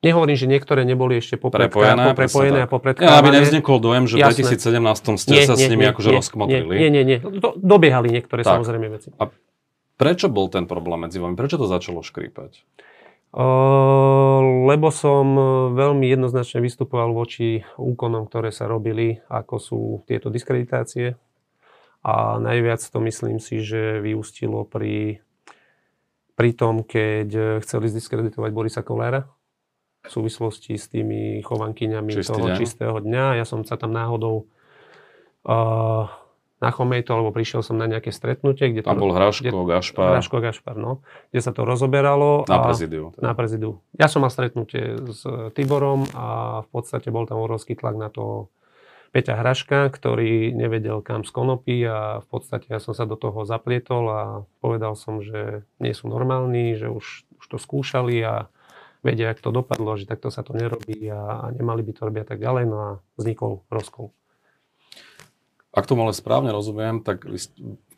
Nehovorím, 0.03 0.35
že 0.37 0.45
niektoré 0.45 0.83
neboli 0.83 1.17
ešte 1.17 1.39
popredká, 1.39 1.71
Prepojené, 1.71 2.03
prepojené 2.13 2.59
a 2.61 2.69
popredkávané. 2.69 3.09
Ja, 3.09 3.23
aby 3.23 3.31
nevznikol 3.31 3.79
dojem, 3.79 4.05
že 4.05 4.19
v 4.19 4.27
Jasné. 4.27 4.59
2017 4.59 5.17
ste 5.17 5.35
sa 5.47 5.55
s 5.55 5.65
nimi 5.65 5.87
akože 5.87 6.09
rozkmotrili. 6.13 6.75
Nie, 6.77 6.89
nie, 6.91 7.03
nie. 7.07 7.17
Do, 7.23 7.55
dobiehali 7.57 8.11
niektoré 8.11 8.43
Tak. 8.45 8.59
samozrejme 8.59 8.85
veci. 8.91 9.09
Prečo 9.95 10.27
bol 10.27 10.51
ten 10.51 10.67
problém 10.67 11.07
medzi 11.07 11.17
vami? 11.17 11.39
Prečo 11.39 11.55
to 11.55 11.65
začalo 11.65 12.03
škrípať? 12.03 12.59
Lebo 14.65 14.87
som 14.95 15.27
eh, 15.35 15.45
veľmi 15.75 16.07
jednoznačne 16.07 16.63
vystupoval 16.63 17.11
voči 17.11 17.67
úkonom, 17.75 18.31
ktoré 18.31 18.55
sa 18.55 18.71
robili, 18.71 19.19
ako 19.27 19.55
sú 19.59 19.81
tieto 20.07 20.31
diskreditácie. 20.31 21.19
A 22.05 22.37
najviac 22.39 22.79
to 22.79 23.01
myslím 23.03 23.41
si, 23.43 23.59
že 23.59 23.99
vyústilo 23.99 24.63
pri, 24.63 25.19
pri 26.37 26.49
tom, 26.55 26.87
keď 26.87 27.27
eh, 27.35 27.45
chceli 27.59 27.91
zdiskreditovať 27.91 28.51
Borisa 28.55 28.81
Kolára 28.87 29.27
v 30.05 30.09
súvislosti 30.13 30.77
s 30.77 30.87
tými 30.87 31.41
chovankyňami 31.41 32.13
Čistý 32.13 32.29
toho 32.37 32.47
deň. 32.53 32.57
čistého 32.61 32.97
dňa. 33.01 33.41
Ja 33.41 33.45
som 33.45 33.65
sa 33.65 33.73
tam 33.73 33.89
náhodou 33.89 34.45
uh, 35.49 36.05
nachomej 36.65 37.05
to, 37.05 37.13
lebo 37.13 37.29
prišiel 37.29 37.61
som 37.61 37.77
na 37.77 37.85
nejaké 37.85 38.09
stretnutie, 38.09 38.73
kde 38.73 38.81
to... 38.81 38.89
Tam 38.89 38.97
bol 38.97 39.13
Hraško, 39.13 39.53
Gašpar 39.69 40.17
Hraško 40.17 40.37
Gašpar, 40.41 40.75
no. 40.75 41.05
Kde 41.29 41.41
sa 41.45 41.53
to 41.53 41.61
rozoberalo. 41.61 42.49
na 42.49 42.59
prezidiu. 42.65 43.13
teda. 43.13 43.21
na 43.21 43.31
prezidiu. 43.37 43.71
Ja 43.93 44.09
som 44.09 44.25
mal 44.25 44.33
stretnutie 44.33 44.97
s 45.13 45.21
Tiborom 45.53 46.09
a 46.17 46.61
v 46.65 46.69
podstate 46.73 47.13
bol 47.13 47.29
tam 47.29 47.37
obrovský 47.45 47.77
tlak 47.77 47.93
na 47.93 48.09
to 48.09 48.49
Peťa 49.15 49.39
Hraška, 49.39 49.87
ktorý 49.95 50.51
nevedel 50.51 50.99
kam 50.99 51.23
z 51.23 51.31
konopy 51.31 51.87
a 51.87 52.19
v 52.19 52.27
podstate 52.27 52.67
ja 52.67 52.83
som 52.83 52.91
sa 52.91 53.07
do 53.07 53.15
toho 53.15 53.47
zaplietol 53.47 54.03
a 54.11 54.21
povedal 54.59 54.99
som, 54.99 55.23
že 55.23 55.63
nie 55.79 55.95
sú 55.95 56.11
normálni, 56.11 56.75
že 56.75 56.91
už, 56.91 57.23
už 57.39 57.45
to 57.47 57.55
skúšali 57.55 58.19
a 58.25 58.51
vedia, 59.05 59.31
jak 59.31 59.39
to 59.39 59.55
dopadlo, 59.55 59.95
že 59.95 60.09
takto 60.09 60.27
sa 60.33 60.43
to 60.43 60.51
nerobí 60.51 61.07
a, 61.07 61.47
a 61.47 61.53
nemali 61.53 61.85
by 61.85 61.91
to 61.95 62.01
robiť 62.09 62.21
a 62.25 62.27
tak 62.27 62.39
ďalej. 62.43 62.63
No 62.67 62.77
a 62.81 62.89
vznikol 63.15 63.63
rozkol. 63.71 64.11
Ak 65.75 65.91
tomu 65.91 66.07
ale 66.07 66.15
správne 66.15 66.55
rozumiem, 66.55 67.03
tak 67.03 67.27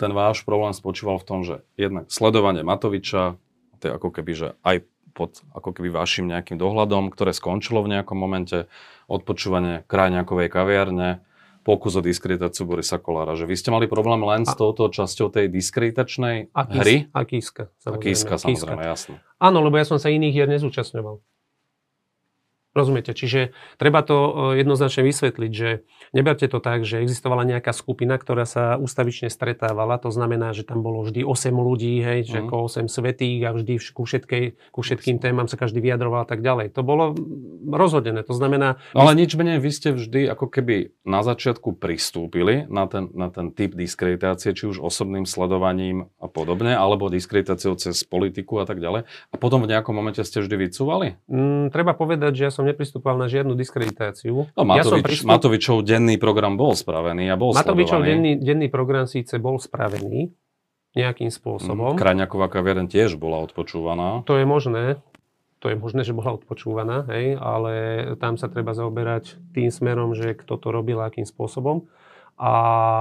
ten 0.02 0.12
váš 0.12 0.42
problém 0.42 0.74
spočíval 0.74 1.22
v 1.22 1.28
tom, 1.30 1.40
že 1.46 1.62
jednak 1.78 2.10
sledovanie 2.10 2.66
Matoviča, 2.66 3.38
to 3.78 3.84
je 3.86 3.92
ako 3.94 4.10
keby, 4.10 4.32
že 4.34 4.48
aj 4.66 4.82
pod 5.13 5.42
ako 5.54 5.74
keby 5.78 5.94
vašim 5.94 6.26
nejakým 6.30 6.58
dohľadom, 6.58 7.13
ktoré 7.13 7.34
skončilo 7.34 7.86
v 7.86 7.98
nejakom 7.98 8.18
momente, 8.18 8.66
odpočúvanie 9.10 9.86
krajňakovej 9.86 10.50
kaviarne, 10.50 11.22
pokus 11.66 12.00
o 12.00 12.02
diskreditáciu 12.02 12.63
Borisa 12.63 12.96
Kolára. 12.96 13.36
Že 13.36 13.50
vy 13.50 13.56
ste 13.60 13.70
mali 13.76 13.86
problém 13.92 14.24
len 14.24 14.48
s 14.48 14.54
A- 14.54 14.58
touto 14.58 14.88
časťou 14.88 15.34
tej 15.34 15.52
diskreditačnej 15.52 16.54
hry? 16.54 17.12
a 17.12 17.22
kíska. 17.28 17.70
A 17.84 17.98
Kiska, 18.00 18.40
samozrejme, 18.40 18.88
jasné. 18.88 19.20
Áno, 19.38 19.60
lebo 19.60 19.76
ja 19.76 19.84
som 19.84 20.00
sa 20.00 20.08
iných 20.08 20.34
hier 20.34 20.48
nezúčastňoval. 20.48 21.20
Rozumiete? 22.78 23.18
Čiže 23.18 23.58
treba 23.82 24.06
to 24.06 24.54
e, 24.54 24.62
jednoznačne 24.62 25.02
vysvetliť, 25.02 25.52
že 25.52 25.82
neberte 26.13 26.46
to 26.46 26.62
tak, 26.62 26.86
že 26.86 27.02
existovala 27.02 27.42
nejaká 27.42 27.74
skupina, 27.74 28.22
ktorá 28.22 28.46
sa 28.46 28.78
ústavične 28.78 29.34
stretávala. 29.34 29.98
To 30.06 30.13
znamená, 30.13 30.54
že 30.54 30.62
tam 30.62 30.86
bolo 30.86 31.02
vždy 31.02 31.26
8 31.26 31.58
ľudí, 31.58 31.98
hej, 32.00 32.30
že 32.30 32.38
Mhm. 32.38 32.46
ako 32.46 32.56
8 32.70 32.86
svetých 32.86 33.42
a 33.44 33.58
vždy 33.58 33.74
ku, 33.90 34.06
všetkej, 34.06 34.44
ku 34.70 34.80
všetkým 34.86 35.18
témam 35.18 35.50
sa 35.50 35.58
každý 35.58 35.82
vyjadroval 35.82 36.22
a 36.24 36.30
tak 36.30 36.46
ďalej. 36.46 36.78
To 36.78 36.86
bolo 36.86 37.18
mm, 37.18 37.74
rozhodené. 37.74 38.22
To 38.22 38.38
znamená, 38.38 38.78
No 38.94 39.02
ale 39.02 39.18
nič 39.18 39.34
menej, 39.34 39.58
vy 39.58 39.72
ste 39.74 39.90
vždy 39.90 40.30
ako 40.30 40.52
keby 40.52 40.94
na 41.02 41.26
začiatku 41.26 41.80
pristúpili 41.80 42.68
na 42.68 42.86
ten, 42.86 43.08
na 43.16 43.32
ten 43.32 43.50
typ 43.50 43.74
diskreditácie, 43.74 44.52
či 44.52 44.68
už 44.68 44.84
osobným 44.84 45.24
sledovaním 45.24 46.12
a 46.20 46.28
podobne, 46.28 46.76
alebo 46.76 47.08
diskreditáciou 47.08 47.80
cez 47.80 48.04
politiku 48.04 48.60
a 48.60 48.68
tak 48.68 48.78
ďalej. 48.78 49.08
A 49.08 49.36
potom 49.40 49.63
v 49.63 49.72
nejakom 49.72 49.96
momente 49.96 50.20
ste 50.22 50.44
vždy 50.44 50.68
vycúvali? 50.68 51.16
mm, 51.26 51.72
treba 51.72 51.96
povedať, 51.96 52.36
že 52.36 52.44
ja 52.46 52.52
som 52.52 52.66
nepristupoval 52.67 53.15
na 53.15 53.27
žiadnu 53.32 53.56
diskreditáciu. 53.56 54.51
No, 54.51 54.62
ja 54.75 54.84
Matovič, 54.84 55.03
pristup- 55.03 55.32
Matovičov 55.32 55.77
denný 55.88 56.19
program 56.19 56.60
bol 56.60 56.75
spravený 56.75 57.32
a 57.32 57.36
bol 57.39 57.56
Matovičov 57.56 58.03
denný, 58.03 58.36
denný 58.43 58.67
program 58.67 59.08
síce 59.08 59.39
bol 59.39 59.56
spravený 59.58 60.36
nejakým 60.97 61.30
spôsobom. 61.30 61.95
Mhm. 61.95 61.99
Kraňaková 62.01 62.49
kaviareň 62.49 62.89
tiež 62.89 63.15
bola 63.15 63.39
odpočúvaná. 63.45 64.25
To 64.25 64.36
je 64.36 64.45
možné. 64.45 64.99
To 65.58 65.73
je 65.73 65.77
možné, 65.77 66.06
že 66.06 66.13
bola 66.13 66.38
odpočúvaná, 66.38 67.10
hej, 67.10 67.34
ale 67.34 67.73
tam 68.21 68.38
sa 68.38 68.45
treba 68.45 68.77
zaoberať 68.77 69.41
tým 69.58 69.73
smerom, 69.73 70.13
že 70.13 70.38
kto 70.38 70.53
to 70.53 70.69
robil 70.69 71.01
a 71.01 71.10
akým 71.10 71.25
spôsobom. 71.25 71.89
A 72.38 72.53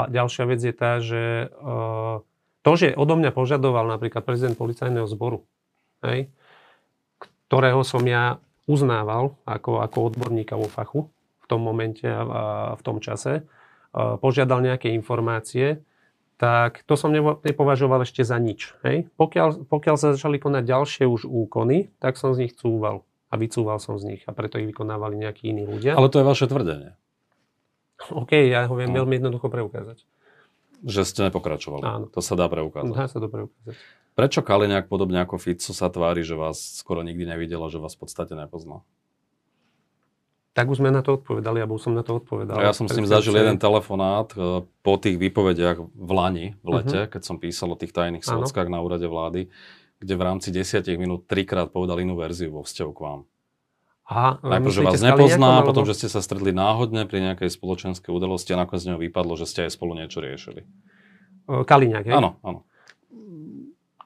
ďalšia 0.09 0.45
vec 0.49 0.65
je 0.65 0.73
tá, 0.73 0.97
že 0.97 1.53
uh, 1.53 2.25
to, 2.65 2.73
že 2.81 2.97
odo 2.97 3.21
mňa 3.21 3.37
požadoval 3.37 3.85
napríklad 3.85 4.25
prezident 4.25 4.57
policajného 4.57 5.05
zboru, 5.05 5.45
hej, 6.01 6.33
ktorého 7.47 7.85
som 7.85 8.01
ja 8.09 8.41
uznával 8.67 9.39
ako, 9.47 9.81
ako 9.83 9.99
odborníka 10.13 10.59
vo 10.59 10.67
fachu 10.67 11.09
v 11.43 11.47
tom 11.47 11.63
momente 11.63 12.07
a, 12.07 12.75
v 12.75 12.83
tom 12.83 12.99
čase, 12.99 13.47
požiadal 13.97 14.61
nejaké 14.61 14.93
informácie, 14.93 15.81
tak 16.37 16.85
to 16.85 17.01
som 17.01 17.17
nepovažoval 17.41 18.05
ešte 18.05 18.21
za 18.21 18.37
nič. 18.37 18.77
Hej? 18.85 19.09
Pokiaľ, 19.17 19.73
pokiaľ 19.73 19.97
sa 19.97 20.13
začali 20.13 20.37
konať 20.37 20.69
ďalšie 20.69 21.05
už 21.09 21.25
úkony, 21.25 21.89
tak 21.97 22.21
som 22.21 22.37
z 22.37 22.45
nich 22.45 22.53
cúval. 22.53 23.09
A 23.33 23.41
vycúval 23.41 23.81
som 23.81 23.97
z 23.97 24.05
nich. 24.15 24.23
A 24.29 24.37
preto 24.37 24.61
ich 24.61 24.69
vykonávali 24.69 25.17
nejakí 25.17 25.49
iní 25.49 25.65
ľudia. 25.65 25.97
Ale 25.97 26.13
to 26.13 26.21
je 26.21 26.29
vaše 26.29 26.45
tvrdenie. 26.45 26.93
OK, 28.13 28.37
ja 28.37 28.69
ho 28.69 28.75
viem 28.77 28.93
no. 28.93 29.01
veľmi 29.01 29.17
jednoducho 29.17 29.49
preukázať. 29.49 30.05
Že 30.87 31.03
ste 31.03 31.21
nepokračovali. 31.27 31.83
Áno. 31.83 32.07
To 32.15 32.23
sa 32.23 32.39
dá 32.39 32.47
preukázať. 32.47 32.95
Dá 32.95 33.11
sa 33.11 33.19
to 33.19 33.27
preukázať. 33.27 33.75
Prečo 34.17 34.41
Kaliňák 34.41 34.87
podobne 34.87 35.21
ako 35.21 35.37
Fico 35.37 35.75
sa 35.75 35.93
tvári, 35.93 36.25
že 36.25 36.39
vás 36.39 36.81
skoro 36.81 37.05
nikdy 37.05 37.29
nevidel 37.29 37.61
a 37.61 37.69
že 37.69 37.83
vás 37.83 37.99
v 37.99 38.07
podstate 38.07 38.33
nepozná? 38.33 38.81
Tak 40.57 40.73
už 40.73 40.81
sme 40.81 40.89
na 40.89 41.05
to 41.05 41.21
odpovedali, 41.21 41.61
alebo 41.61 41.77
som 41.77 41.93
na 41.93 42.01
to 42.01 42.17
odpovedal. 42.17 42.57
Ja 42.57 42.73
som 42.73 42.89
s 42.89 42.97
ním 42.97 43.05
zažil 43.05 43.37
jeden 43.37 43.61
telefonát 43.61 44.33
e, 44.33 44.65
po 44.65 44.97
tých 44.97 45.21
výpovediach 45.21 45.85
v 45.85 46.11
Lani, 46.17 46.57
v 46.65 46.69
lete, 46.81 47.05
uh-huh. 47.05 47.13
keď 47.13 47.23
som 47.29 47.37
písal 47.37 47.77
o 47.77 47.77
tých 47.77 47.93
tajných 47.93 48.25
sockách 48.25 48.73
na 48.73 48.81
úrade 48.81 49.05
vlády, 49.05 49.53
kde 50.01 50.15
v 50.17 50.23
rámci 50.25 50.49
desiatich 50.49 50.97
minút 50.97 51.29
trikrát 51.29 51.69
povedal 51.69 52.01
inú 52.01 52.17
verziu 52.17 52.57
vo 52.57 52.65
vzťahu 52.65 52.93
k 52.97 53.01
vám. 53.05 53.21
Aha, 54.07 54.39
Najprv, 54.39 54.71
že 54.71 54.83
vás 54.87 55.03
nepozná, 55.03 55.61
alebo... 55.61 55.75
potom, 55.75 55.83
že 55.83 55.99
ste 55.99 56.07
sa 56.07 56.23
stretli 56.23 56.55
náhodne 56.55 57.11
pri 57.11 57.27
nejakej 57.27 57.51
spoločenskej 57.51 58.15
udalosti 58.15 58.55
a 58.55 58.63
nakoniec 58.63 58.87
z 58.87 58.89
neho 58.95 59.03
vypadlo, 59.03 59.35
že 59.35 59.51
ste 59.51 59.67
aj 59.67 59.75
spolu 59.75 59.99
niečo 59.99 60.23
riešili. 60.23 60.63
Kaliňák, 61.51 62.05
hej? 62.07 62.15
Áno, 62.15 62.39
áno 62.47 62.63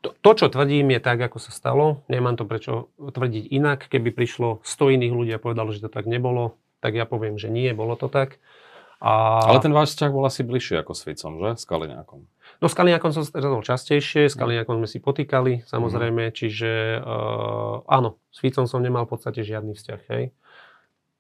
to, 0.01 0.17
to, 0.17 0.31
čo 0.33 0.47
tvrdím, 0.49 0.97
je 0.97 1.01
tak, 1.01 1.21
ako 1.21 1.37
sa 1.37 1.53
stalo. 1.53 2.01
Nemám 2.09 2.41
to 2.41 2.49
prečo 2.49 2.89
tvrdiť 2.97 3.53
inak. 3.53 3.85
Keby 3.93 4.17
prišlo 4.17 4.65
100 4.65 4.97
iných 4.97 5.13
ľudí 5.13 5.33
a 5.37 5.43
povedalo, 5.43 5.77
že 5.77 5.85
to 5.85 5.93
tak 5.93 6.09
nebolo, 6.09 6.57
tak 6.81 6.97
ja 6.97 7.05
poviem, 7.05 7.37
že 7.37 7.53
nie, 7.53 7.69
bolo 7.77 8.01
to 8.01 8.09
tak. 8.09 8.41
A... 9.01 9.45
Ale 9.45 9.61
ten 9.61 9.73
váš 9.73 9.97
vzťah 9.97 10.11
bol 10.13 10.25
asi 10.25 10.41
bližší 10.45 10.81
ako 10.81 10.93
s 10.97 11.05
Ficom, 11.05 11.37
že? 11.41 11.61
S 11.61 11.65
Kaliňákom. 11.69 12.25
No 12.61 12.69
s 12.69 12.77
Kaliňákom 12.77 13.17
som 13.17 13.25
stretol 13.25 13.65
častejšie, 13.65 14.29
s 14.29 14.37
Kaliňákom 14.37 14.85
sme 14.85 14.89
si 14.89 15.01
potýkali, 15.01 15.65
samozrejme, 15.65 16.29
mm. 16.29 16.35
čiže 16.37 17.01
uh, 17.01 17.81
áno, 17.89 18.21
s 18.29 18.45
Ficom 18.45 18.69
som 18.69 18.85
nemal 18.85 19.09
v 19.09 19.17
podstate 19.17 19.41
žiadny 19.41 19.73
vzťah, 19.73 20.01
hej. 20.13 20.37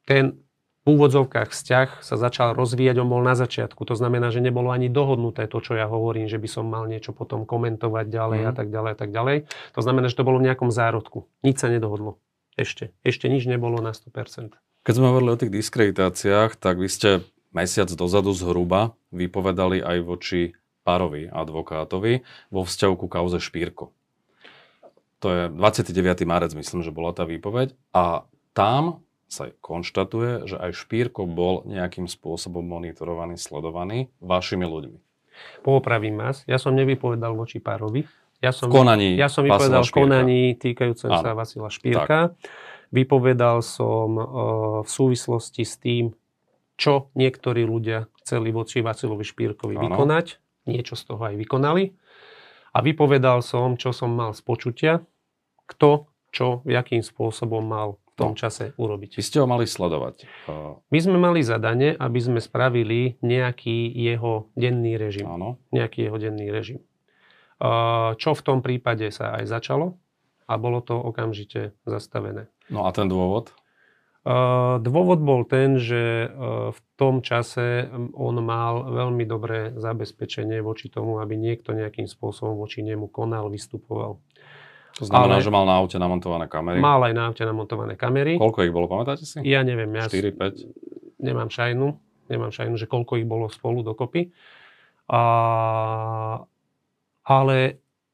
Ten, 0.04 0.44
v 0.84 0.96
úvodzovkách 0.96 1.52
vzťah 1.52 1.88
sa 2.04 2.16
začal 2.20 2.52
rozvíjať, 2.52 3.00
on 3.00 3.08
bol 3.08 3.20
na 3.20 3.36
začiatku. 3.36 3.84
To 3.88 3.96
znamená, 3.96 4.32
že 4.32 4.40
nebolo 4.40 4.72
ani 4.72 4.92
dohodnuté 4.92 5.48
to, 5.48 5.60
čo 5.60 5.76
ja 5.76 5.88
hovorím, 5.88 6.28
že 6.28 6.40
by 6.40 6.48
som 6.48 6.64
mal 6.68 6.88
niečo 6.88 7.12
potom 7.16 7.48
komentovať 7.48 8.08
ďalej 8.08 8.40
mm. 8.44 8.48
a 8.48 8.52
tak 8.52 8.68
ďalej 8.68 8.90
a 8.92 8.98
tak 9.00 9.10
ďalej. 9.12 9.36
To 9.76 9.80
znamená, 9.80 10.08
že 10.08 10.16
to 10.20 10.24
bolo 10.28 10.40
v 10.40 10.48
nejakom 10.48 10.68
zárodku. 10.72 11.28
Nič 11.44 11.60
sa 11.60 11.68
nedohodlo. 11.72 12.20
Ešte. 12.56 12.92
Ešte 13.04 13.28
nič 13.28 13.48
nebolo 13.48 13.80
na 13.80 13.92
100%. 13.92 14.56
Keď 14.56 14.94
sme 14.96 15.08
hovorili 15.12 15.30
o 15.32 15.40
tých 15.40 15.52
diskreditáciách, 15.52 16.56
tak 16.56 16.80
vy 16.80 16.88
ste 16.88 17.10
mesiac 17.52 17.92
dozadu 17.92 18.32
zhruba 18.32 18.96
vypovedali 19.12 19.84
aj 19.84 19.98
voči 20.04 20.56
Parovi, 20.82 21.28
advokátovi, 21.28 22.24
vo 22.48 22.62
vzťahu 22.64 22.94
ku 22.96 23.06
kauze 23.06 23.38
Špírko. 23.38 23.92
To 25.20 25.28
je 25.28 25.42
29. 25.52 26.24
marec, 26.24 26.56
myslím, 26.56 26.80
že 26.80 26.88
bola 26.88 27.12
tá 27.12 27.28
výpoveď. 27.28 27.76
A 27.92 28.24
tam 28.56 29.04
sa 29.30 29.52
konštatuje, 29.62 30.48
že 30.48 30.56
aj 30.58 30.74
Špírko 30.74 31.28
bol 31.28 31.62
nejakým 31.68 32.10
spôsobom 32.10 32.64
monitorovaný, 32.66 33.38
sledovaný 33.38 34.10
vašimi 34.18 34.66
ľuďmi. 34.66 34.98
Poopravím 35.62 36.18
vás, 36.18 36.42
ja 36.50 36.58
som 36.58 36.74
nevypovedal 36.74 37.32
voči 37.38 37.62
Párovi. 37.62 38.04
Ja 38.40 38.56
som, 38.56 38.72
konaní 38.72 39.20
ja 39.20 39.28
som 39.28 39.44
vypovedal 39.44 39.84
v 39.84 39.92
konaní 39.92 40.40
týkajúcem 40.56 41.12
sa 41.12 41.36
Vasila 41.36 41.68
Špírka. 41.68 42.32
Tak. 42.32 42.40
Vypovedal 42.90 43.62
som 43.62 44.08
uh, 44.16 44.26
v 44.82 44.90
súvislosti 44.90 45.62
s 45.62 45.78
tým, 45.78 46.10
čo 46.74 47.12
niektorí 47.14 47.62
ľudia 47.62 48.08
chceli 48.24 48.50
voči 48.50 48.80
Vasilovi 48.80 49.22
Špírkovi 49.22 49.76
ano. 49.76 49.84
vykonať. 49.92 50.40
Niečo 50.68 50.98
z 50.98 51.02
toho 51.08 51.22
aj 51.24 51.36
vykonali. 51.38 51.94
A 52.74 52.84
vypovedal 52.84 53.40
som, 53.40 53.78
čo 53.78 53.94
som 53.94 54.12
mal 54.12 54.34
z 54.34 54.42
počutia, 54.44 54.92
kto, 55.66 56.10
čo, 56.30 56.62
jakým 56.66 57.02
spôsobom 57.02 57.62
mal 57.62 58.00
tom 58.20 58.36
čase 58.36 58.76
urobiť. 58.76 59.16
Vy 59.16 59.24
ste 59.24 59.40
ho 59.40 59.48
mali 59.48 59.64
sledovať. 59.64 60.28
My 60.92 60.98
sme 61.00 61.16
mali 61.16 61.40
zadanie, 61.40 61.96
aby 61.96 62.20
sme 62.20 62.36
spravili 62.36 63.16
nejaký 63.24 63.88
jeho 63.96 64.52
denný 64.52 65.00
režim. 65.00 65.24
Áno. 65.24 65.56
Nejaký 65.72 66.04
jeho 66.12 66.20
denný 66.20 66.52
režim. 66.52 66.84
Čo 68.20 68.30
v 68.36 68.44
tom 68.44 68.60
prípade 68.60 69.08
sa 69.08 69.40
aj 69.40 69.48
začalo 69.48 69.96
a 70.44 70.60
bolo 70.60 70.84
to 70.84 71.00
okamžite 71.00 71.72
zastavené. 71.88 72.52
No 72.68 72.84
a 72.84 72.92
ten 72.92 73.08
dôvod? 73.08 73.56
Dôvod 74.80 75.20
bol 75.24 75.48
ten, 75.48 75.80
že 75.80 76.28
v 76.70 76.78
tom 77.00 77.24
čase 77.24 77.88
on 78.12 78.36
mal 78.44 78.84
veľmi 78.92 79.24
dobré 79.24 79.72
zabezpečenie 79.80 80.60
voči 80.60 80.92
tomu, 80.92 81.24
aby 81.24 81.40
niekto 81.40 81.72
nejakým 81.72 82.04
spôsobom 82.04 82.60
voči 82.60 82.84
nemu 82.84 83.08
konal, 83.08 83.48
vystupoval. 83.48 84.20
To 85.00 85.08
znamená, 85.08 85.40
ale 85.40 85.46
že 85.46 85.48
mal 85.48 85.64
na 85.64 85.80
aute 85.80 85.96
namontované 85.96 86.52
kamery? 86.52 86.84
Mal 86.84 87.00
aj 87.00 87.14
na 87.16 87.32
aute 87.32 87.40
namontované 87.48 87.96
kamery. 87.96 88.36
Koľko 88.36 88.60
ich 88.68 88.74
bolo, 88.74 88.92
pamätáte 88.92 89.24
si? 89.24 89.40
Ja 89.40 89.64
neviem. 89.64 89.88
Ja 89.96 90.04
4, 90.04 90.36
5? 90.36 91.24
Nemám 91.24 91.48
šajnu. 91.48 91.88
Nemám 92.28 92.52
šajnu, 92.52 92.76
že 92.76 92.84
koľko 92.84 93.16
ich 93.16 93.24
bolo 93.24 93.48
spolu 93.48 93.80
dokopy. 93.80 94.28
A, 95.08 95.22
ale 97.24 97.58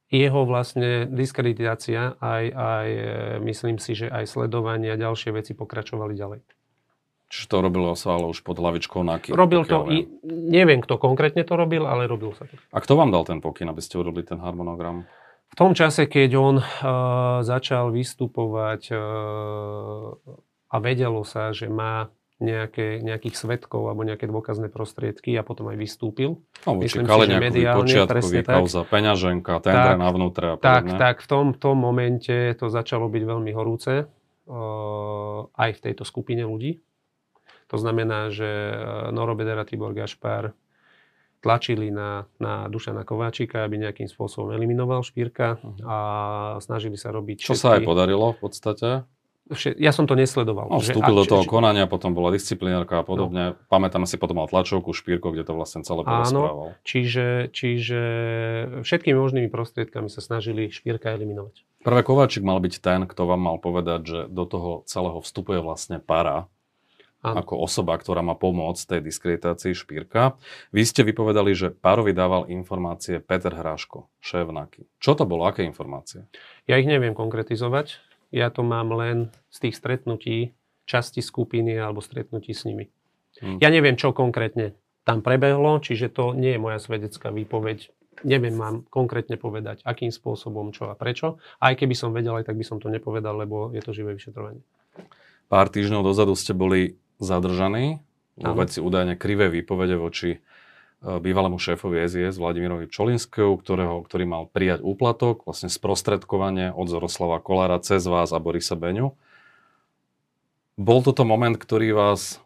jeho 0.07 0.47
vlastne 0.47 1.11
diskreditácia, 1.11 2.15
aj, 2.23 2.45
aj 2.55 2.89
e, 2.89 3.03
myslím 3.43 3.83
si, 3.83 3.99
že 3.99 4.07
aj 4.07 4.31
sledovanie 4.31 4.95
a 4.95 5.01
ďalšie 5.01 5.35
veci 5.35 5.53
pokračovali 5.53 6.15
ďalej. 6.15 6.41
Čiže 7.27 7.47
to 7.51 7.57
robilo 7.59 7.91
sa 7.99 8.15
ale 8.15 8.31
už 8.31 8.47
pod 8.47 8.63
hlavičkou 8.63 9.03
NAKY. 9.03 9.35
Robil 9.35 9.67
to, 9.67 9.91
i, 9.91 10.07
neviem 10.27 10.79
kto 10.79 10.95
konkrétne 10.95 11.43
to 11.43 11.59
robil, 11.59 11.83
ale 11.83 12.07
robil 12.07 12.31
sa 12.39 12.47
to. 12.47 12.55
A 12.71 12.79
kto 12.79 12.95
vám 12.95 13.11
dal 13.11 13.27
ten 13.27 13.43
pokyn, 13.43 13.67
aby 13.67 13.83
ste 13.83 13.99
urobili 13.99 14.23
ten 14.23 14.39
harmonogram? 14.39 15.11
V 15.51 15.55
tom 15.59 15.75
čase, 15.75 16.07
keď 16.07 16.31
on 16.39 16.57
uh, 16.59 16.67
začal 17.43 17.91
vystupovať 17.91 18.95
uh, 18.95 18.99
a 20.71 20.77
vedelo 20.79 21.27
sa, 21.27 21.51
že 21.51 21.67
má 21.67 22.15
nejaké, 22.37 23.01
nejakých 23.01 23.33
svetkov 23.33 23.89
alebo 23.89 24.05
nejaké 24.05 24.29
dôkazné 24.29 24.69
prostriedky 24.69 25.33
a 25.41 25.43
potom 25.43 25.73
aj 25.73 25.77
vystúpil. 25.81 26.45
No, 26.69 26.77
Myslím 26.77 27.09
si, 27.09 27.21
že 27.33 27.41
mediálne, 27.41 27.97
kauza, 28.45 28.85
tak. 28.85 28.93
peňaženka, 28.93 29.53
tendre 29.65 29.97
na 29.97 30.09
vnútre 30.13 30.47
a 30.53 30.55
Tak, 30.61 31.01
tak, 31.01 31.17
v 31.25 31.29
tom, 31.29 31.47
tom 31.57 31.81
momente 31.81 32.53
to 32.61 32.69
začalo 32.69 33.09
byť 33.09 33.23
veľmi 33.25 33.51
horúce 33.57 34.05
uh, 34.05 35.41
aj 35.49 35.71
v 35.81 35.81
tejto 35.81 36.05
skupine 36.05 36.45
ľudí. 36.45 36.85
To 37.73 37.81
znamená, 37.81 38.31
že 38.31 38.47
Noro 39.11 39.35
Bedera, 39.35 39.67
Tibor 39.67 39.97
Gašpar, 39.97 40.55
tlačili 41.41 41.95
na, 41.95 42.27
na 42.43 42.67
Dušana 42.67 43.07
Kováčika, 43.07 43.65
aby 43.65 43.79
nejakým 43.81 44.11
spôsobom 44.11 44.51
eliminoval 44.51 45.07
Špírka 45.07 45.57
uh-huh. 45.57 45.79
a 45.87 45.97
snažili 46.59 46.99
sa 46.99 47.15
robiť 47.15 47.47
Čo 47.47 47.55
všetky... 47.55 47.63
sa 47.63 47.75
aj 47.79 47.81
podarilo 47.87 48.35
v 48.35 48.39
podstate? 48.39 48.89
Ja 49.79 49.95
som 49.95 50.11
to 50.11 50.19
nesledoval. 50.19 50.67
No, 50.67 50.83
vstúpil 50.83 51.15
že, 51.15 51.21
do 51.23 51.25
toho 51.31 51.45
či, 51.47 51.51
konania, 51.51 51.87
potom 51.87 52.11
bola 52.11 52.35
disciplinárka 52.35 52.99
a 52.99 53.05
podobne. 53.07 53.55
No. 53.55 53.59
Pamätám 53.71 54.03
si, 54.03 54.19
potom 54.19 54.43
mal 54.43 54.51
tlačovku 54.51 54.91
Špírko, 54.91 55.31
kde 55.31 55.47
to 55.47 55.55
vlastne 55.55 55.87
celé 55.87 56.03
porozprával. 56.03 56.75
Čiže, 56.83 57.55
čiže 57.55 58.01
všetkými 58.83 59.15
možnými 59.15 59.47
prostriedkami 59.47 60.11
sa 60.11 60.19
snažili 60.19 60.75
Špírka 60.75 61.15
eliminovať. 61.15 61.63
Prvé 61.87 62.03
Kováčik 62.03 62.43
mal 62.43 62.59
byť 62.59 62.75
ten, 62.83 63.07
kto 63.07 63.23
vám 63.31 63.39
mal 63.47 63.57
povedať, 63.63 64.01
že 64.03 64.21
do 64.27 64.43
toho 64.51 64.83
celého 64.91 65.23
vstupuje 65.23 65.63
vlastne 65.63 66.03
para, 66.03 66.51
Áno. 67.23 67.43
ako 67.43 67.63
osoba, 67.63 67.95
ktorá 67.95 68.23
má 68.27 68.35
pomôcť 68.35 68.99
tej 68.99 69.01
diskreditácii 69.07 69.79
Špírka. 69.79 70.35
Vy 70.75 70.83
ste 70.87 71.07
vypovedali, 71.07 71.55
že 71.55 71.71
Párovi 71.71 72.11
dával 72.11 72.51
informácie 72.51 73.23
Peter 73.23 73.55
Hráško, 73.55 74.11
šéf 74.19 74.51
NAKY. 74.51 74.91
Čo 74.99 75.15
to 75.19 75.25
bolo? 75.27 75.47
Aké 75.47 75.63
informácie? 75.63 76.27
Ja 76.67 76.79
ich 76.79 76.87
neviem 76.91 77.15
konkretizovať. 77.15 78.03
Ja 78.35 78.51
to 78.51 78.67
mám 78.67 78.91
len 78.95 79.31
z 79.51 79.69
tých 79.69 79.75
stretnutí 79.79 80.57
časti 80.87 81.21
skupiny 81.21 81.75
alebo 81.77 82.03
stretnutí 82.03 82.55
s 82.55 82.67
nimi. 82.67 82.91
Hmm. 83.43 83.59
Ja 83.61 83.69
neviem, 83.69 83.99
čo 83.99 84.17
konkrétne 84.17 84.79
tam 85.07 85.23
prebehlo, 85.23 85.79
čiže 85.79 86.11
to 86.11 86.35
nie 86.35 86.57
je 86.57 86.63
moja 86.63 86.83
svedecká 86.83 87.31
výpoveď. 87.31 87.91
Neviem 88.25 88.57
mám 88.57 88.89
konkrétne 88.89 89.37
povedať, 89.37 89.85
akým 89.85 90.09
spôsobom, 90.09 90.73
čo 90.73 90.89
a 90.89 90.97
prečo. 90.97 91.37
Aj 91.61 91.77
keby 91.77 91.93
som 91.93 92.17
vedel, 92.17 92.33
aj 92.33 92.49
tak 92.49 92.57
by 92.57 92.65
som 92.65 92.81
to 92.81 92.89
nepovedal, 92.89 93.37
lebo 93.37 93.71
je 93.77 93.83
to 93.85 93.93
živé 93.93 94.17
vyšetrovanie. 94.17 94.65
Pár 95.47 95.69
týždňov 95.71 96.03
dozadu 96.03 96.35
ste 96.35 96.57
boli 96.57 96.97
zadržaný 97.23 98.01
vo 98.37 98.53
veci 98.57 98.83
údajne 98.83 99.17
krivé 99.17 99.49
výpovede 99.49 99.97
voči 99.97 100.41
bývalému 101.07 101.63
šéfovi 101.63 102.03
SIS 102.11 102.35
Vladimirovi 102.35 102.91
Čolinskému, 102.91 103.63
ktorého, 103.63 104.03
ktorý 104.03 104.27
mal 104.27 104.51
prijať 104.51 104.83
úplatok, 104.83 105.47
vlastne 105.47 105.71
sprostredkovanie 105.71 106.75
od 106.75 106.91
Zoroslava 106.91 107.39
Kolára 107.39 107.79
cez 107.79 108.03
vás 108.11 108.35
a 108.35 108.43
Borisa 108.43 108.75
Beňu. 108.75 109.15
Bol 110.75 111.01
toto 111.07 111.23
moment, 111.23 111.55
ktorý 111.55 111.95
vás 111.95 112.43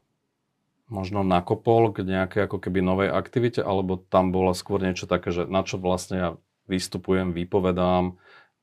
možno 0.93 1.25
nakopol 1.25 1.95
k 1.95 2.05
nejakej 2.05 2.51
ako 2.51 2.59
keby 2.61 2.85
novej 2.85 3.09
aktivite, 3.09 3.65
alebo 3.65 3.97
tam 3.97 4.29
bola 4.35 4.53
skôr 4.53 4.85
niečo 4.85 5.09
také, 5.09 5.33
že 5.33 5.49
na 5.49 5.65
čo 5.65 5.81
vlastne 5.81 6.17
ja 6.21 6.31
vystupujem, 6.69 7.33
vypovedám, 7.33 8.21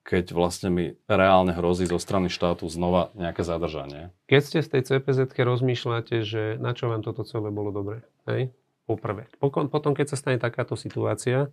keď 0.08 0.32
vlastne 0.32 0.70
mi 0.72 0.86
reálne 1.10 1.52
hrozí 1.52 1.84
zo 1.84 2.00
strany 2.00 2.32
štátu 2.32 2.70
znova 2.72 3.12
nejaké 3.18 3.43
zadržanie? 3.43 4.16
Keď 4.32 4.41
ste 4.45 4.60
z 4.64 4.68
tej 4.72 4.82
cpz 4.88 5.36
rozmýšľate, 5.36 6.24
že 6.24 6.56
na 6.62 6.72
čo 6.72 6.88
vám 6.88 7.04
toto 7.04 7.28
celé 7.28 7.52
bolo 7.52 7.76
dobre, 7.76 8.08
hej? 8.30 8.54
Poprvé. 8.88 9.28
Potom, 9.44 9.92
keď 9.92 10.16
sa 10.16 10.18
stane 10.18 10.40
takáto 10.40 10.80
situácia, 10.80 11.52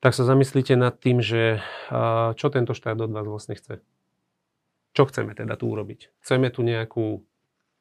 tak 0.00 0.16
sa 0.16 0.24
zamyslíte 0.24 0.72
nad 0.72 0.96
tým, 0.96 1.20
že 1.20 1.60
čo 2.32 2.46
tento 2.48 2.72
štát 2.72 2.96
od 2.96 3.12
vás 3.12 3.28
vlastne 3.28 3.60
chce. 3.60 3.84
Čo 4.96 5.04
chceme 5.12 5.36
teda 5.36 5.60
tu 5.60 5.68
urobiť? 5.68 6.16
Chceme 6.24 6.48
tu 6.48 6.64
nejakú 6.64 7.20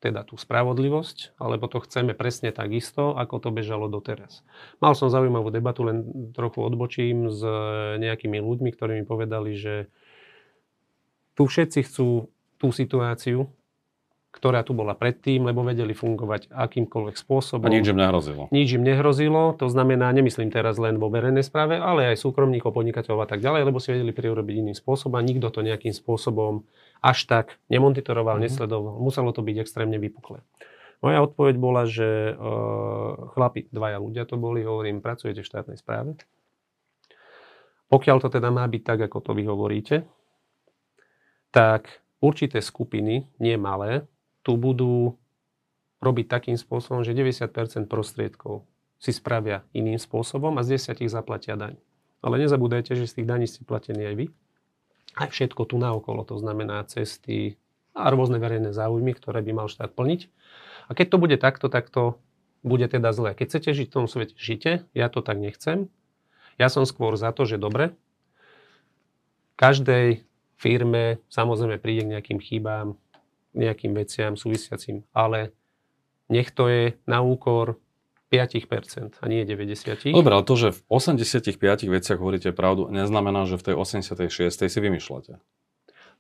teda 0.04 0.28
tú 0.28 0.36
spravodlivosť, 0.36 1.40
alebo 1.40 1.72
to 1.72 1.80
chceme 1.80 2.12
presne 2.12 2.52
takisto, 2.52 3.16
ako 3.16 3.48
to 3.48 3.50
bežalo 3.56 3.88
doteraz. 3.88 4.44
Mal 4.84 4.92
som 4.92 5.08
zaujímavú 5.08 5.50
debatu, 5.56 5.88
len 5.88 6.32
trochu 6.36 6.60
odbočím 6.60 7.32
s 7.32 7.40
nejakými 8.04 8.44
ľuďmi, 8.44 8.70
ktorí 8.76 9.00
mi 9.00 9.06
povedali, 9.08 9.56
že 9.56 9.88
tu 11.34 11.48
všetci 11.48 11.80
chcú 11.88 12.28
tú 12.60 12.68
situáciu, 12.76 13.48
ktorá 14.36 14.68
tu 14.68 14.76
bola 14.76 14.92
predtým, 14.92 15.48
lebo 15.48 15.64
vedeli 15.64 15.96
fungovať 15.96 16.52
akýmkoľvek 16.52 17.16
spôsobom. 17.16 17.64
A 17.64 17.72
nič 17.72 17.88
im 17.88 17.96
nehrozilo. 17.96 18.52
Nič 18.52 18.76
im 18.76 18.84
nehrozilo, 18.84 19.56
to 19.56 19.72
znamená, 19.72 20.12
nemyslím 20.12 20.52
teraz 20.52 20.76
len 20.76 21.00
vo 21.00 21.08
verejnej 21.08 21.48
správe, 21.48 21.80
ale 21.80 22.12
aj 22.12 22.20
súkromníkov, 22.20 22.76
podnikateľov 22.76 23.24
a 23.24 23.28
tak 23.32 23.40
ďalej, 23.40 23.72
lebo 23.72 23.80
si 23.80 23.96
vedeli 23.96 24.12
priurobiť 24.12 24.56
iným 24.60 24.76
spôsobom 24.76 25.16
a 25.16 25.24
nikto 25.24 25.48
to 25.48 25.64
nejakým 25.64 25.96
spôsobom 25.96 26.68
až 27.00 27.24
tak 27.32 27.56
nemonitoroval, 27.72 28.36
mm-hmm. 28.36 28.52
nesledoval. 28.52 29.00
Muselo 29.00 29.32
to 29.32 29.40
byť 29.40 29.56
extrémne 29.64 29.96
vypuklé. 29.96 30.44
Moja 31.00 31.24
odpoveď 31.24 31.56
bola, 31.56 31.88
že 31.88 32.36
uh, 32.36 33.32
chlapi, 33.38 33.72
dvaja 33.72 34.04
ľudia 34.04 34.28
to 34.28 34.36
boli, 34.36 34.68
hovorím, 34.68 35.00
pracujete 35.00 35.44
v 35.44 35.48
štátnej 35.48 35.78
správe. 35.80 36.20
Pokiaľ 37.88 38.18
to 38.20 38.28
teda 38.34 38.50
má 38.52 38.66
byť 38.66 38.82
tak, 38.84 39.00
ako 39.08 39.18
to 39.22 39.32
vy 39.38 39.46
hovoríte, 39.46 40.04
tak 41.54 41.88
určité 42.20 42.60
skupiny, 42.60 43.30
nie 43.38 43.56
malé, 43.56 44.10
tu 44.46 44.54
budú 44.62 45.18
robiť 46.06 46.30
takým 46.30 46.54
spôsobom, 46.54 47.02
že 47.02 47.18
90% 47.18 47.90
prostriedkov 47.90 48.62
si 49.02 49.10
spravia 49.10 49.66
iným 49.74 49.98
spôsobom 49.98 50.54
a 50.56 50.62
z 50.62 50.78
10 50.78 51.10
zaplatia 51.10 51.58
daň. 51.58 51.74
Ale 52.22 52.38
nezabúdajte, 52.38 52.94
že 52.94 53.10
z 53.10 53.22
tých 53.22 53.28
daní 53.28 53.50
ste 53.50 53.66
platení 53.66 54.06
aj 54.06 54.16
vy. 54.16 54.26
Aj 55.18 55.30
všetko 55.34 55.66
tu 55.66 55.82
naokolo, 55.82 56.22
to 56.22 56.38
znamená 56.38 56.86
cesty 56.86 57.58
a 57.98 58.12
rôzne 58.14 58.38
verejné 58.38 58.70
záujmy, 58.76 59.18
ktoré 59.18 59.42
by 59.42 59.52
mal 59.66 59.68
štát 59.72 59.98
plniť. 59.98 60.30
A 60.86 60.92
keď 60.94 61.08
to 61.10 61.18
bude 61.18 61.38
takto, 61.42 61.66
tak 61.72 61.90
to 61.90 62.22
bude 62.62 62.86
teda 62.86 63.14
zlé. 63.14 63.34
Keď 63.34 63.46
chcete 63.50 63.70
žiť 63.74 63.88
v 63.90 63.96
tom 63.96 64.06
svete, 64.06 64.34
žite. 64.38 64.86
Ja 64.94 65.08
to 65.10 65.26
tak 65.26 65.42
nechcem. 65.42 65.90
Ja 66.58 66.70
som 66.70 66.86
skôr 66.86 67.14
za 67.18 67.34
to, 67.34 67.46
že 67.46 67.62
dobre. 67.62 67.94
Každej 69.56 70.26
firme 70.58 71.22
samozrejme 71.32 71.80
príde 71.80 72.04
k 72.04 72.12
nejakým 72.18 72.40
chybám, 72.42 73.00
nejakým 73.56 73.96
veciam 73.96 74.36
súvisiacim, 74.36 75.08
ale 75.16 75.56
nech 76.28 76.52
to 76.52 76.68
je 76.68 77.00
na 77.08 77.24
úkor 77.24 77.80
5% 78.30 79.22
a 79.22 79.26
nie 79.30 79.46
90%. 79.48 80.12
Dobre, 80.12 80.34
ale 80.36 80.44
to, 80.44 80.56
že 80.58 80.70
v 80.76 80.80
85 80.92 81.56
veciach 81.88 82.18
hovoríte 82.20 82.52
pravdu, 82.52 82.92
neznamená, 82.92 83.48
že 83.48 83.56
v 83.56 83.72
tej 83.72 83.76
86 83.80 84.68
si 84.68 84.80
vymýšľate. 84.82 85.40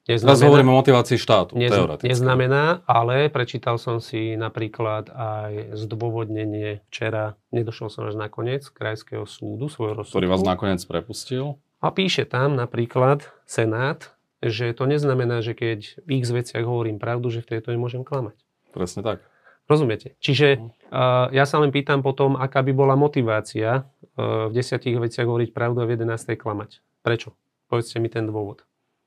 Neznamená, 0.05 0.37
Teraz 0.37 0.45
hovoríme 0.45 0.69
o 0.69 0.77
motivácii 0.77 1.17
štátu, 1.17 1.57
nez, 1.57 1.73
Neznamená, 2.05 2.85
ale 2.85 3.25
prečítal 3.33 3.81
som 3.81 3.97
si 3.97 4.37
napríklad 4.37 5.09
aj 5.09 5.81
zdôvodnenie 5.81 6.85
včera, 6.93 7.33
nedošol 7.49 7.89
som 7.89 8.05
až 8.05 8.13
na 8.13 8.29
koniec 8.29 8.69
Krajského 8.69 9.25
súdu 9.25 9.65
svojho 9.65 9.97
rozsudku. 9.97 10.21
Ktorý 10.21 10.29
vás 10.29 10.45
nakoniec 10.45 10.77
prepustil? 10.85 11.57
A 11.81 11.89
píše 11.89 12.29
tam 12.29 12.53
napríklad 12.53 13.25
Senát, 13.49 14.13
že 14.49 14.73
to 14.73 14.89
neznamená, 14.89 15.39
že 15.45 15.53
keď 15.53 16.01
v 16.03 16.09
x 16.21 16.33
veciach 16.33 16.65
hovorím 16.65 16.97
pravdu, 16.97 17.29
že 17.29 17.45
v 17.45 17.57
tejto 17.57 17.71
nemôžem 17.73 18.03
klamať. 18.03 18.37
Presne 18.75 19.01
tak. 19.01 19.23
Rozumiete? 19.65 20.13
Čiže 20.21 20.61
uh, 20.93 21.31
ja 21.33 21.49
sa 21.49 21.57
len 21.57 21.73
pýtam 21.73 22.05
potom, 22.05 22.37
aká 22.37 22.61
by 22.61 22.69
bola 22.69 22.93
motivácia 22.93 23.81
uh, 23.81 24.45
v 24.49 24.53
desiatich 24.53 24.93
veciach 24.93 25.25
hovoriť 25.25 25.49
pravdu 25.57 25.81
a 25.81 25.89
v 25.89 25.97
jedenástej 25.97 26.37
klamať. 26.37 26.85
Prečo? 27.01 27.33
Povedzte 27.65 27.97
mi 27.97 28.13
ten 28.13 28.29
dôvod. 28.29 28.61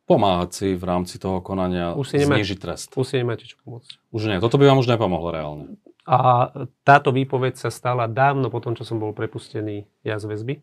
Pomáhať 0.09 0.51
si 0.51 0.69
v 0.75 0.85
rámci 0.89 1.21
toho 1.21 1.45
konania 1.45 1.95
už 1.95 2.11
si 2.11 2.17
nemá, 2.19 2.41
znižiť 2.41 2.59
trest. 2.59 2.91
Už 2.97 3.07
si 3.07 3.21
nemáte 3.21 3.45
čo 3.45 3.61
pomôcť. 3.63 4.09
Už 4.11 4.23
nie. 4.25 4.41
Toto 4.43 4.59
by 4.59 4.67
vám 4.67 4.81
už 4.83 4.89
nepomohlo 4.89 5.31
reálne. 5.31 5.79
A 6.09 6.49
táto 6.89 7.13
výpoveď 7.13 7.61
sa 7.61 7.69
stala 7.69 8.09
dávno 8.09 8.49
po 8.49 8.65
tom, 8.65 8.73
čo 8.73 8.89
som 8.89 8.97
bol 8.97 9.13
prepustený 9.13 9.85
ja 10.01 10.17
z 10.17 10.25
väzby. 10.25 10.55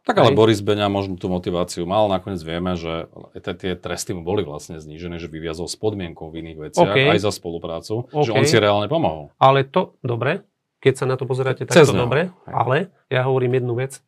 Tak 0.00 0.16
ale 0.16 0.32
Hej. 0.32 0.38
Boris 0.38 0.60
Beňa 0.64 0.88
možno 0.88 1.20
tú 1.20 1.28
motiváciu 1.28 1.84
mal. 1.84 2.08
Nakoniec 2.08 2.40
vieme, 2.40 2.72
že 2.74 3.06
tie 3.36 3.76
tresty 3.76 4.16
mu 4.16 4.24
boli 4.24 4.40
vlastne 4.42 4.80
znížené, 4.80 5.20
že 5.20 5.28
vyviazol 5.28 5.68
s 5.68 5.76
podmienkou 5.76 6.32
v 6.32 6.40
iných 6.40 6.58
veciach, 6.58 6.94
okay. 6.96 7.12
aj 7.12 7.20
za 7.20 7.32
spoluprácu, 7.36 8.08
okay. 8.08 8.24
že 8.24 8.30
on 8.32 8.44
si 8.48 8.56
reálne 8.56 8.88
pomohol. 8.88 9.28
Ale 9.36 9.68
to, 9.68 10.00
dobre, 10.00 10.48
keď 10.80 10.94
sa 10.96 11.04
na 11.04 11.20
to 11.20 11.28
pozeráte 11.28 11.68
takto 11.68 11.92
dobre, 11.92 12.32
ale 12.48 12.88
ja 13.12 13.28
hovorím 13.28 13.60
jednu 13.60 13.76
vec. 13.76 14.00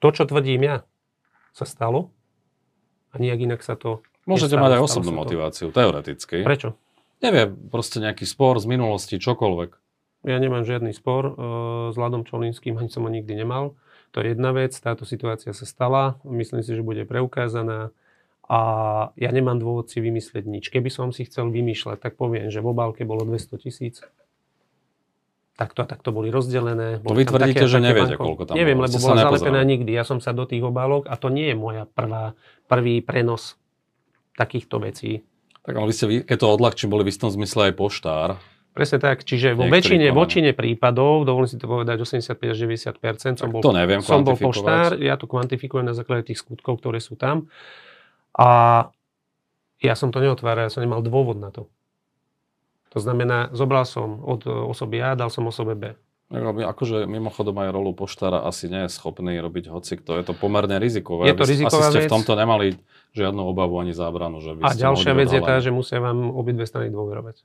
To, 0.00 0.14
čo 0.14 0.24
tvrdím 0.24 0.64
ja, 0.64 0.76
sa 1.52 1.66
stalo 1.66 2.14
a 3.10 3.18
nejak 3.18 3.42
inak 3.42 3.60
sa 3.66 3.74
to 3.74 4.00
Môžete 4.24 4.54
nestalo, 4.54 4.64
mať 4.64 4.72
aj 4.78 4.82
osobnú 4.86 5.12
motiváciu, 5.12 5.66
to. 5.68 5.76
teoreticky. 5.76 6.46
Prečo? 6.46 6.78
Neviem, 7.20 7.52
proste 7.68 8.00
nejaký 8.00 8.24
spor 8.24 8.56
z 8.62 8.66
minulosti, 8.70 9.20
čokoľvek. 9.20 9.70
Ja 10.30 10.36
nemám 10.36 10.64
žiadny 10.64 10.92
spor 10.92 11.22
uh, 11.26 11.34
s 11.92 11.96
Ladom 11.96 12.24
Čolinským, 12.24 12.76
ani 12.76 12.88
som 12.92 13.04
ho 13.04 13.10
nikdy 13.10 13.34
nemal. 13.34 13.76
To 14.10 14.22
je 14.22 14.34
jedna 14.34 14.50
vec, 14.50 14.74
táto 14.74 15.06
situácia 15.06 15.54
sa 15.54 15.62
stala, 15.62 16.18
myslím 16.26 16.66
si, 16.66 16.74
že 16.74 16.82
bude 16.82 17.06
preukázaná 17.06 17.94
a 18.50 18.58
ja 19.14 19.30
nemám 19.30 19.62
dôvod 19.62 19.86
si 19.86 20.02
vymyslieť 20.02 20.42
nič. 20.42 20.74
Keby 20.74 20.90
som 20.90 21.14
si 21.14 21.22
chcel 21.30 21.54
vymýšľať, 21.54 22.02
tak 22.02 22.18
poviem, 22.18 22.50
že 22.50 22.58
v 22.58 22.74
obálke 22.74 23.06
bolo 23.06 23.22
200 23.22 23.62
tisíc, 23.62 24.02
takto 25.54 25.84
a 25.84 25.86
takto 25.86 26.10
boli 26.10 26.32
rozdelené. 26.32 26.98
To 27.04 27.14
vy 27.14 27.28
tvrdíte, 27.28 27.62
také, 27.62 27.70
že 27.70 27.78
neviete, 27.78 28.16
banko. 28.16 28.24
koľko 28.26 28.42
tam 28.50 28.54
Neviem, 28.58 28.80
bolo. 28.80 28.90
lebo 28.90 28.96
bola 28.98 29.16
zalepená 29.28 29.60
nikdy. 29.62 29.90
Ja 29.92 30.02
som 30.02 30.18
sa 30.18 30.34
do 30.34 30.48
tých 30.48 30.64
obálok 30.64 31.06
a 31.06 31.14
to 31.14 31.28
nie 31.28 31.52
je 31.52 31.56
moja 31.60 31.84
prvá, 31.86 32.32
prvý 32.64 33.04
prenos 33.04 33.60
takýchto 34.40 34.80
vecí. 34.80 35.22
Tak 35.60 35.76
ale 35.76 35.86
vy 35.86 35.94
ste, 35.94 36.04
keď 36.24 36.36
to 36.40 36.48
odľahčím, 36.56 36.88
boli 36.88 37.04
v 37.04 37.12
istom 37.12 37.28
zmysle 37.28 37.70
aj 37.70 37.74
poštár. 37.76 38.40
Presne 38.70 39.02
tak, 39.02 39.26
čiže 39.26 39.58
vo 39.58 39.66
väčšine, 39.66 40.14
väčšine 40.14 40.54
prípadov, 40.54 41.26
dovolím 41.26 41.50
si 41.50 41.58
to 41.58 41.66
povedať, 41.66 42.06
85 42.06 42.38
až 42.38 42.58
90 42.58 43.34
som 43.34 43.48
bol, 43.50 43.60
to 43.66 43.74
neviem 43.74 43.98
som 43.98 44.22
bol 44.22 44.38
poštár, 44.38 44.94
ja 45.02 45.18
to 45.18 45.26
kvantifikujem 45.26 45.82
na 45.82 45.90
základe 45.90 46.30
tých 46.30 46.38
skutkov, 46.38 46.78
ktoré 46.78 47.02
sú 47.02 47.18
tam. 47.18 47.50
A 48.38 48.48
ja 49.82 49.94
som 49.98 50.14
to 50.14 50.22
neotváral, 50.22 50.70
ja 50.70 50.72
som 50.72 50.86
nemal 50.86 51.02
dôvod 51.02 51.42
na 51.42 51.50
to. 51.50 51.66
To 52.94 52.98
znamená, 53.02 53.50
zobral 53.50 53.82
som 53.86 54.22
od 54.22 54.46
osoby 54.46 55.02
A, 55.02 55.18
dal 55.18 55.34
som 55.34 55.50
osobe 55.50 55.74
B. 55.74 55.98
Akože 56.30 57.10
mimochodom 57.10 57.58
aj 57.58 57.74
rolu 57.74 57.90
poštára 57.90 58.46
asi 58.46 58.70
nie 58.70 58.86
je 58.86 58.90
schopný 58.94 59.34
robiť 59.42 59.66
hoci 59.66 59.98
kto. 59.98 60.14
Je 60.14 60.30
to 60.30 60.34
pomerne 60.38 60.78
rizikové. 60.78 61.26
Je 61.26 61.34
to 61.34 61.42
riziková 61.42 61.90
asi 61.90 61.98
ste 61.98 62.00
vec. 62.06 62.10
v 62.10 62.14
tomto 62.14 62.32
nemali 62.38 62.78
žiadnu 63.18 63.42
obavu 63.50 63.82
ani 63.82 63.90
zábranu. 63.90 64.38
Že 64.38 64.50
by 64.54 64.60
a 64.62 64.70
ďalšia 64.78 65.12
vec 65.18 65.26
je 65.26 65.42
tá, 65.42 65.58
že 65.58 65.74
musia 65.74 65.98
vám 65.98 66.30
obidve 66.30 66.62
strany 66.70 66.86
dôverovať. 66.94 67.42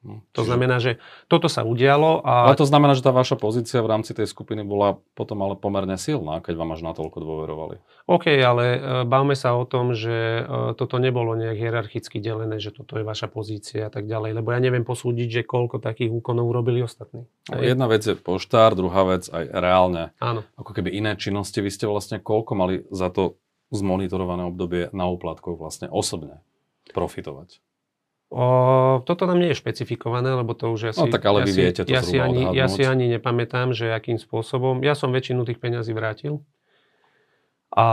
Hm. 0.00 0.24
To 0.32 0.42
znamená, 0.48 0.80
že 0.80 0.96
toto 1.28 1.52
sa 1.52 1.60
udialo. 1.60 2.24
A... 2.24 2.48
Ale 2.48 2.56
to 2.56 2.64
znamená, 2.64 2.96
že 2.96 3.04
tá 3.04 3.12
vaša 3.12 3.36
pozícia 3.36 3.84
v 3.84 3.92
rámci 3.92 4.16
tej 4.16 4.24
skupiny 4.24 4.64
bola 4.64 4.96
potom 5.12 5.36
ale 5.44 5.60
pomerne 5.60 6.00
silná, 6.00 6.40
keď 6.40 6.56
vám 6.56 6.72
až 6.72 6.80
natoľko 6.88 7.20
dôverovali. 7.20 7.76
OK, 8.08 8.32
ale 8.40 8.64
e, 8.64 8.78
bavme 9.04 9.36
sa 9.36 9.52
o 9.52 9.68
tom, 9.68 9.92
že 9.92 10.40
e, 10.40 10.72
toto 10.72 10.96
nebolo 10.96 11.36
nejak 11.36 11.52
hierarchicky 11.52 12.16
delené, 12.16 12.56
že 12.56 12.72
toto 12.72 12.96
je 12.96 13.04
vaša 13.04 13.28
pozícia 13.28 13.86
a 13.86 13.92
tak 13.92 14.08
ďalej, 14.08 14.40
lebo 14.40 14.56
ja 14.56 14.60
neviem 14.64 14.88
posúdiť, 14.88 15.28
že 15.28 15.42
koľko 15.44 15.84
takých 15.84 16.08
úkonov 16.08 16.48
urobili 16.48 16.80
ostatní. 16.80 17.28
No, 17.52 17.60
jedna 17.60 17.84
vec 17.84 18.00
je 18.00 18.16
poštár, 18.16 18.72
druhá 18.72 19.04
vec 19.04 19.28
aj 19.28 19.52
reálne. 19.52 20.16
Áno. 20.16 20.48
Ako 20.56 20.72
keby 20.72 20.96
iné 20.96 21.12
činnosti. 21.20 21.60
Vy 21.60 21.68
ste 21.68 21.84
vlastne 21.84 22.24
koľko 22.24 22.52
mali 22.56 22.88
za 22.88 23.12
to 23.12 23.36
zmonitorované 23.68 24.48
obdobie 24.48 24.88
na 24.96 25.12
úplatkoch 25.12 25.60
vlastne 25.60 25.92
osobne 25.92 26.40
profitovať? 26.96 27.60
O, 28.30 29.02
toto 29.02 29.26
nám 29.26 29.42
nie 29.42 29.50
je 29.50 29.58
špecifikované, 29.58 30.30
lebo 30.30 30.54
to 30.54 30.70
už 30.70 30.94
asi... 30.94 31.02
No 31.02 31.10
tak 31.10 31.26
ale 31.26 31.42
ja 31.42 31.46
vy 31.46 31.52
si, 31.52 31.60
viete 31.66 31.82
to 31.82 31.90
ja 31.90 31.98
si, 31.98 32.14
ani, 32.14 32.46
ja 32.54 32.70
si 32.70 32.86
ani 32.86 33.10
nepamätám, 33.10 33.74
že 33.74 33.90
akým 33.90 34.22
spôsobom. 34.22 34.86
Ja 34.86 34.94
som 34.94 35.10
väčšinu 35.10 35.42
tých 35.42 35.58
peňazí 35.58 35.90
vrátil. 35.90 36.38
A 37.74 37.86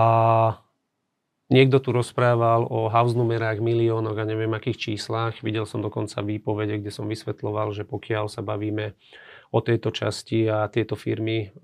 niekto 1.50 1.82
tu 1.82 1.90
rozprával 1.90 2.70
o 2.70 2.86
house 2.86 3.18
numerách, 3.18 3.66
miliónoch 3.66 4.14
a 4.14 4.30
neviem 4.30 4.54
akých 4.54 4.94
číslach. 4.94 5.42
Videl 5.42 5.66
som 5.66 5.82
dokonca 5.82 6.22
výpovede, 6.22 6.86
kde 6.86 6.94
som 6.94 7.10
vysvetloval, 7.10 7.74
že 7.74 7.82
pokiaľ 7.82 8.30
sa 8.30 8.46
bavíme 8.46 8.94
o 9.50 9.60
tejto 9.64 9.96
časti 9.96 10.46
a 10.52 10.68
tieto 10.68 11.00
firmy 11.00 11.48
e, 11.48 11.60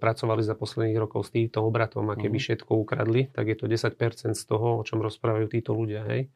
pracovali 0.00 0.40
za 0.40 0.56
posledných 0.56 0.96
rokov 0.96 1.28
s 1.28 1.36
týmto 1.36 1.60
obratom 1.62 2.08
a 2.08 2.16
keby 2.16 2.40
mm. 2.40 2.44
všetko 2.48 2.72
ukradli, 2.74 3.28
tak 3.28 3.52
je 3.52 3.56
to 3.60 3.68
10% 3.68 4.32
z 4.32 4.44
toho, 4.48 4.80
o 4.80 4.82
čom 4.82 5.04
rozprávajú 5.04 5.46
títo 5.52 5.76
ľudia. 5.76 6.02
Hej? 6.08 6.32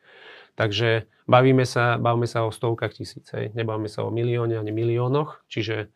Takže 0.59 1.09
bavíme 1.31 1.63
sa, 1.65 1.97
bavíme 1.97 2.27
sa 2.27 2.45
o 2.47 2.51
stovkách 2.51 2.99
tisíc, 2.99 3.27
hej. 3.33 3.55
nebavíme 3.55 3.87
sa 3.87 4.03
o 4.05 4.11
milióne 4.11 4.59
ani 4.59 4.75
miliónoch, 4.75 5.47
čiže 5.47 5.93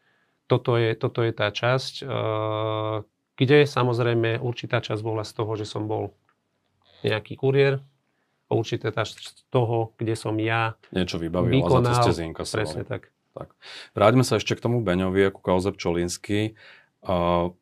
toto 0.46 0.76
je, 0.76 0.92
toto 0.94 1.24
je 1.24 1.32
tá 1.32 1.48
časť, 1.48 2.04
e, 2.04 2.04
kde 3.34 3.58
samozrejme 3.64 4.38
určitá 4.38 4.78
časť 4.84 5.00
bola 5.00 5.24
z 5.24 5.32
toho, 5.32 5.52
že 5.56 5.66
som 5.66 5.88
bol 5.88 6.12
nejaký 7.02 7.36
kuriér, 7.36 7.80
určitá 8.52 8.94
časť 8.94 9.16
z 9.18 9.32
toho, 9.50 9.92
kde 9.98 10.14
som 10.14 10.36
ja 10.38 10.78
Niečo 10.94 11.18
vybavil 11.18 11.60
vykonal, 11.60 11.90
a 11.90 11.96
za 11.98 12.06
to 12.06 12.14
ste 12.14 12.22
zinkasovali. 12.24 12.60
Presne 12.62 12.82
tak. 12.86 13.02
tak. 13.34 13.48
Vráťme 13.96 14.22
sa 14.22 14.38
ešte 14.38 14.54
k 14.54 14.62
tomu 14.62 14.84
Beňovi, 14.84 15.32
ako 15.32 15.40
kauze 15.42 15.68
Pčolinsky. 15.74 16.54
Uh, 17.04 17.52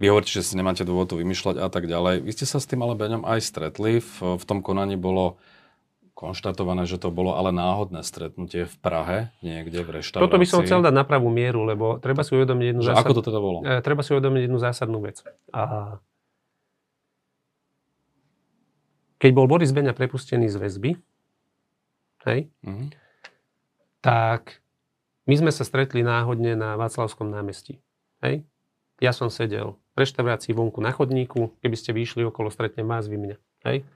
vy 0.00 0.08
hovoríte, 0.08 0.32
že 0.32 0.42
si 0.42 0.56
nemáte 0.56 0.82
dôvod 0.82 1.12
to 1.12 1.20
vymýšľať 1.20 1.60
a 1.60 1.68
tak 1.68 1.84
ďalej. 1.84 2.24
Vy 2.24 2.32
ste 2.32 2.48
sa 2.48 2.56
s 2.56 2.64
tým 2.64 2.80
ale 2.80 2.96
Beňom 2.96 3.28
aj 3.28 3.40
stretli. 3.44 4.00
V, 4.00 4.40
v 4.40 4.44
tom 4.48 4.64
konaní 4.64 4.96
bolo 4.96 5.36
konštatované, 6.20 6.84
že 6.84 7.00
to 7.00 7.08
bolo 7.08 7.32
ale 7.32 7.48
náhodné 7.48 8.04
stretnutie 8.04 8.68
v 8.68 8.76
Prahe, 8.84 9.32
niekde 9.40 9.80
v 9.80 10.04
reštaurácii. 10.04 10.28
Toto 10.28 10.36
by 10.36 10.46
som 10.46 10.60
chcel 10.60 10.84
dať 10.84 10.92
na 10.92 11.08
pravú 11.08 11.32
mieru, 11.32 11.64
lebo 11.64 11.96
treba 11.96 12.20
si 12.20 12.36
uvedomiť 12.36 12.66
jednu, 12.76 12.82
zásad... 12.84 13.08
Ako 13.08 13.16
to 13.16 13.24
teda 13.24 13.40
bolo? 13.40 13.64
E, 13.64 13.80
treba 13.80 14.04
si 14.04 14.12
uvedomiť 14.12 14.42
jednu 14.44 14.58
zásadnú 14.60 15.00
vec. 15.00 15.24
A 15.56 15.96
keď 19.16 19.30
bol 19.32 19.48
Boris 19.48 19.72
Beňa 19.72 19.96
prepustený 19.96 20.52
z 20.52 20.60
väzby, 20.60 20.90
hej, 22.28 22.52
mm-hmm. 22.60 22.88
tak 24.04 24.60
my 25.24 25.34
sme 25.40 25.52
sa 25.56 25.64
stretli 25.64 26.04
náhodne 26.04 26.52
na 26.52 26.76
Václavskom 26.76 27.32
námestí. 27.32 27.80
Hej? 28.20 28.44
Ja 29.00 29.16
som 29.16 29.32
sedel 29.32 29.80
reštaurácii 29.96 30.52
vonku 30.52 30.84
na 30.84 30.92
chodníku, 30.92 31.56
keby 31.64 31.76
ste 31.80 31.96
vyšli 31.96 32.28
okolo, 32.28 32.52
stretne 32.52 32.84
vás, 32.84 33.08
vy 33.08 33.16
mňa. 33.16 33.36
Hej? 33.64 33.88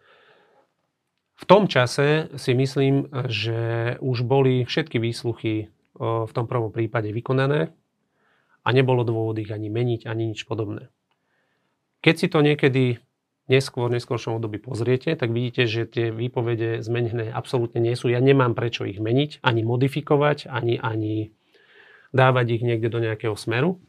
V 1.34 1.44
tom 1.50 1.66
čase 1.66 2.30
si 2.38 2.54
myslím, 2.54 3.10
že 3.26 3.94
už 3.98 4.22
boli 4.22 4.62
všetky 4.62 5.02
výsluchy 5.02 5.68
v 5.98 6.32
tom 6.34 6.46
prvom 6.46 6.70
prípade 6.70 7.10
vykonané 7.10 7.74
a 8.62 8.68
nebolo 8.70 9.02
dôvod 9.02 9.38
ich 9.38 9.50
ani 9.50 9.70
meniť, 9.70 10.06
ani 10.06 10.30
nič 10.30 10.46
podobné. 10.46 10.90
Keď 12.02 12.14
si 12.14 12.26
to 12.30 12.38
niekedy 12.42 13.02
neskôr, 13.50 13.92
neskôršom 13.92 14.40
období 14.40 14.60
pozriete, 14.62 15.12
tak 15.16 15.30
vidíte, 15.30 15.68
že 15.68 15.84
tie 15.84 16.08
výpovede 16.08 16.80
zmenené 16.80 17.28
absolútne 17.28 17.80
nie 17.80 17.92
sú. 17.96 18.08
Ja 18.08 18.20
nemám 18.20 18.56
prečo 18.56 18.88
ich 18.88 19.00
meniť, 19.00 19.44
ani 19.44 19.62
modifikovať, 19.66 20.48
ani, 20.48 20.80
ani 20.80 21.34
dávať 22.14 22.46
ich 22.60 22.62
niekde 22.62 22.88
do 22.88 23.02
nejakého 23.02 23.36
smeru. 23.36 23.82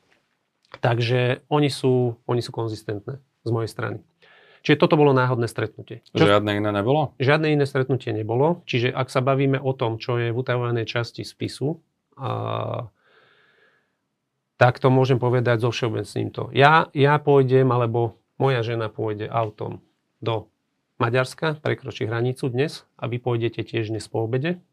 Takže 0.82 1.46
oni 1.48 1.70
sú, 1.72 2.20
oni 2.28 2.42
sú 2.44 2.52
konzistentné 2.52 3.22
z 3.46 3.50
mojej 3.54 3.70
strany. 3.72 3.98
Čiže 4.66 4.82
toto 4.82 4.98
bolo 4.98 5.14
náhodné 5.14 5.46
stretnutie. 5.46 6.02
Čo, 6.10 6.26
žiadne 6.26 6.58
iné 6.58 6.74
nebolo? 6.74 7.14
Žiadne 7.22 7.54
iné 7.54 7.70
stretnutie 7.70 8.10
nebolo. 8.10 8.66
Čiže 8.66 8.90
ak 8.90 9.14
sa 9.14 9.22
bavíme 9.22 9.62
o 9.62 9.72
tom, 9.78 10.02
čo 10.02 10.18
je 10.18 10.34
v 10.34 10.38
utajovanej 10.42 10.90
časti 10.90 11.22
spisu, 11.22 11.78
a, 12.18 12.90
tak 14.58 14.82
to 14.82 14.90
môžem 14.90 15.22
povedať 15.22 15.62
so 15.62 15.70
všeobecným 15.70 16.34
to. 16.34 16.50
Ja, 16.58 16.90
ja 16.98 17.22
pôjdem, 17.22 17.70
alebo 17.70 18.18
moja 18.42 18.66
žena 18.66 18.90
pôjde 18.90 19.30
autom 19.30 19.86
do 20.18 20.50
Maďarska, 20.98 21.62
prekročí 21.62 22.10
hranicu 22.10 22.50
dnes 22.50 22.90
a 22.98 23.06
vy 23.06 23.22
pôjdete 23.22 23.68
tiež 23.68 23.94
dnes 23.94 24.08
po 24.10 24.26
obede 24.26 24.64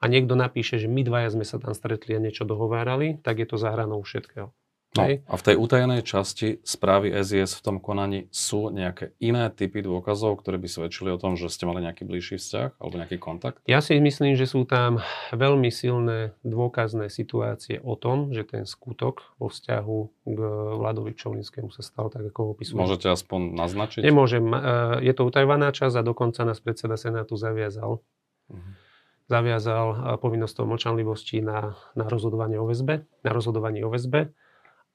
a 0.00 0.04
niekto 0.08 0.34
napíše, 0.34 0.80
že 0.80 0.88
my 0.88 1.04
dvaja 1.04 1.36
sme 1.36 1.44
sa 1.44 1.60
tam 1.60 1.76
stretli 1.76 2.16
a 2.16 2.20
niečo 2.20 2.48
dohovárali, 2.48 3.20
tak 3.20 3.40
je 3.40 3.46
to 3.48 3.56
za 3.60 3.72
hranou 3.72 4.00
všetkého. 4.00 4.50
No, 4.96 5.32
a 5.32 5.34
v 5.36 5.42
tej 5.44 5.56
utajenej 5.60 6.00
časti 6.02 6.64
správy 6.64 7.12
SIS 7.20 7.52
v 7.58 7.62
tom 7.62 7.76
konaní 7.78 8.30
sú 8.32 8.72
nejaké 8.72 9.12
iné 9.20 9.52
typy 9.52 9.84
dôkazov, 9.84 10.40
ktoré 10.40 10.56
by 10.56 10.68
svedčili 10.70 11.12
o 11.12 11.20
tom, 11.20 11.36
že 11.36 11.52
ste 11.52 11.68
mali 11.68 11.84
nejaký 11.84 12.08
bližší 12.08 12.40
vzťah 12.40 12.80
alebo 12.80 12.94
nejaký 12.96 13.16
kontakt? 13.20 13.60
Ja 13.68 13.84
si 13.84 13.98
myslím, 14.00 14.34
že 14.34 14.48
sú 14.48 14.64
tam 14.64 15.04
veľmi 15.36 15.68
silné 15.68 16.32
dôkazné 16.42 17.12
situácie 17.12 17.82
o 17.84 17.94
tom, 17.94 18.32
že 18.32 18.48
ten 18.48 18.64
skutok 18.64 19.36
vo 19.36 19.52
vzťahu 19.52 19.98
k 20.26 20.38
Vladovi 20.80 21.12
Čolinskému 21.12 21.68
sa 21.70 21.84
stal 21.84 22.08
tak, 22.08 22.26
ako 22.32 22.38
ho 22.42 22.48
opisuje. 22.56 22.78
Môžete 22.80 23.12
aspoň 23.12 23.54
naznačiť? 23.54 24.00
Nemôžem. 24.02 24.44
E, 24.48 24.58
je 25.04 25.12
to 25.12 25.22
utajovaná 25.28 25.70
časť 25.70 26.00
a 26.00 26.02
dokonca 26.02 26.42
nás 26.42 26.58
predseda 26.58 26.96
Senátu 26.96 27.36
zaviazal. 27.36 28.00
Uh-huh 28.48 28.86
zaviazal 29.26 29.86
e, 29.90 29.96
povinnosťou 30.22 30.64
mlčanlivosti 30.66 31.42
na, 31.42 31.74
na 31.98 32.06
rozhodovanie 32.06 32.58
o 32.62 32.66
väzbe, 32.66 33.06
na 33.26 33.30
rozhodovanie 33.34 33.82
o 33.82 33.90
väzbe. 33.90 34.32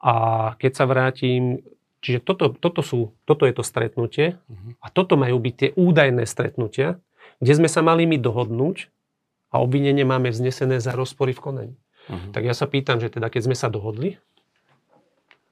A 0.02 0.14
keď 0.58 0.72
sa 0.74 0.86
vrátim, 0.90 1.62
čiže 2.02 2.26
toto, 2.26 2.50
toto, 2.58 2.82
sú, 2.82 3.14
toto 3.30 3.46
je 3.46 3.54
to 3.54 3.62
stretnutie 3.62 4.42
uh-huh. 4.50 4.74
a 4.82 4.90
toto 4.90 5.14
majú 5.14 5.38
byť 5.38 5.54
tie 5.54 5.70
údajné 5.78 6.26
stretnutia, 6.26 6.98
kde 7.38 7.54
sme 7.54 7.70
sa 7.70 7.86
mali 7.86 8.10
my 8.10 8.18
dohodnúť 8.18 8.90
a 9.54 9.62
obvinenie 9.62 10.02
máme 10.02 10.34
vznesené 10.34 10.82
za 10.82 10.98
rozpory 10.98 11.38
v 11.38 11.42
konaní. 11.42 11.76
Uh-huh. 12.10 12.34
Tak 12.34 12.42
ja 12.50 12.58
sa 12.58 12.66
pýtam, 12.66 12.98
že 12.98 13.14
teda 13.14 13.30
keď 13.30 13.42
sme 13.46 13.56
sa 13.56 13.70
dohodli, 13.70 14.18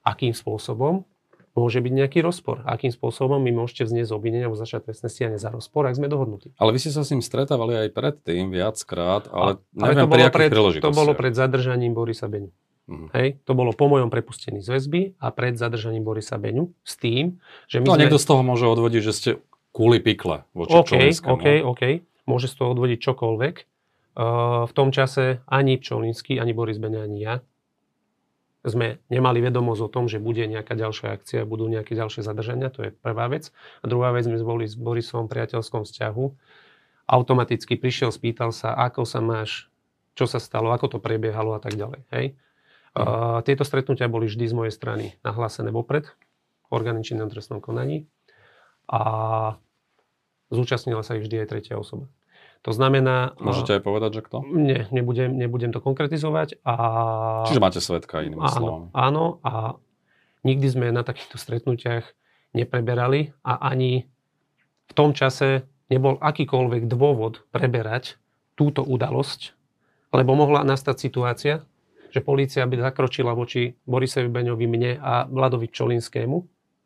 akým 0.01 0.33
spôsobom 0.33 1.05
môže 1.53 1.83
byť 1.83 1.93
nejaký 1.93 2.19
rozpor. 2.23 2.63
Akým 2.63 2.89
spôsobom 2.89 3.37
my 3.41 3.51
môžete 3.51 3.89
vzniesť 3.89 4.15
obvinenia 4.15 4.47
alebo 4.47 4.57
začať 4.57 4.89
trestné 4.89 5.09
stíhanie 5.11 5.39
za 5.41 5.51
rozpor, 5.51 5.85
ak 5.85 5.97
sme 5.99 6.07
dohodnutí. 6.07 6.55
Ale 6.55 6.71
vy 6.71 6.79
ste 6.79 6.95
sa 6.95 7.03
s 7.03 7.11
ním 7.11 7.19
stretávali 7.19 7.75
aj 7.75 7.89
predtým 7.91 8.53
viackrát, 8.53 9.27
ale, 9.27 9.59
a, 9.75 9.85
neviem, 9.91 10.07
ale 10.07 10.07
to 10.07 10.07
bolo 10.07 10.25
pred, 10.31 10.49
To 10.79 10.91
bolo 10.95 11.11
pred 11.17 11.33
zadržaním 11.35 11.91
Borisa 11.91 12.31
Beňu. 12.31 12.49
Mm. 12.89 13.07
Hej, 13.13 13.37
to 13.45 13.53
bolo 13.53 13.69
po 13.69 13.85
mojom 13.85 14.09
prepustení 14.09 14.65
z 14.65 14.73
väzby 14.73 15.01
a 15.21 15.29
pred 15.29 15.53
zadržaním 15.53 16.01
Borisa 16.01 16.41
Beňu 16.41 16.73
s 16.81 16.97
tým, 16.97 17.37
že 17.69 17.85
my 17.85 17.85
no, 17.85 17.93
sme... 17.93 18.01
niekto 18.01 18.17
z 18.17 18.25
toho 18.25 18.41
môže 18.41 18.65
odvodiť, 18.65 19.01
že 19.05 19.13
ste 19.13 19.29
kuli 19.69 20.01
pikle 20.01 20.49
voči 20.57 20.73
OK, 20.73 20.93
OK, 21.29 21.47
OK. 21.61 21.83
Môže 22.25 22.49
z 22.49 22.57
toho 22.57 22.73
odvodiť 22.73 22.97
čokoľvek. 22.97 23.55
Uh, 24.17 24.65
v 24.65 24.73
tom 24.73 24.89
čase 24.89 25.45
ani 25.45 25.77
Pčolinský, 25.77 26.41
ani 26.41 26.51
Boris 26.57 26.81
Beňa, 26.81 27.05
ani 27.05 27.19
ja 27.21 27.35
sme 28.65 28.99
nemali 29.07 29.39
vedomosť 29.39 29.81
o 29.87 29.89
tom, 29.89 30.11
že 30.11 30.19
bude 30.19 30.43
nejaká 30.43 30.75
ďalšia 30.75 31.15
akcia, 31.15 31.47
budú 31.47 31.71
nejaké 31.71 31.95
ďalšie 31.95 32.25
zadržania, 32.27 32.67
to 32.67 32.89
je 32.89 32.91
prvá 32.91 33.31
vec. 33.31 33.55
A 33.79 33.85
druhá 33.87 34.11
vec, 34.11 34.27
my 34.27 34.35
sme 34.35 34.47
boli 34.47 34.65
s 34.67 34.75
Borisom 34.75 35.29
v 35.29 35.39
priateľskom 35.39 35.87
vzťahu. 35.87 36.25
Automaticky 37.07 37.79
prišiel, 37.79 38.11
spýtal 38.11 38.51
sa, 38.51 38.75
ako 38.75 39.07
sa 39.07 39.23
máš, 39.23 39.71
čo 40.19 40.27
sa 40.27 40.43
stalo, 40.43 40.75
ako 40.75 40.97
to 40.97 40.99
prebiehalo 40.99 41.55
a 41.55 41.63
tak 41.63 41.79
ďalej. 41.79 42.03
Hej? 42.11 42.25
Uh, 42.97 43.45
tieto 43.45 43.61
stretnutia 43.61 44.09
boli 44.09 44.25
vždy 44.25 44.49
z 44.49 44.55
mojej 44.57 44.73
strany 44.73 45.13
nahlásené 45.21 45.69
vopred, 45.69 46.09
orgány 46.73 47.05
činnom 47.05 47.29
trestnom 47.29 47.61
konaní 47.61 48.09
a 48.89 49.01
zúčastnila 50.49 51.05
sa 51.05 51.17
ich 51.17 51.29
vždy 51.29 51.45
aj 51.45 51.47
tretia 51.53 51.75
osoba. 51.77 52.09
To 52.67 52.75
znamená... 52.75 53.39
Môžete 53.39 53.79
aj 53.79 53.83
povedať, 53.85 54.11
že 54.19 54.21
kto? 54.27 54.43
Nie, 54.51 54.91
nebudem, 54.91 55.31
nebudem 55.31 55.71
to 55.71 55.79
konkretizovať. 55.79 56.59
A... 56.67 56.75
Čiže 57.47 57.63
máte 57.63 57.79
svetka 57.79 58.19
inými 58.19 58.43
áno, 58.43 58.51
slovami. 58.51 58.85
Áno, 58.91 59.25
a 59.47 59.79
nikdy 60.43 60.67
sme 60.67 60.91
na 60.91 61.07
takýchto 61.07 61.39
stretnutiach 61.39 62.03
nepreberali 62.51 63.31
a 63.47 63.63
ani 63.63 64.09
v 64.89 64.93
tom 64.97 65.15
čase 65.15 65.69
nebol 65.87 66.19
akýkoľvek 66.19 66.89
dôvod 66.89 67.47
preberať 67.53 68.19
túto 68.59 68.83
udalosť, 68.83 69.55
lebo 70.11 70.35
mohla 70.35 70.67
nastať 70.67 70.95
situácia, 70.99 71.55
že 72.09 72.25
polícia 72.25 72.65
by 72.65 72.81
zakročila 72.81 73.31
voči 73.33 73.73
Borisovi 73.85 74.29
Beňovi, 74.29 74.65
mne 74.65 74.91
a 74.99 75.25
Vladovi 75.29 75.69
Čolinskému 75.69 76.37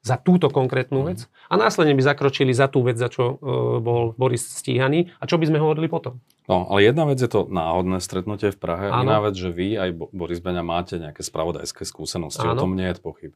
za 0.04 0.20
túto 0.20 0.52
konkrétnu 0.52 1.08
vec 1.08 1.32
a 1.48 1.56
následne 1.56 1.96
by 1.96 2.04
zakročili 2.04 2.52
za 2.52 2.68
tú 2.68 2.84
vec, 2.84 3.00
za 3.00 3.08
čo 3.08 3.40
e, 3.40 3.46
bol 3.80 4.12
Boris 4.20 4.44
stíhaný 4.44 5.16
a 5.16 5.24
čo 5.24 5.40
by 5.40 5.48
sme 5.48 5.64
hovorili 5.64 5.88
potom. 5.88 6.20
No, 6.52 6.68
ale 6.68 6.92
jedna 6.92 7.08
vec 7.08 7.24
je 7.24 7.32
to 7.32 7.48
náhodné 7.48 8.04
stretnutie 8.04 8.52
v 8.52 8.60
Prahe, 8.60 8.92
Áno. 8.92 9.08
iná 9.08 9.24
vec, 9.24 9.40
že 9.40 9.48
vy 9.48 9.80
aj 9.80 9.90
Boris 10.12 10.44
Beňa 10.44 10.60
máte 10.60 11.00
nejaké 11.00 11.24
spravodajské 11.24 11.88
skúsenosti, 11.88 12.44
Áno. 12.44 12.60
o 12.60 12.62
tom 12.68 12.76
nie 12.76 12.92
je 12.92 13.00
pochyb 13.00 13.32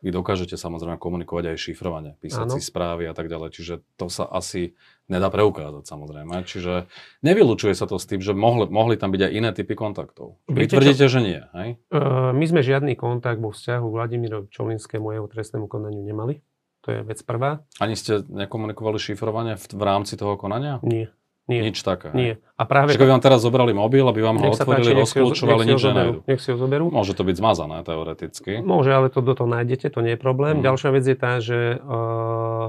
vy 0.00 0.10
dokážete 0.14 0.54
samozrejme 0.54 1.00
komunikovať 1.00 1.54
aj 1.54 1.56
šifrovanie, 1.58 2.12
písať 2.22 2.46
ano. 2.48 2.54
si 2.54 2.60
správy 2.62 3.10
a 3.10 3.14
tak 3.14 3.26
ďalej, 3.26 3.50
čiže 3.54 3.74
to 3.98 4.06
sa 4.06 4.26
asi 4.28 4.78
nedá 5.08 5.32
preukázať 5.32 5.88
samozrejme. 5.88 6.44
Čiže 6.44 6.86
nevylučuje 7.24 7.72
sa 7.72 7.88
to 7.88 7.96
s 7.96 8.06
tým, 8.06 8.20
že 8.20 8.36
mohli, 8.36 8.68
mohli 8.68 8.94
tam 9.00 9.10
byť 9.10 9.22
aj 9.26 9.32
iné 9.32 9.50
typy 9.56 9.74
kontaktov. 9.74 10.38
Vy 10.46 10.68
tvrdíte, 10.68 11.08
čo? 11.08 11.18
že 11.18 11.20
nie, 11.24 11.40
hej? 11.56 11.80
Uh, 11.90 12.30
my 12.36 12.44
sme 12.44 12.60
žiadny 12.60 12.94
kontakt 12.94 13.40
vo 13.40 13.50
vzťahu 13.50 13.86
Vladimíra 13.88 14.44
Čolinskému 14.52 15.16
jeho 15.16 15.26
trestnému 15.26 15.66
konaniu 15.66 16.04
nemali. 16.04 16.44
To 16.86 16.94
je 16.94 17.00
vec 17.02 17.20
prvá. 17.26 17.66
Ani 17.82 17.98
ste 17.98 18.22
nekomunikovali 18.28 18.96
šifrovanie 19.02 19.58
v, 19.58 19.64
v 19.74 19.82
rámci 19.82 20.14
toho 20.14 20.38
konania? 20.38 20.78
Nie. 20.86 21.10
Nie. 21.48 21.64
Nič 21.64 21.80
také. 21.80 22.12
Nie. 22.12 22.36
A 22.60 22.68
práve... 22.68 22.92
Však 22.92 23.08
vám 23.08 23.24
teraz 23.24 23.40
zobrali 23.40 23.72
mobil, 23.72 24.04
aby 24.04 24.20
vám 24.20 24.36
ho 24.36 24.52
otvorili, 24.52 24.92
rozkľúčovali, 25.00 25.64
nič 25.64 25.80
nenájdu. 25.80 26.20
Nech 26.28 26.44
si 26.44 26.52
ho 26.52 26.60
zoberú. 26.60 26.92
Môže 26.92 27.16
to 27.16 27.24
byť 27.24 27.36
zmazané 27.40 27.80
teoreticky. 27.88 28.60
Môže, 28.60 28.92
ale 28.92 29.08
to 29.08 29.24
do 29.24 29.32
toho 29.32 29.48
nájdete, 29.48 29.88
to 29.88 30.04
nie 30.04 30.12
je 30.14 30.20
problém. 30.20 30.60
Hmm. 30.60 30.64
Ďalšia 30.68 30.90
vec 30.92 31.04
je 31.08 31.16
tá, 31.16 31.40
že 31.40 31.80
uh, 31.80 32.68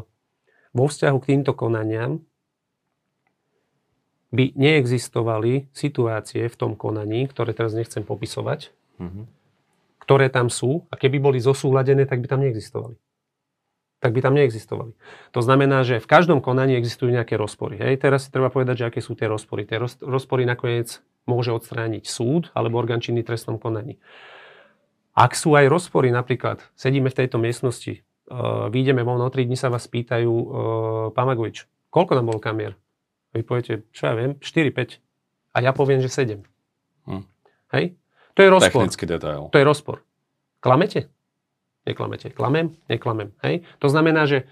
vo 0.72 0.86
vzťahu 0.88 1.18
k 1.20 1.28
týmto 1.36 1.52
konaniam 1.52 2.24
by 4.32 4.56
neexistovali 4.56 5.68
situácie 5.76 6.48
v 6.48 6.56
tom 6.56 6.80
konaní, 6.80 7.28
ktoré 7.28 7.52
teraz 7.52 7.76
nechcem 7.76 8.08
popisovať, 8.08 8.72
hmm. 8.96 9.28
ktoré 10.08 10.32
tam 10.32 10.48
sú 10.48 10.88
a 10.88 10.96
keby 10.96 11.20
boli 11.20 11.44
zosúladené, 11.44 12.08
tak 12.08 12.24
by 12.24 12.32
tam 12.32 12.48
neexistovali 12.48 12.96
tak 14.00 14.16
by 14.16 14.20
tam 14.24 14.34
neexistovali. 14.36 14.95
To 15.36 15.41
znamená, 15.43 15.84
že 15.84 16.00
v 16.00 16.08
každom 16.08 16.39
konaní 16.39 16.80
existujú 16.80 17.12
nejaké 17.12 17.36
rozpory. 17.36 17.76
Hej. 17.76 18.00
Teraz 18.00 18.28
si 18.28 18.30
treba 18.32 18.47
povedať, 18.47 18.84
že 18.84 18.88
aké 18.88 19.00
sú 19.04 19.16
tie 19.16 19.28
rozpory. 19.28 19.68
Tie 19.68 19.76
rozpory 20.00 20.47
nakoniec 20.47 21.04
môže 21.28 21.52
odstrániť 21.52 22.08
súd 22.08 22.47
alebo 22.56 22.80
orgán 22.80 23.04
činný 23.04 23.28
trestnom 23.28 23.60
konaní. 23.60 24.00
Ak 25.12 25.36
sú 25.36 25.52
aj 25.60 25.68
rozpory, 25.68 26.16
napríklad 26.16 26.64
sedíme 26.80 27.12
v 27.12 27.18
tejto 27.20 27.36
miestnosti, 27.43 28.00
uh, 28.32 28.72
vyjdeme 28.72 29.04
von, 29.04 29.20
o 29.20 29.28
3 29.28 29.52
dní 29.52 29.60
sa 29.60 29.68
vás 29.68 29.84
pýtajú, 29.91 30.32
uh, 30.32 30.47
pán 31.12 31.28
Magovič, 31.28 31.68
koľko 31.91 32.16
nám 32.16 32.32
bol 32.32 32.39
kamier? 32.39 32.80
Vy 33.36 33.43
poviete, 33.43 33.84
čo 33.91 34.08
ja 34.10 34.16
viem, 34.16 34.39
4-5. 34.39 35.04
A 35.54 35.58
ja 35.60 35.76
poviem, 35.76 36.00
že 36.00 36.08
7. 36.08 36.39
Hm. 37.04 37.24
Hej? 37.76 38.00
To 38.34 38.39
je 38.41 38.50
rozpor. 38.50 38.88
Technický 38.88 39.06
detail. 39.12 39.52
To 39.52 39.58
je 39.60 39.66
rozpor. 39.68 40.08
Klamete? 40.64 41.12
Neklamete. 41.88 42.32
Klamem? 42.34 42.76
Neklamem. 42.90 43.32
Hej? 43.44 43.64
To 43.80 43.88
znamená, 43.88 44.26
že 44.26 44.50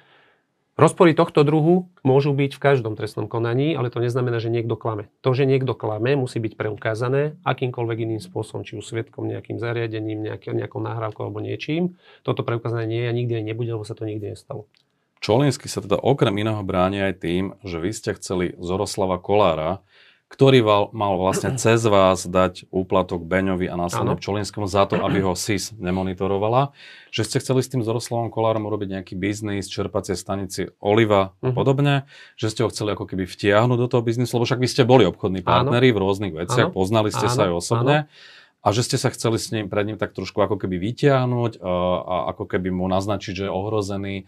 Rozpory 0.77 1.17
tohto 1.17 1.41
druhu 1.41 1.89
môžu 2.05 2.37
byť 2.37 2.53
v 2.53 2.61
každom 2.61 2.93
trestnom 2.93 3.25
konaní, 3.25 3.73
ale 3.73 3.89
to 3.89 3.97
neznamená, 3.97 4.37
že 4.37 4.53
niekto 4.53 4.77
klame. 4.77 5.09
To, 5.25 5.33
že 5.33 5.49
niekto 5.49 5.73
klame, 5.73 6.13
musí 6.13 6.37
byť 6.37 6.53
preukázané 6.53 7.33
akýmkoľvek 7.41 8.05
iným 8.05 8.21
spôsobom, 8.21 8.61
či 8.61 8.77
už 8.77 8.85
svetkom, 8.85 9.25
nejakým 9.25 9.57
zariadením, 9.57 10.29
nejaký, 10.29 10.53
nejakou 10.53 10.77
nahrávkou 10.77 11.25
alebo 11.25 11.41
niečím. 11.41 11.97
Toto 12.21 12.45
preukázané 12.45 12.85
nie 12.85 13.01
je 13.01 13.09
a 13.09 13.17
nikdy 13.17 13.33
aj 13.41 13.45
nebude, 13.49 13.73
lebo 13.73 13.89
sa 13.89 13.97
to 13.97 14.05
nikdy 14.05 14.37
nestalo. 14.37 14.69
Čolinsky 15.17 15.65
sa 15.65 15.81
teda 15.81 15.97
okrem 15.97 16.37
iného 16.37 16.61
bráni 16.61 17.01
aj 17.01 17.25
tým, 17.25 17.57
že 17.65 17.81
vy 17.81 17.89
ste 17.89 18.13
chceli 18.13 18.53
Zoroslava 18.61 19.17
Kolára, 19.17 19.81
ktorý 20.27 20.59
mal, 20.59 20.83
mal 20.91 21.15
vlastne 21.15 21.55
cez 21.61 21.83
vás 21.87 22.27
dať 22.27 22.67
úplatok 22.69 23.23
Beňovi 23.23 23.71
a 23.71 23.75
následne 23.79 24.19
Čolinskému 24.19 24.67
za 24.67 24.85
to, 24.85 24.99
aby 24.99 25.23
ho 25.23 25.33
SIS 25.33 25.71
nemonitorovala, 25.79 26.75
že 27.09 27.23
ste 27.23 27.39
chceli 27.39 27.63
s 27.63 27.71
tým 27.71 27.81
Zoroslavom 27.81 28.27
Kolárom 28.27 28.67
urobiť 28.67 28.99
nejaký 28.99 29.13
biznis, 29.15 29.71
čerpacie 29.71 30.19
stanici 30.19 30.69
Oliva 30.83 31.35
a 31.39 31.51
mhm. 31.51 31.55
podobne, 31.55 31.95
že 32.35 32.51
ste 32.51 32.61
ho 32.67 32.71
chceli 32.71 32.93
ako 32.93 33.07
keby 33.07 33.23
vtiahnuť 33.23 33.77
do 33.79 33.87
toho 33.87 34.03
biznisu, 34.03 34.37
lebo 34.37 34.45
však 34.45 34.61
vy 34.61 34.67
ste 34.67 34.83
boli 34.83 35.07
obchodní 35.07 35.41
partneri 35.41 35.95
v 35.95 36.01
rôznych 36.03 36.33
veciach, 36.35 36.69
Áno. 36.69 36.75
poznali 36.75 37.09
ste 37.09 37.31
Áno. 37.31 37.35
sa 37.35 37.41
aj 37.47 37.53
osobne. 37.55 37.97
Áno 38.05 38.35
a 38.67 38.75
že 38.75 38.83
ste 38.83 38.97
sa 38.99 39.13
chceli 39.13 39.39
s 39.39 39.47
ním, 39.55 39.71
pred 39.71 39.87
ním 39.87 39.95
tak 39.95 40.11
trošku 40.11 40.43
ako 40.43 40.59
keby 40.59 40.75
vytiahnuť 40.91 41.63
a, 41.63 41.71
a 42.03 42.15
ako 42.35 42.51
keby 42.51 42.67
mu 42.67 42.91
naznačiť, 42.91 43.31
že 43.31 43.43
je 43.47 43.51
ohrozený 43.53 44.27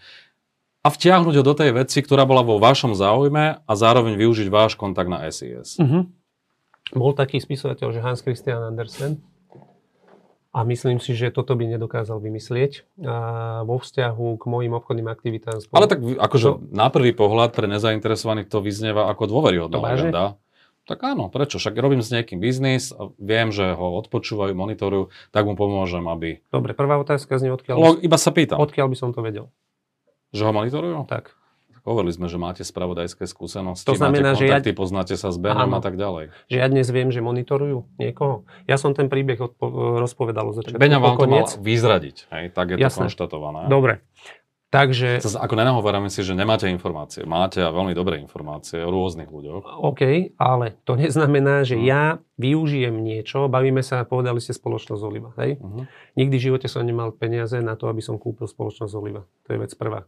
a 0.79 0.87
vtiahnuť 0.87 1.35
ho 1.39 1.43
do 1.43 1.53
tej 1.55 1.75
veci, 1.75 1.99
ktorá 1.99 2.23
bola 2.23 2.39
vo 2.39 2.55
vašom 2.55 2.95
záujme 2.95 3.59
a 3.61 3.71
zároveň 3.75 4.15
využiť 4.15 4.47
váš 4.47 4.79
kontakt 4.79 5.11
na 5.11 5.27
SIS. 5.27 5.75
Uh-huh. 5.79 5.85
Mhm. 5.85 6.01
Bol 6.89 7.13
taký 7.13 7.37
spisovateľ, 7.37 7.93
že 7.93 8.01
Hans 8.01 8.25
Christian 8.25 8.65
Andersen 8.65 9.21
a 10.49 10.65
myslím 10.65 10.97
si, 10.97 11.13
že 11.13 11.29
toto 11.29 11.53
by 11.53 11.77
nedokázal 11.77 12.17
vymyslieť 12.17 12.81
a 13.05 13.17
vo 13.61 13.77
vzťahu 13.77 14.41
k 14.41 14.43
mojim 14.49 14.73
obchodným 14.73 15.05
aktivitám. 15.05 15.61
Spolu... 15.61 15.77
Ale 15.77 15.85
tak 15.85 16.01
akože 16.01 16.47
to... 16.49 16.65
na 16.73 16.89
prvý 16.89 17.13
pohľad 17.13 17.53
pre 17.53 17.69
nezainteresovaných 17.69 18.49
to 18.49 18.57
vyznieva 18.57 19.05
ako 19.13 19.29
dôveryhodná 19.29 19.77
legenda. 19.77 20.41
Tak 20.89 21.05
áno, 21.05 21.29
prečo? 21.29 21.61
Však 21.61 21.77
robím 21.77 22.01
s 22.01 22.09
nejakým 22.09 22.41
biznis, 22.41 22.89
a 22.89 23.13
viem, 23.21 23.53
že 23.53 23.77
ho 23.77 24.01
odpočúvajú, 24.01 24.57
monitorujú, 24.57 25.13
tak 25.29 25.45
mu 25.45 25.53
pomôžem, 25.53 26.01
aby... 26.09 26.41
Dobre, 26.49 26.73
prvá 26.73 26.97
otázka 26.97 27.37
znie, 27.37 27.53
odkiaľ... 27.53 27.75
Lo, 27.77 27.93
iba 28.01 28.17
sa 28.17 28.33
pýtam. 28.33 28.57
Odkiaľ 28.57 28.89
by 28.89 28.97
som 28.97 29.13
to 29.13 29.21
vedel? 29.21 29.53
Že 30.29 30.41
ho 30.45 30.51
monitorujú? 30.53 30.97
Tak. 31.09 31.39
Hovorili 31.87 32.13
sme, 32.13 32.27
že 32.29 32.37
máte 32.37 32.61
spravodajské 32.61 33.25
skúsenosti, 33.25 33.87
to 33.87 33.97
znamená, 33.97 34.35
máte 34.35 34.45
kontakty, 34.45 34.69
že 34.69 34.75
ja... 34.75 34.77
poznáte 34.77 35.15
sa 35.15 35.33
s 35.33 35.37
Benom 35.39 35.71
a 35.73 35.81
tak 35.81 35.95
ďalej. 35.95 36.29
Že 36.51 36.57
ja 36.59 36.67
dnes 36.67 36.87
viem, 36.91 37.09
že 37.09 37.23
monitorujú 37.23 37.87
niekoho. 37.97 38.45
Ja 38.69 38.75
som 38.77 38.91
ten 38.93 39.07
príbeh 39.07 39.39
odpo- 39.39 39.97
rozpovedal 39.97 40.53
od 40.53 40.55
začiatku. 40.59 40.77
Beňa 40.77 40.99
vám 40.99 41.15
to 41.17 41.25
mal 41.25 41.47
vyzradiť, 41.47 42.29
hej? 42.29 42.45
tak 42.53 42.75
je 42.75 42.83
Jasné. 42.83 42.93
to 42.93 42.99
konštatované. 43.09 43.71
Dobre. 43.71 44.05
Takže... 44.69 45.17
Ako 45.25 45.57
nenahovárame 45.57 46.13
si, 46.13 46.21
že 46.21 46.37
nemáte 46.37 46.69
informácie. 46.69 47.25
Máte 47.25 47.57
a 47.65 47.73
veľmi 47.73 47.97
dobré 47.97 48.21
informácie 48.21 48.85
o 48.85 48.93
rôznych 48.93 49.25
ľuďoch. 49.25 49.81
OK, 49.81 50.37
ale 50.37 50.77
to 50.85 50.93
neznamená, 50.93 51.65
že 51.65 51.73
uh-huh. 51.73 51.89
ja 51.89 52.03
využijem 52.37 52.93
niečo, 53.01 53.49
bavíme 53.49 53.81
sa, 53.81 54.05
povedali 54.05 54.37
ste 54.37 54.53
spoločnosť 54.53 55.01
Oliva. 55.01 55.33
Hej? 55.41 55.57
Uh-huh. 55.57 55.89
Nikdy 56.21 56.35
v 56.37 56.45
živote 56.53 56.69
som 56.69 56.85
nemal 56.85 57.09
peniaze 57.17 57.57
na 57.65 57.73
to, 57.73 57.89
aby 57.89 58.05
som 58.05 58.21
kúpil 58.21 58.45
spoločnosť 58.45 58.93
Oliva. 58.93 59.25
To 59.49 59.57
je 59.57 59.57
vec 59.57 59.73
prvá. 59.73 60.05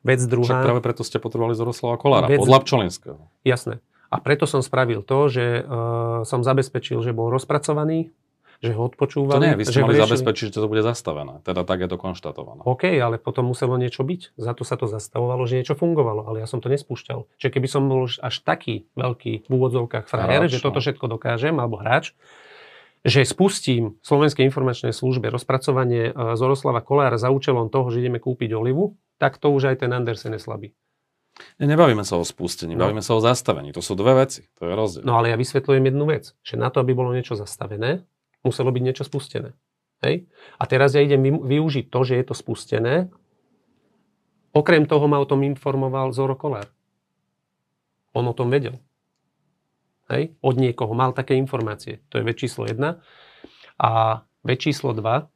Vec 0.00 0.20
druhá... 0.24 0.48
Však 0.48 0.64
práve 0.64 0.80
preto 0.80 1.02
ste 1.04 1.20
potrebovali 1.20 1.52
Zoroslava 1.52 2.00
Kolára, 2.00 2.26
vec... 2.28 2.40
podľa 2.40 2.58
Pčolinského. 2.64 3.20
Jasné. 3.44 3.84
A 4.10 4.18
preto 4.18 4.48
som 4.48 4.58
spravil 4.58 5.06
to, 5.06 5.30
že 5.30 5.62
uh, 5.62 6.26
som 6.26 6.42
zabezpečil, 6.42 6.98
že 7.04 7.14
bol 7.14 7.30
rozpracovaný, 7.30 8.10
že 8.60 8.76
ho 8.76 8.82
odpočúvali. 8.84 9.40
To 9.40 9.40
nie, 9.40 9.56
vy 9.56 9.64
ste 9.64 9.80
mali 9.80 9.96
riešili... 9.96 10.04
zabezpečiť, 10.04 10.46
že 10.52 10.60
to 10.60 10.68
bude 10.68 10.84
zastavené. 10.84 11.40
Teda 11.46 11.64
tak 11.64 11.80
je 11.80 11.88
to 11.88 11.96
konštatované. 11.96 12.60
OK, 12.68 12.92
ale 13.00 13.16
potom 13.16 13.48
muselo 13.48 13.80
niečo 13.80 14.04
byť. 14.04 14.36
Za 14.36 14.52
to 14.52 14.68
sa 14.68 14.76
to 14.76 14.84
zastavovalo, 14.84 15.48
že 15.48 15.64
niečo 15.64 15.72
fungovalo, 15.72 16.28
ale 16.28 16.44
ja 16.44 16.46
som 16.50 16.60
to 16.60 16.68
nespúšťal. 16.68 17.24
Čiže 17.40 17.50
keby 17.56 17.68
som 17.72 17.88
bol 17.88 18.04
až 18.04 18.34
taký 18.44 18.84
veľký 19.00 19.48
v 19.48 19.50
úvodzovkách 19.50 20.04
frajer, 20.12 20.52
že 20.52 20.60
toto 20.60 20.80
no. 20.80 20.84
všetko 20.84 21.06
dokážem, 21.08 21.56
alebo 21.56 21.80
hráč, 21.80 22.12
že 23.00 23.24
spustím 23.24 23.96
Slovenskej 24.04 24.44
informačnej 24.44 24.92
službe 24.92 25.32
rozpracovanie 25.32 26.12
e, 26.12 26.36
Zoroslava 26.36 26.84
Kolára 26.84 27.16
za 27.16 27.32
účelom 27.32 27.72
toho, 27.72 27.88
že 27.88 28.04
ideme 28.04 28.20
kúpiť 28.20 28.52
olivu, 28.52 28.92
tak 29.20 29.36
to 29.36 29.52
už 29.52 29.76
aj 29.76 29.84
ten 29.84 29.92
Andersen 29.92 30.32
je 30.32 30.40
slabý. 30.40 30.72
Nebavíme 31.60 32.04
sa 32.04 32.16
o 32.16 32.24
spustení, 32.24 32.72
no. 32.72 32.88
bavíme 32.88 33.04
sa 33.04 33.16
o 33.16 33.20
zastavení. 33.20 33.72
To 33.76 33.84
sú 33.84 33.92
dve 33.92 34.24
veci, 34.24 34.48
to 34.56 34.64
je 34.64 34.72
rozdiel. 34.72 35.04
No 35.04 35.20
ale 35.20 35.32
ja 35.32 35.36
vysvetľujem 35.36 35.84
jednu 35.92 36.04
vec, 36.08 36.32
že 36.40 36.56
na 36.56 36.72
to, 36.72 36.80
aby 36.80 36.96
bolo 36.96 37.12
niečo 37.12 37.36
zastavené, 37.36 38.04
muselo 38.40 38.72
byť 38.72 38.82
niečo 38.82 39.04
spustené. 39.04 39.52
Hej? 40.00 40.28
A 40.56 40.64
teraz 40.64 40.96
ja 40.96 41.04
idem 41.04 41.20
využiť 41.44 41.92
to, 41.92 42.00
že 42.04 42.16
je 42.16 42.24
to 42.24 42.34
spustené. 42.34 43.12
Okrem 44.56 44.88
toho 44.88 45.04
ma 45.06 45.20
o 45.20 45.28
tom 45.28 45.44
informoval 45.44 46.12
Zoro 46.16 46.34
Kolár. 46.34 46.68
On 48.16 48.24
o 48.24 48.34
tom 48.34 48.48
vedel. 48.50 48.80
Hej? 50.10 50.34
Od 50.42 50.56
niekoho 50.56 50.96
mal 50.96 51.12
také 51.12 51.36
informácie. 51.36 52.02
To 52.10 52.18
je 52.18 52.26
vec 52.26 52.36
číslo 52.40 52.66
1. 52.66 52.80
A 53.80 53.90
vec 54.42 54.58
číslo 54.58 54.96
2. 54.96 55.28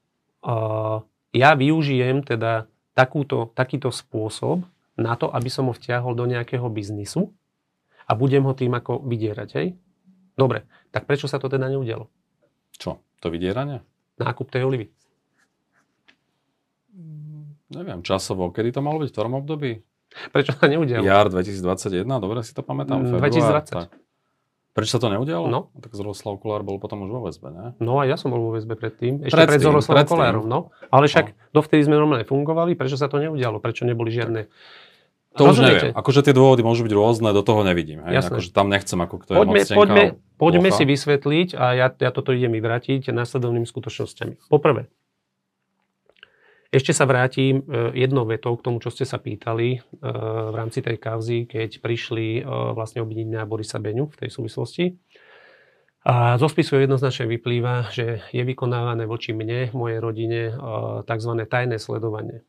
Uh, 0.44 1.00
ja 1.32 1.56
využijem 1.56 2.26
teda 2.26 2.66
takúto, 2.94 3.50
takýto 3.52 3.90
spôsob 3.90 4.64
na 4.94 5.18
to, 5.18 5.26
aby 5.28 5.50
som 5.50 5.66
ho 5.66 5.74
vtiahol 5.74 6.14
do 6.14 6.24
nejakého 6.24 6.64
biznisu 6.70 7.34
a 8.06 8.14
budem 8.14 8.46
ho 8.46 8.54
tým 8.54 8.70
ako 8.72 9.02
vydierať. 9.02 9.48
Hej? 9.58 9.74
Dobre, 10.38 10.66
tak 10.94 11.04
prečo 11.04 11.26
sa 11.26 11.42
to 11.42 11.50
teda 11.50 11.66
neudialo? 11.66 12.06
Čo? 12.74 13.02
To 13.22 13.26
vydieranie? 13.30 13.82
Nákup 14.18 14.50
tej 14.50 14.62
olivy. 14.66 14.86
Neviem, 17.74 18.06
časovo. 18.06 18.54
Kedy 18.54 18.78
to 18.78 18.80
malo 18.86 19.02
byť? 19.02 19.10
V 19.10 19.14
ktorom 19.18 19.34
období? 19.42 19.82
Prečo 20.30 20.54
sa 20.54 20.70
neudialo? 20.70 21.02
Jar 21.02 21.26
2021, 21.26 22.06
dobre 22.22 22.46
si 22.46 22.54
to 22.54 22.62
pamätám. 22.62 23.02
2020. 23.02 23.18
Február, 23.18 23.66
tak. 23.66 23.90
Prečo 24.74 24.98
sa 24.98 25.00
to 25.00 25.06
neudialo? 25.06 25.46
No. 25.46 25.70
Tak 25.78 25.94
Zoroslav 25.94 26.34
Kolár 26.42 26.66
bol 26.66 26.82
potom 26.82 27.06
už 27.06 27.10
vo 27.14 27.20
väzbe, 27.30 27.46
ne? 27.54 27.78
No 27.78 28.02
a 28.02 28.10
ja 28.10 28.18
som 28.18 28.34
bol 28.34 28.42
vo 28.42 28.58
väzbe 28.58 28.74
predtým. 28.74 29.22
Ešte 29.22 29.38
pred, 29.38 29.54
pred 29.54 29.62
Zoroslavom 29.62 30.02
Kolárom, 30.02 30.46
no. 30.50 30.74
Ale 30.90 31.06
však 31.06 31.30
no. 31.30 31.62
dovtedy 31.62 31.86
sme 31.86 31.94
normálne 31.94 32.26
fungovali, 32.26 32.74
prečo 32.74 32.98
sa 32.98 33.06
to 33.06 33.22
neudialo? 33.22 33.62
Prečo 33.62 33.86
neboli 33.86 34.10
žiadne... 34.10 34.50
To 35.38 35.50
už 35.50 35.62
neviem. 35.62 35.90
Akože 35.94 36.26
tie 36.26 36.34
dôvody 36.34 36.62
môžu 36.62 36.86
byť 36.86 36.94
rôzne, 36.94 37.30
do 37.34 37.42
toho 37.42 37.66
nevidím. 37.66 38.02
Hej? 38.06 38.22
Akože 38.22 38.54
tam 38.54 38.70
nechcem, 38.70 38.98
ako 38.98 39.18
kto 39.22 39.30
je 39.34 39.38
poďme, 39.38 39.58
moc 39.62 39.70
poďme, 39.74 40.04
poďme 40.38 40.70
si 40.70 40.84
vysvetliť 40.86 41.48
a 41.58 41.64
ja, 41.74 41.86
ja 41.90 42.10
toto 42.14 42.30
idem 42.30 42.54
vyvrátiť 42.54 43.10
následovnými 43.10 43.66
skutočnosťami. 43.66 44.46
Poprvé, 44.46 44.86
ešte 46.74 46.90
sa 46.90 47.06
vrátim 47.06 47.62
e, 47.62 47.94
jednou 47.94 48.26
vetou 48.26 48.58
k 48.58 48.64
tomu, 48.66 48.82
čo 48.82 48.90
ste 48.90 49.06
sa 49.06 49.22
pýtali 49.22 49.78
e, 49.78 49.80
v 50.50 50.54
rámci 50.58 50.82
tej 50.82 50.98
kauzy, 50.98 51.46
keď 51.46 51.78
prišli 51.78 52.42
e, 52.42 52.50
vlastne 52.74 52.98
obviniť 53.06 53.28
na 53.30 53.46
Borisa 53.46 53.78
Beňu 53.78 54.10
v 54.10 54.18
tej 54.26 54.30
súvislosti. 54.34 54.98
A 56.04 56.34
zo 56.36 56.50
spisu 56.50 56.82
jednoznačne 56.82 57.30
vyplýva, 57.30 57.94
že 57.94 58.26
je 58.34 58.42
vykonávané 58.42 59.06
voči 59.06 59.32
mne, 59.32 59.72
mojej 59.72 59.98
rodine, 60.04 60.52
tzv. 61.08 61.32
tajné 61.48 61.80
sledovanie. 61.80 62.44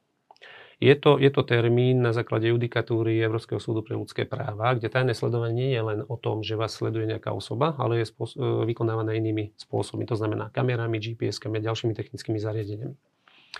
Je 0.84 0.92
to, 1.00 1.16
je 1.16 1.32
to 1.32 1.48
termín 1.48 2.04
na 2.04 2.12
základe 2.12 2.52
judikatúry 2.52 3.16
Európskeho 3.24 3.64
súdu 3.64 3.80
pre 3.80 3.96
ľudské 3.96 4.28
práva, 4.28 4.76
kde 4.76 4.92
tajné 4.92 5.16
sledovanie 5.16 5.56
nie 5.56 5.70
je 5.72 5.82
len 5.88 6.00
o 6.04 6.20
tom, 6.20 6.44
že 6.44 6.60
vás 6.60 6.76
sleduje 6.76 7.08
nejaká 7.08 7.32
osoba, 7.32 7.80
ale 7.80 8.04
je 8.04 8.12
spôsob, 8.12 8.68
vykonávané 8.68 9.16
inými 9.16 9.56
spôsobmi. 9.56 10.04
To 10.12 10.20
znamená 10.20 10.52
kamerami, 10.52 11.00
GPS-kami 11.00 11.64
a 11.64 11.72
ďalšími 11.72 11.96
technickými 11.96 12.36
zariadeniami. 12.44 13.15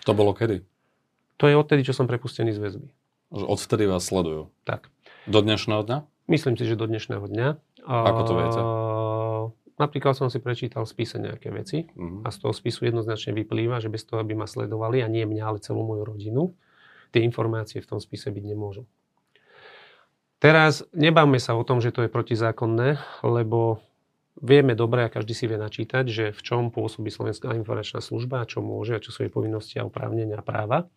To 0.06 0.12
bolo 0.14 0.38
kedy? 0.38 0.62
To 1.42 1.50
je 1.50 1.58
odtedy, 1.58 1.82
čo 1.84 1.98
som 1.98 2.06
prepustený 2.06 2.54
z 2.54 2.62
väzby. 2.62 2.88
Odvtedy 3.34 3.90
vás 3.90 4.06
sledujú? 4.06 4.54
Tak. 4.64 4.94
Do 5.26 5.42
dnešného 5.42 5.82
dňa? 5.82 5.98
Myslím 6.30 6.56
si, 6.56 6.70
že 6.70 6.78
do 6.78 6.86
dnešného 6.86 7.26
dňa. 7.26 7.48
Ako 7.86 8.22
to 8.24 8.34
viete? 8.38 8.62
Napríklad 9.76 10.16
som 10.16 10.32
si 10.32 10.40
prečítal 10.40 10.88
v 10.88 10.94
spise 10.96 11.20
nejaké 11.20 11.52
veci 11.52 11.84
uh-huh. 11.84 12.24
a 12.24 12.32
z 12.32 12.38
toho 12.40 12.56
spisu 12.56 12.88
jednoznačne 12.88 13.36
vyplýva, 13.36 13.84
že 13.84 13.92
bez 13.92 14.08
toho, 14.08 14.24
aby 14.24 14.32
ma 14.32 14.48
sledovali, 14.48 15.04
a 15.04 15.12
nie 15.12 15.28
mňa, 15.28 15.44
ale 15.44 15.60
celú 15.60 15.84
moju 15.84 16.08
rodinu, 16.08 16.56
tie 17.12 17.20
informácie 17.28 17.84
v 17.84 17.90
tom 17.92 18.00
spise 18.00 18.32
byť 18.32 18.44
nemôžu. 18.48 18.88
Teraz 20.40 20.88
nebavme 20.96 21.44
sa 21.44 21.60
o 21.60 21.68
tom, 21.68 21.84
že 21.84 21.92
to 21.92 22.08
je 22.08 22.14
protizákonné, 22.14 23.04
lebo 23.20 23.84
Vieme 24.36 24.76
dobre 24.76 25.08
a 25.08 25.14
každý 25.14 25.32
si 25.32 25.48
vie 25.48 25.56
načítať, 25.56 26.06
že 26.12 26.26
v 26.36 26.42
čom 26.44 26.68
pôsobí 26.68 27.08
Slovenská 27.08 27.56
informačná 27.56 28.04
služba, 28.04 28.44
čo 28.44 28.60
môže 28.60 29.00
a 29.00 29.04
čo 29.04 29.16
sú 29.16 29.24
jej 29.24 29.32
povinnosti 29.32 29.80
a 29.80 29.88
oprávnenia 29.88 30.40
a 30.40 30.44
práva. 30.44 30.92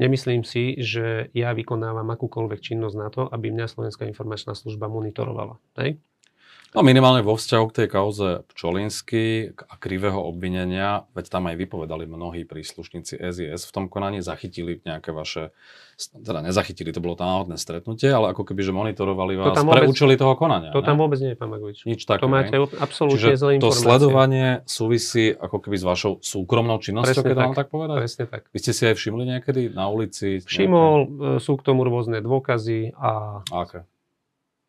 Nemyslím 0.00 0.42
si, 0.42 0.80
že 0.80 1.28
ja 1.36 1.52
vykonávam 1.52 2.08
akúkoľvek 2.08 2.64
činnosť 2.64 2.96
na 2.96 3.08
to, 3.12 3.28
aby 3.28 3.52
mňa 3.52 3.68
Slovenská 3.68 4.08
informačná 4.08 4.56
služba 4.56 4.88
monitorovala. 4.88 5.60
Hej? 5.76 6.00
No 6.74 6.82
minimálne 6.82 7.22
vo 7.22 7.38
vzťahu 7.38 7.64
k 7.70 7.76
tej 7.78 7.86
kauze 7.86 8.28
Pčolinsky 8.50 9.54
a 9.54 9.78
krivého 9.78 10.18
obvinenia, 10.18 11.06
veď 11.14 11.30
tam 11.30 11.46
aj 11.46 11.54
vypovedali 11.54 12.02
mnohí 12.10 12.42
príslušníci 12.42 13.14
SIS, 13.14 13.62
v 13.62 13.72
tom 13.72 13.86
konaní 13.86 14.18
zachytili 14.26 14.82
nejaké 14.82 15.14
vaše, 15.14 15.54
teda 16.10 16.42
nezachytili, 16.42 16.90
to 16.90 16.98
bolo 16.98 17.14
tam 17.14 17.30
náhodné 17.30 17.62
stretnutie, 17.62 18.10
ale 18.10 18.34
ako 18.34 18.42
keby, 18.42 18.66
že 18.66 18.74
monitorovali 18.74 19.38
vás 19.38 19.54
to 19.54 19.62
pre 19.62 19.86
účely 19.86 20.18
toho 20.18 20.34
konania. 20.34 20.74
To 20.74 20.82
ne? 20.82 20.86
tam 20.90 20.98
vôbec 20.98 21.22
nie 21.22 21.30
je, 21.32 21.38
pán 21.38 21.54
Magovič. 21.54 21.86
Nič 21.86 22.10
také. 22.10 22.26
To 22.26 22.26
máte 22.26 22.58
absolútne 22.58 23.22
Čiže 23.22 23.38
zlé 23.38 23.52
to 23.62 23.70
sledovanie 23.70 24.66
súvisí 24.66 25.30
ako 25.30 25.62
keby 25.62 25.78
s 25.78 25.84
vašou 25.86 26.18
súkromnou 26.26 26.82
činnosťou, 26.82 27.22
keď 27.22 27.36
tak. 27.38 27.46
mám 27.46 27.54
tak 27.54 27.70
povedať? 27.70 28.02
Presne 28.02 28.24
tak. 28.26 28.50
Vy 28.50 28.58
ste 28.58 28.72
si 28.74 28.82
aj 28.82 28.98
všimli 28.98 29.22
niekedy 29.30 29.70
na 29.70 29.86
ulici? 29.86 30.42
Všimol, 30.42 31.38
e, 31.38 31.38
sú 31.38 31.54
k 31.54 31.62
tomu 31.70 31.86
rôzne 31.86 32.18
dôkazy 32.18 32.98
a 32.98 33.46
Aké? 33.54 33.86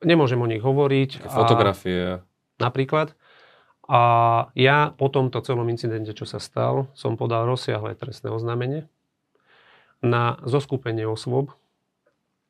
Nemôžem 0.04 0.40
o 0.42 0.50
nich 0.50 0.64
hovoriť. 0.64 1.24
Také 1.24 1.30
a- 1.30 1.38
fotografie? 1.38 2.04
napríklad. 2.60 3.16
A 3.86 4.02
ja 4.58 4.90
po 4.98 5.14
tomto 5.14 5.46
celom 5.46 5.70
incidente, 5.70 6.10
čo 6.18 6.26
sa 6.26 6.42
stal, 6.42 6.90
som 6.98 7.20
podal 7.22 7.46
rozsiahle 7.46 7.94
trestné 7.94 8.34
oznámenie 8.34 8.90
na 10.02 10.42
zoskupenie 10.42 11.06
osôb, 11.06 11.54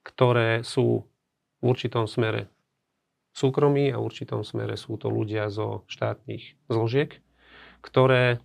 ktoré 0.07 0.63
sú 0.63 1.03
v 1.59 1.63
určitom 1.67 2.07
smere 2.07 2.47
súkromí 3.35 3.91
a 3.91 3.99
v 3.99 4.05
určitom 4.07 4.47
smere 4.47 4.79
sú 4.79 4.95
to 4.95 5.11
ľudia 5.11 5.51
zo 5.51 5.83
štátnych 5.91 6.55
zložiek, 6.71 7.19
ktoré 7.83 8.39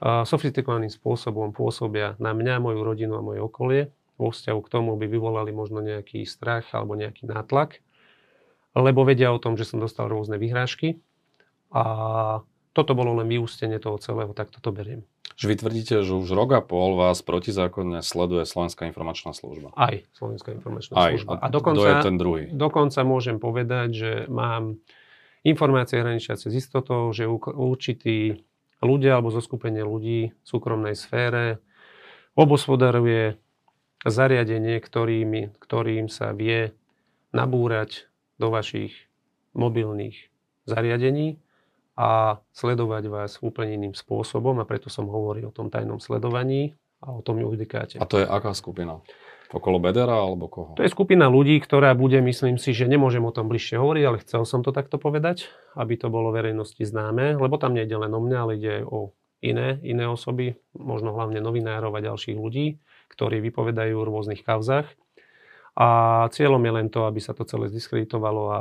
a, 0.00 0.24
sofistikovaným 0.24 0.88
spôsobom 0.88 1.52
pôsobia 1.52 2.16
na 2.16 2.32
mňa, 2.32 2.64
moju 2.64 2.80
rodinu 2.80 3.20
a 3.20 3.26
moje 3.26 3.44
okolie. 3.44 3.92
Vo 4.16 4.32
vzťahu 4.32 4.60
k 4.64 4.72
tomu 4.72 4.96
by 4.96 5.06
vyvolali 5.08 5.52
možno 5.52 5.84
nejaký 5.84 6.24
strach 6.24 6.72
alebo 6.72 6.96
nejaký 6.96 7.28
nátlak 7.28 7.84
lebo 8.76 9.08
vedia 9.08 9.32
o 9.32 9.40
tom, 9.40 9.56
že 9.56 9.64
som 9.64 9.80
dostal 9.80 10.12
rôzne 10.12 10.36
vyhrážky 10.36 11.00
a 11.72 11.84
toto 12.76 12.92
bolo 12.92 13.16
len 13.16 13.24
vyústenie 13.24 13.80
toho 13.80 13.96
celého, 13.96 14.36
tak 14.36 14.52
toto 14.52 14.68
beriem. 14.68 15.08
Že 15.36 15.46
vy 15.52 15.56
tvrdíte, 15.56 15.94
že 16.04 16.12
už 16.12 16.28
rok 16.32 16.52
a 16.56 16.60
pol 16.60 16.96
vás 16.96 17.24
protizákonne 17.24 18.04
sleduje 18.04 18.44
Slovenská 18.44 18.88
informačná 18.88 19.32
služba. 19.32 19.72
Aj 19.76 20.04
Slovenská 20.12 20.52
informačná 20.52 20.92
Aj. 20.96 21.12
služba. 21.16 21.40
A, 21.40 21.48
A 21.48 21.52
dokonca, 21.52 21.80
kto 21.80 21.88
je 21.88 21.96
ten 22.04 22.16
druhý? 22.20 22.42
dokonca 22.52 23.00
môžem 23.04 23.40
povedať, 23.40 23.88
že 23.96 24.12
mám 24.28 24.76
informácie 25.40 26.00
hraničiace 26.00 26.52
s 26.52 26.54
istotou, 26.56 27.08
že 27.16 27.24
určití 27.28 28.44
ľudia 28.84 29.16
alebo 29.16 29.32
zoskupenie 29.32 29.80
ľudí 29.80 30.36
v 30.36 30.46
súkromnej 30.46 30.92
sfére 30.92 31.64
obospodaruje 32.36 33.40
zariadenie, 34.04 34.82
ktorými, 34.82 35.56
ktorým 35.56 36.12
sa 36.12 36.36
vie 36.36 36.74
nabúrať 37.32 38.10
do 38.36 38.52
vašich 38.52 38.92
mobilných 39.56 40.28
zariadení 40.68 41.40
a 41.96 42.42
sledovať 42.52 43.04
vás 43.08 43.40
úplne 43.40 43.72
iným 43.72 43.94
spôsobom 43.96 44.60
a 44.60 44.68
preto 44.68 44.92
som 44.92 45.08
hovoril 45.08 45.48
o 45.48 45.54
tom 45.54 45.72
tajnom 45.72 45.96
sledovaní 45.96 46.76
a 47.00 47.12
o 47.16 47.24
tom 47.24 47.40
judikáte. 47.40 47.96
A 47.96 48.04
to 48.04 48.20
je 48.20 48.26
aká 48.28 48.52
skupina? 48.52 49.00
Okolo 49.46 49.78
Bedera 49.78 50.18
alebo 50.18 50.50
koho? 50.50 50.74
To 50.74 50.82
je 50.82 50.90
skupina 50.90 51.30
ľudí, 51.30 51.56
ktorá 51.62 51.94
bude, 51.94 52.18
myslím 52.18 52.58
si, 52.58 52.74
že 52.74 52.90
nemôžem 52.90 53.22
o 53.22 53.30
tom 53.30 53.46
bližšie 53.46 53.78
hovoriť, 53.78 54.04
ale 54.04 54.20
chcel 54.26 54.42
som 54.42 54.60
to 54.66 54.74
takto 54.74 54.98
povedať, 54.98 55.46
aby 55.78 55.94
to 55.94 56.10
bolo 56.10 56.34
verejnosti 56.34 56.82
známe, 56.82 57.38
lebo 57.38 57.54
tam 57.56 57.78
nejde 57.78 57.94
len 57.94 58.10
o 58.10 58.20
mňa, 58.20 58.38
ale 58.42 58.52
ide 58.58 58.82
o 58.82 59.14
iné, 59.38 59.78
iné 59.86 60.04
osoby, 60.10 60.58
možno 60.74 61.14
hlavne 61.14 61.38
novinárov 61.38 61.94
a 61.94 62.04
ďalších 62.04 62.34
ľudí, 62.34 62.82
ktorí 63.16 63.40
vypovedajú 63.40 63.96
v 63.96 64.06
rôznych 64.06 64.44
kauzách. 64.44 64.86
A 65.76 65.88
cieľom 66.32 66.60
je 66.60 66.72
len 66.72 66.88
to, 66.88 67.08
aby 67.08 67.20
sa 67.20 67.32
to 67.32 67.48
celé 67.48 67.68
zdiskreditovalo 67.68 68.42
a, 68.48 68.60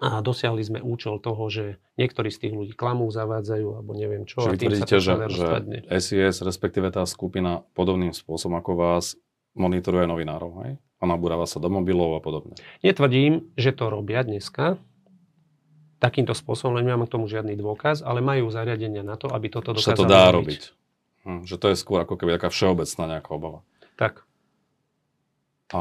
a 0.00 0.08
dosiahli 0.20 0.60
sme 0.60 0.80
účel 0.80 1.20
toho, 1.20 1.48
že 1.48 1.80
niektorí 1.96 2.28
z 2.28 2.48
tých 2.48 2.54
ľudí 2.56 2.74
klamú, 2.76 3.08
zavádzajú 3.08 3.68
alebo 3.80 3.92
neviem 3.96 4.28
čo. 4.28 4.44
Čiže 4.44 4.52
vy 4.52 4.58
tvrdíte, 4.60 4.96
že, 5.00 5.12
že. 5.28 5.46
SIS, 5.88 6.44
respektíve 6.44 6.92
tá 6.92 7.04
skupina 7.08 7.64
podobným 7.72 8.12
spôsobom 8.12 8.60
ako 8.60 8.72
vás, 8.76 9.16
monitoruje 9.52 10.08
novinárov, 10.08 10.52
hej? 10.64 10.72
A 11.00 11.04
nabúrava 11.04 11.44
sa 11.44 11.60
do 11.60 11.68
mobilov 11.68 12.16
a 12.16 12.20
podobne. 12.24 12.56
Netvrdím, 12.80 13.52
že 13.56 13.72
to 13.74 13.92
robia 13.92 14.24
dneska 14.24 14.80
takýmto 16.02 16.34
spôsobom, 16.34 16.74
len 16.74 16.90
nemám 16.90 17.06
k 17.06 17.14
tomu 17.14 17.30
žiadny 17.30 17.54
dôkaz, 17.54 18.02
ale 18.02 18.18
majú 18.18 18.50
zariadenia 18.50 19.06
na 19.06 19.14
to, 19.14 19.30
aby 19.30 19.46
toto 19.46 19.70
Že 19.70 19.78
sa 19.78 19.94
dokázali 19.94 20.02
to 20.02 20.10
dá 20.10 20.24
robiť. 20.34 20.62
Hm, 21.22 21.46
že 21.46 21.56
to 21.56 21.70
je 21.70 21.76
skôr 21.78 22.02
ako 22.02 22.18
keby 22.18 22.34
taká 22.36 22.50
všeobecná 22.50 23.18
nejaká 23.18 23.30
obava. 23.30 23.60
Tak. 23.94 24.26
A 25.72 25.80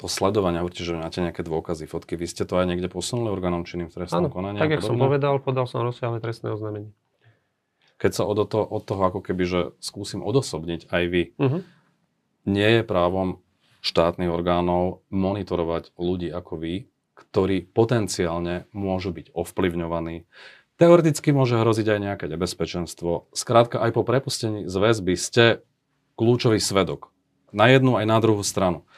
to 0.00 0.08
sledovanie, 0.08 0.64
hovoríte, 0.64 0.80
že 0.80 0.96
máte 0.96 1.20
nejaké 1.20 1.44
dôkazy, 1.44 1.84
fotky. 1.84 2.16
Vy 2.16 2.24
ste 2.30 2.48
to 2.48 2.56
aj 2.56 2.64
niekde 2.64 2.88
posunuli 2.88 3.28
orgánom 3.28 3.68
činným 3.68 3.92
v 3.92 4.00
trestnom 4.00 4.26
Áno, 4.26 4.32
konaní? 4.32 4.56
tak, 4.56 4.72
jak 4.72 4.80
som 4.80 4.96
povedal, 4.96 5.36
podal 5.44 5.68
som 5.68 5.84
rozsiahle 5.84 6.24
trestné 6.24 6.54
oznámenie. 6.56 6.94
Keď 8.00 8.16
sa 8.16 8.24
od, 8.24 8.48
to, 8.48 8.64
od 8.64 8.82
toho 8.88 9.02
ako 9.12 9.20
keby, 9.20 9.44
že 9.44 9.60
skúsim 9.76 10.24
odosobniť 10.24 10.88
aj 10.88 11.02
vy, 11.04 11.22
Uh-huh. 11.36 11.60
nie 12.48 12.80
je 12.80 12.82
právom 12.86 13.44
štátnych 13.84 14.32
orgánov 14.32 15.04
monitorovať 15.12 15.92
ľudí 16.00 16.32
ako 16.32 16.56
vy, 16.56 16.74
ktorí 17.12 17.68
potenciálne 17.68 18.64
môžu 18.72 19.12
byť 19.12 19.36
ovplyvňovaní. 19.36 20.24
Teoreticky 20.80 21.36
môže 21.36 21.60
hroziť 21.60 21.92
aj 21.92 22.00
nejaké 22.00 22.24
nebezpečenstvo. 22.24 23.28
Skrátka, 23.36 23.84
aj 23.84 23.92
po 23.92 24.00
prepustení 24.00 24.64
z 24.64 24.72
väzby 24.80 25.12
ste 25.12 25.44
kľúčový 26.16 26.56
svedok. 26.56 27.12
Na 27.52 27.68
jednu 27.68 28.00
aj 28.00 28.08
na 28.08 28.16
druhú 28.16 28.40
stranu. 28.40 28.88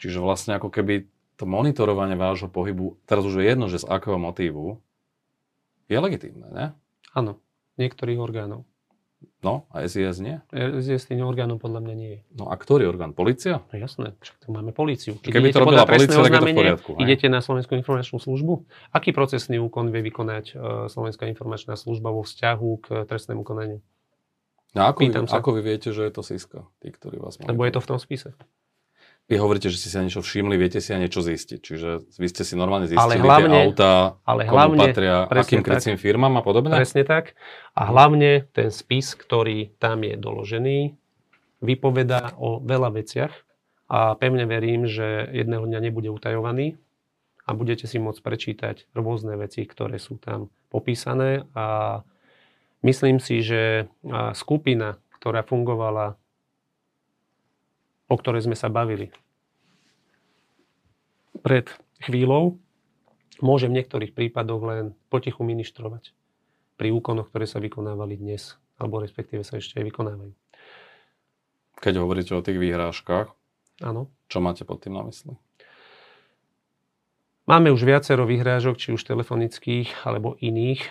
Čiže 0.00 0.24
vlastne 0.24 0.56
ako 0.56 0.72
keby 0.72 1.04
to 1.36 1.44
monitorovanie 1.44 2.16
vášho 2.16 2.48
pohybu, 2.48 2.96
teraz 3.04 3.28
už 3.28 3.44
je 3.44 3.52
jedno, 3.52 3.68
že 3.68 3.84
z 3.84 3.88
akého 3.88 4.16
motívu, 4.16 4.80
je 5.92 5.98
legitímne, 6.00 6.48
ne? 6.48 6.66
Áno, 7.12 7.36
niektorých 7.76 8.16
orgánov. 8.16 8.64
No, 9.40 9.64
a 9.70 9.86
SIS 9.86 10.18
nie? 10.18 10.42
S 10.50 11.06
tým 11.06 11.22
orgánom 11.22 11.56
podľa 11.62 11.80
mňa 11.86 11.94
nie 11.94 12.10
je. 12.18 12.20
No 12.34 12.50
a 12.50 12.54
ktorý 12.58 12.90
orgán? 12.90 13.14
Polícia? 13.14 13.62
No 13.70 13.76
jasné, 13.78 14.12
však 14.18 14.36
tu 14.42 14.48
máme 14.50 14.74
políciu. 14.74 15.16
Keď 15.22 15.32
Keby 15.32 15.48
to 15.54 15.60
robila 15.62 15.86
polícia, 15.86 16.18
tak 16.18 16.34
je 16.34 16.42
to 16.42 16.50
v 16.50 16.58
poriadku, 16.58 16.90
hej? 16.98 17.00
Idete 17.06 17.26
na 17.30 17.40
Slovenskú 17.40 17.78
informačnú 17.78 18.18
službu? 18.18 18.66
Aký 18.90 19.14
procesný 19.14 19.62
úkon 19.62 19.94
vie 19.94 20.02
vykonať 20.02 20.44
uh, 20.52 20.58
Slovenská 20.90 21.30
informačná 21.30 21.78
služba 21.78 22.10
vo 22.10 22.26
vzťahu 22.26 22.70
k 22.82 22.86
trestnému 23.06 23.46
konaniu? 23.46 23.78
No 24.76 24.92
ako, 24.92 24.98
vy, 25.08 25.08
sa. 25.24 25.40
ako 25.40 25.50
vy 25.56 25.60
viete, 25.64 25.88
že 25.94 26.04
je 26.04 26.12
to 26.12 26.20
Siska, 26.20 26.68
tí, 26.84 26.92
ktorí 26.92 27.16
vás 27.16 27.40
Lebo 27.40 27.64
je 27.64 27.72
to 27.72 27.80
v 27.80 27.88
tom 27.88 27.98
spise. 28.02 28.36
Vy 29.26 29.42
hovoríte, 29.42 29.66
že 29.74 29.82
ste 29.82 29.90
si 29.90 29.98
niečo 29.98 30.22
všimli, 30.22 30.54
viete 30.54 30.78
si 30.78 30.94
aj 30.94 31.02
niečo 31.02 31.18
zistiť. 31.18 31.58
Čiže 31.58 31.88
vy 32.14 32.26
ste 32.30 32.46
si 32.46 32.54
normálne 32.54 32.86
zistili 32.86 33.18
Ale 33.18 33.18
hlavne- 33.18 33.50
tie 33.50 33.66
autá, 33.66 33.94
ale 34.22 34.46
komu 34.46 34.54
hlavne- 34.54 34.82
patria, 34.86 35.16
presne 35.26 35.42
akým 35.42 35.62
krycím 35.66 35.96
firmám 35.98 36.38
a 36.38 36.42
podobne? 36.46 36.70
Presne 36.70 37.02
tak. 37.02 37.34
A 37.74 37.90
hlavne 37.90 38.46
ten 38.54 38.70
spis, 38.70 39.18
ktorý 39.18 39.74
tam 39.82 40.06
je 40.06 40.14
doložený, 40.14 40.94
vypovedá 41.58 42.38
o 42.38 42.62
veľa 42.62 42.94
veciach 42.94 43.34
a 43.90 44.14
pevne 44.14 44.46
verím, 44.46 44.86
že 44.86 45.26
jedného 45.34 45.66
dňa 45.66 45.80
nebude 45.82 46.06
utajovaný 46.06 46.78
a 47.46 47.54
budete 47.54 47.90
si 47.90 47.98
môcť 47.98 48.22
prečítať 48.22 48.76
rôzne 48.94 49.34
veci, 49.34 49.66
ktoré 49.66 49.98
sú 49.98 50.22
tam 50.22 50.54
popísané 50.70 51.50
a 51.50 52.02
myslím 52.86 53.18
si, 53.18 53.42
že 53.42 53.90
skupina, 54.38 55.02
ktorá 55.18 55.42
fungovala, 55.42 56.14
o 58.06 58.14
ktorej 58.14 58.46
sme 58.46 58.56
sa 58.58 58.70
bavili 58.70 59.10
pred 61.42 61.68
chvíľou, 62.02 62.58
môže 63.42 63.68
v 63.68 63.76
niektorých 63.82 64.16
prípadoch 64.16 64.62
len 64.64 64.84
potichu 65.12 65.44
ministrovať 65.44 66.14
pri 66.76 66.92
úkonoch, 66.92 67.28
ktoré 67.32 67.48
sa 67.48 67.60
vykonávali 67.60 68.16
dnes, 68.16 68.56
alebo 68.80 69.00
respektíve 69.00 69.44
sa 69.44 69.60
ešte 69.60 69.80
aj 69.80 69.84
vykonávajú. 69.92 70.32
Keď 71.76 71.94
hovoríte 72.00 72.32
o 72.32 72.44
tých 72.44 72.56
výhrážkach, 72.56 73.32
Áno. 73.84 74.08
čo 74.32 74.40
máte 74.40 74.64
pod 74.64 74.80
tým 74.80 74.96
na 74.96 75.04
mysli? 75.04 75.36
Máme 77.46 77.70
už 77.70 77.86
viacero 77.86 78.26
vyhrážok, 78.26 78.74
či 78.74 78.88
už 78.90 79.06
telefonických 79.06 80.02
alebo 80.02 80.34
iných, 80.42 80.82
e, 80.82 80.90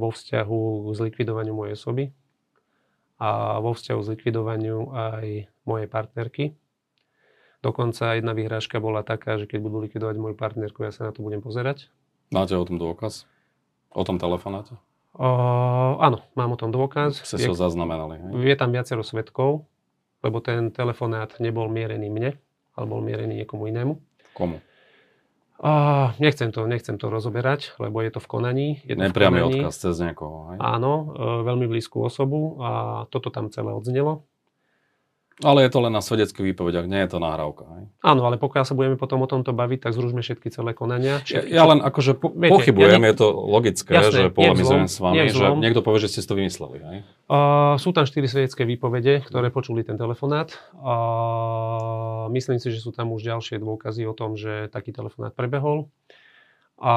vo 0.00 0.08
vzťahu 0.08 0.60
k 0.88 0.96
zlikvidovaniu 0.96 1.52
mojej 1.52 1.76
osoby 1.76 2.04
a 3.18 3.58
vo 3.58 3.74
vzťahu 3.74 4.00
zlikvidovaniu 4.00 4.94
aj 4.94 5.50
mojej 5.66 5.88
partnerky. 5.90 6.44
Dokonca 7.58 8.14
jedna 8.14 8.38
vyhrážka 8.38 8.78
bola 8.78 9.02
taká, 9.02 9.34
že 9.34 9.50
keď 9.50 9.58
budú 9.66 9.82
likvidovať 9.82 10.14
moju 10.14 10.38
partnerku, 10.38 10.86
ja 10.86 10.94
sa 10.94 11.10
na 11.10 11.12
to 11.12 11.26
budem 11.26 11.42
pozerať. 11.42 11.90
Máte 12.30 12.54
o 12.54 12.62
tom 12.62 12.78
dôkaz? 12.78 13.26
O 13.90 14.06
tom 14.06 14.22
telefonáte? 14.22 14.78
O, 15.18 15.26
áno, 15.98 16.22
mám 16.38 16.54
o 16.54 16.60
tom 16.60 16.70
dôkaz. 16.70 17.26
Ste 17.26 17.50
ho 17.50 17.58
zaznamenali, 17.58 18.22
hej? 18.22 18.54
je 18.54 18.56
tam 18.56 18.70
viacero 18.70 19.02
svetkov, 19.02 19.66
lebo 20.22 20.38
ten 20.38 20.70
telefonát 20.70 21.34
nebol 21.42 21.66
mierený 21.66 22.06
mne, 22.06 22.30
ale 22.78 22.84
bol 22.86 23.02
mierený 23.02 23.42
niekomu 23.42 23.66
inému. 23.66 23.98
Komu? 24.38 24.62
A 25.58 26.14
nechcem, 26.22 26.54
to, 26.54 26.70
nechcem 26.70 26.94
to 27.02 27.10
rozoberať, 27.10 27.74
lebo 27.82 27.98
je 27.98 28.14
to 28.14 28.20
v 28.22 28.30
konaní. 28.30 28.68
Je 28.86 28.94
to 28.94 29.02
v 29.02 29.10
Nepriamy 29.10 29.42
konaní. 29.42 29.58
odkaz 29.66 29.74
cez 29.82 29.98
niekoho, 29.98 30.54
hej? 30.54 30.58
Áno, 30.62 30.92
e, 31.18 31.42
veľmi 31.42 31.66
blízku 31.66 31.98
osobu 31.98 32.62
a 32.62 32.70
toto 33.10 33.34
tam 33.34 33.50
celé 33.50 33.74
odznelo. 33.74 34.22
Ale 35.38 35.62
je 35.62 35.70
to 35.70 35.78
len 35.86 35.94
na 35.94 36.02
svedeckých 36.02 36.50
výpovediach, 36.50 36.90
nie 36.90 36.98
je 37.06 37.14
to 37.14 37.22
nahrávka. 37.22 37.62
Hej? 37.78 37.84
Áno, 38.02 38.26
ale 38.26 38.42
pokiaľ 38.42 38.64
sa 38.66 38.74
budeme 38.74 38.98
potom 38.98 39.22
o 39.22 39.28
tomto 39.30 39.54
baviť, 39.54 39.86
tak 39.86 39.94
zružme 39.94 40.18
všetky 40.18 40.50
celé 40.50 40.74
konania. 40.74 41.22
Všetky, 41.22 41.54
ja, 41.54 41.62
ja 41.62 41.64
len 41.70 41.78
akože 41.78 42.18
po, 42.18 42.34
Viete, 42.34 42.58
pochybujem, 42.58 42.98
ja 42.98 42.98
ne... 42.98 43.10
je 43.14 43.16
to 43.22 43.28
logické, 43.30 43.90
jasné, 43.94 44.26
že 44.26 44.34
polemizujem 44.34 44.90
s 44.90 44.98
vami, 44.98 45.30
že 45.30 45.46
niekto 45.62 45.86
povie, 45.86 46.02
že 46.02 46.10
ste 46.10 46.20
si 46.26 46.28
to 46.28 46.34
vymysleli. 46.34 46.78
Hej? 46.82 46.98
Uh, 47.30 47.78
sú 47.78 47.94
tam 47.94 48.02
štyri 48.02 48.26
svedecké 48.26 48.66
výpovede, 48.66 49.22
ktoré 49.22 49.54
počuli 49.54 49.86
ten 49.86 49.94
telefonát. 49.94 50.58
Uh, 50.74 52.26
myslím 52.34 52.58
si, 52.58 52.74
že 52.74 52.82
sú 52.82 52.90
tam 52.90 53.14
už 53.14 53.22
ďalšie 53.22 53.62
dôkazy 53.62 54.10
o 54.10 54.14
tom, 54.18 54.34
že 54.34 54.66
taký 54.74 54.90
telefonát 54.90 55.30
prebehol. 55.38 55.86
A, 56.82 56.94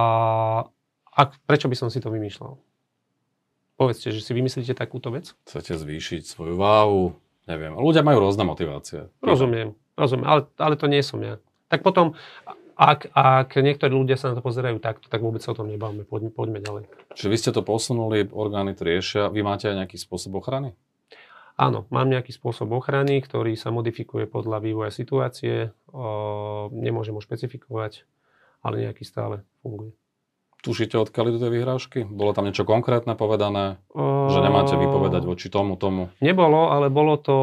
a 1.13 1.19
prečo 1.45 1.69
by 1.69 1.77
som 1.77 1.93
si 1.93 2.01
to 2.01 2.09
vymýšľal? 2.09 2.57
Povedzte, 3.77 4.13
že 4.13 4.21
si 4.21 4.33
vymyslíte 4.33 4.77
takúto 4.77 5.09
vec? 5.09 5.33
Chcete 5.45 5.73
zvýšiť 5.77 6.25
svoju 6.25 6.53
váhu, 6.53 7.17
Neviem. 7.49 7.73
Ľudia 7.73 8.05
majú 8.05 8.21
rôzne 8.21 8.45
motivácie. 8.45 9.09
Rozumiem, 9.21 9.73
rozumiem, 9.97 10.27
ale, 10.29 10.41
ale 10.61 10.75
to 10.77 10.85
nie 10.85 11.01
som 11.01 11.21
ja. 11.25 11.41
Tak 11.71 11.81
potom, 11.81 12.13
ak, 12.77 13.13
ak 13.13 13.49
niektorí 13.57 13.93
ľudia 13.93 14.17
sa 14.19 14.33
na 14.33 14.37
to 14.37 14.43
pozerajú 14.45 14.77
takto, 14.81 15.09
tak 15.09 15.21
vôbec 15.21 15.41
sa 15.41 15.53
o 15.53 15.57
tom 15.57 15.69
nebavme. 15.69 16.05
Poďme, 16.05 16.29
poďme 16.33 16.59
ďalej. 16.61 16.83
Čiže 17.17 17.31
vy 17.31 17.37
ste 17.37 17.51
to 17.53 17.61
posunuli, 17.65 18.29
orgány 18.29 18.73
to 18.77 18.85
riešia. 18.85 19.29
Vy 19.29 19.41
máte 19.45 19.69
aj 19.69 19.85
nejaký 19.85 19.97
spôsob 19.97 20.37
ochrany? 20.37 20.73
Áno, 21.59 21.85
mám 21.93 22.09
nejaký 22.09 22.33
spôsob 22.33 22.73
ochrany, 22.73 23.21
ktorý 23.21 23.53
sa 23.53 23.69
modifikuje 23.69 24.25
podľa 24.25 24.63
vývoja 24.65 24.89
situácie. 24.89 25.69
O, 25.93 26.73
nemôžem 26.73 27.13
ho 27.13 27.21
špecifikovať, 27.21 28.07
ale 28.65 28.89
nejaký 28.89 29.03
stále 29.05 29.45
funguje. 29.61 29.93
Tušíte, 30.61 30.93
odkiaľ 30.93 31.33
idú 31.33 31.37
tie 31.41 31.51
vyhrážky? 31.57 31.99
Bolo 32.05 32.37
tam 32.37 32.45
niečo 32.45 32.69
konkrétne 32.69 33.17
povedané? 33.17 33.81
Uh, 33.89 34.29
že 34.29 34.45
nemáte 34.45 34.77
vypovedať 34.77 35.25
voči 35.25 35.49
tomu, 35.49 35.73
tomu? 35.73 36.13
Nebolo, 36.21 36.69
ale 36.69 36.93
bolo 36.93 37.17
to 37.17 37.35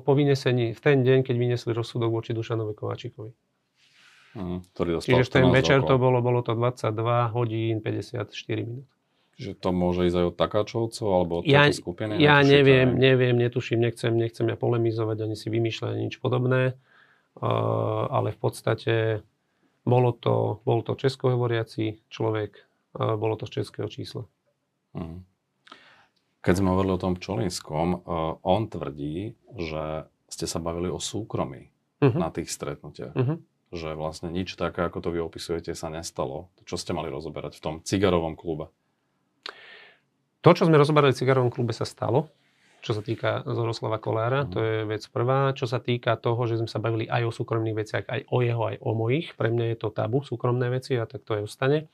po 0.00 0.12
vynesení 0.16 0.72
v 0.72 0.80
ten 0.80 1.04
deň, 1.04 1.20
keď 1.20 1.36
vyniesli 1.36 1.76
rozsudok 1.76 2.08
voči 2.08 2.32
Dušanovi 2.32 2.72
Kovačíkovi. 2.72 3.30
Uh, 4.40 4.64
ktorý 4.72 5.04
Čiže 5.04 5.28
v 5.28 5.32
ten 5.36 5.46
večer 5.52 5.84
rokov. 5.84 5.88
to 5.92 5.94
bolo, 6.00 6.18
bolo 6.24 6.40
to 6.40 6.56
22 6.56 7.36
hodín 7.36 7.84
54 7.84 8.24
minút. 8.64 8.88
Že 9.36 9.52
to 9.60 9.68
môže 9.76 10.08
ísť 10.08 10.16
aj 10.16 10.26
od 10.32 10.36
Takáčovcov 10.40 11.06
alebo 11.12 11.32
od 11.40 11.44
ja, 11.44 11.68
skupiny? 11.68 12.16
Ja 12.24 12.40
neviem, 12.40 12.96
neviem, 12.96 13.36
netuším, 13.36 13.84
nechcem, 13.84 14.16
nechcem 14.16 14.48
ja 14.48 14.56
polemizovať, 14.56 15.28
ani 15.28 15.36
si 15.36 15.52
vymýšľať 15.52 15.92
nič 16.08 16.24
podobné. 16.24 16.72
Uh, 17.36 18.08
ale 18.08 18.32
v 18.32 18.38
podstate 18.40 19.20
bolo 19.86 20.10
to, 20.12 20.60
bol 20.66 20.82
to 20.82 20.98
českohovoriaci 20.98 22.10
človek, 22.10 22.66
bolo 22.92 23.38
to 23.38 23.46
z 23.46 23.62
českého 23.62 23.86
čísla. 23.86 24.26
Mhm. 24.98 25.36
Keď 26.46 26.62
sme 26.62 26.70
hovorili 26.70 26.94
o 26.94 27.02
tom 27.02 27.18
Čolinskom, 27.18 27.88
e, 27.90 27.98
on 28.46 28.70
tvrdí, 28.70 29.34
že 29.58 30.06
ste 30.30 30.46
sa 30.46 30.62
bavili 30.62 30.86
o 30.86 31.02
súkromí 31.02 31.74
uh-huh. 31.98 32.14
na 32.14 32.30
tých 32.30 32.54
stretnutiach. 32.54 33.18
Uh-huh. 33.18 33.42
Že 33.74 33.98
vlastne 33.98 34.30
nič 34.30 34.54
také, 34.54 34.86
ako 34.86 35.02
to 35.02 35.10
vy 35.10 35.26
opisujete, 35.26 35.74
sa 35.74 35.90
nestalo. 35.90 36.54
Čo 36.62 36.78
ste 36.78 36.94
mali 36.94 37.10
rozoberať 37.10 37.58
v 37.58 37.62
tom 37.66 37.74
cigarovom 37.82 38.38
klube? 38.38 38.70
To, 40.46 40.54
čo 40.54 40.70
sme 40.70 40.78
rozoberali 40.78 41.10
v 41.10 41.18
cigarovom 41.18 41.50
klube, 41.50 41.74
sa 41.74 41.82
stalo 41.82 42.30
čo 42.86 42.94
sa 42.94 43.02
týka 43.02 43.42
Zoroslava 43.42 43.98
Kolára, 43.98 44.46
mm. 44.46 44.50
to 44.54 44.58
je 44.62 44.76
vec 44.86 45.02
prvá. 45.10 45.50
Čo 45.50 45.66
sa 45.66 45.82
týka 45.82 46.14
toho, 46.14 46.38
že 46.46 46.62
sme 46.62 46.70
sa 46.70 46.78
bavili 46.78 47.10
aj 47.10 47.26
o 47.26 47.34
súkromných 47.34 47.74
veciach, 47.74 48.04
aj 48.06 48.20
o 48.30 48.38
jeho, 48.46 48.62
aj 48.70 48.76
o 48.78 48.94
mojich, 48.94 49.34
pre 49.34 49.50
mňa 49.50 49.74
je 49.74 49.76
to 49.82 49.90
tabu, 49.90 50.22
súkromné 50.22 50.70
veci 50.70 50.94
a 50.94 51.02
tak 51.02 51.26
to 51.26 51.34
aj 51.34 51.50
ostane. 51.50 51.90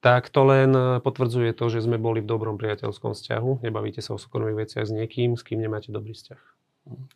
Tak 0.00 0.32
to 0.32 0.48
len 0.48 0.72
potvrdzuje 1.04 1.52
to, 1.52 1.68
že 1.68 1.84
sme 1.84 2.00
boli 2.00 2.24
v 2.24 2.30
dobrom 2.32 2.56
priateľskom 2.56 3.12
vzťahu. 3.12 3.62
Nebavíte 3.62 4.00
sa 4.00 4.16
o 4.16 4.18
súkromných 4.18 4.66
veciach 4.66 4.88
s 4.88 4.90
niekým, 4.90 5.36
s 5.36 5.44
kým 5.44 5.60
nemáte 5.60 5.92
dobrý 5.92 6.16
vzťah. 6.16 6.40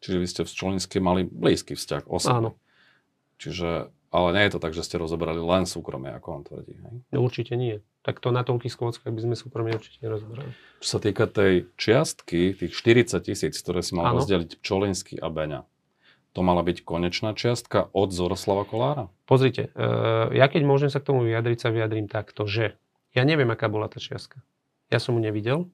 Čiže 0.04 0.18
vy 0.22 0.26
ste 0.30 0.42
v 0.46 0.52
Čolinskej 0.54 1.00
mali 1.02 1.26
blízky 1.26 1.74
vzťah 1.74 2.06
osobný. 2.06 2.46
Áno. 2.46 2.50
Čiže 3.42 3.90
ale 4.10 4.28
nie 4.36 4.44
je 4.46 4.52
to 4.56 4.60
tak, 4.62 4.72
že 4.72 4.86
ste 4.86 4.96
rozoberali 4.96 5.42
len 5.42 5.66
súkromie, 5.66 6.14
ako 6.14 6.28
on 6.30 6.42
tvrdí. 6.46 6.74
Hej? 6.78 6.96
No, 7.10 7.18
určite 7.22 7.58
nie. 7.58 7.82
Tak 8.06 8.22
to 8.22 8.30
na 8.30 8.46
toľkých 8.46 8.70
skôckach 8.70 9.10
by 9.10 9.20
sme 9.22 9.34
súkromie 9.34 9.74
určite 9.74 9.98
nerozoberali. 10.02 10.54
Čo 10.78 10.88
sa 10.96 11.00
týka 11.02 11.26
tej 11.26 11.66
čiastky, 11.74 12.54
tých 12.54 12.72
40 12.72 13.18
tisíc, 13.26 13.54
ktoré 13.58 13.82
si 13.82 13.98
mal 13.98 14.14
ano. 14.14 14.22
rozdeliť 14.22 14.62
Pčolinsky 14.62 15.18
a 15.18 15.26
Beňa, 15.26 15.60
to 16.36 16.40
mala 16.44 16.60
byť 16.60 16.84
konečná 16.84 17.32
čiastka 17.32 17.88
od 17.96 18.12
Zoroslava 18.12 18.68
Kolára? 18.68 19.08
Pozrite, 19.24 19.72
uh, 19.72 20.28
ja 20.36 20.46
keď 20.52 20.62
môžem 20.68 20.90
sa 20.92 21.00
k 21.00 21.08
tomu 21.08 21.24
vyjadriť, 21.24 21.58
sa 21.58 21.72
vyjadrím 21.72 22.06
takto, 22.12 22.44
že 22.44 22.76
ja 23.16 23.24
neviem, 23.24 23.48
aká 23.48 23.72
bola 23.72 23.88
tá 23.88 23.96
čiastka. 23.96 24.44
Ja 24.92 25.00
som 25.00 25.16
mu 25.16 25.20
nevidel, 25.24 25.66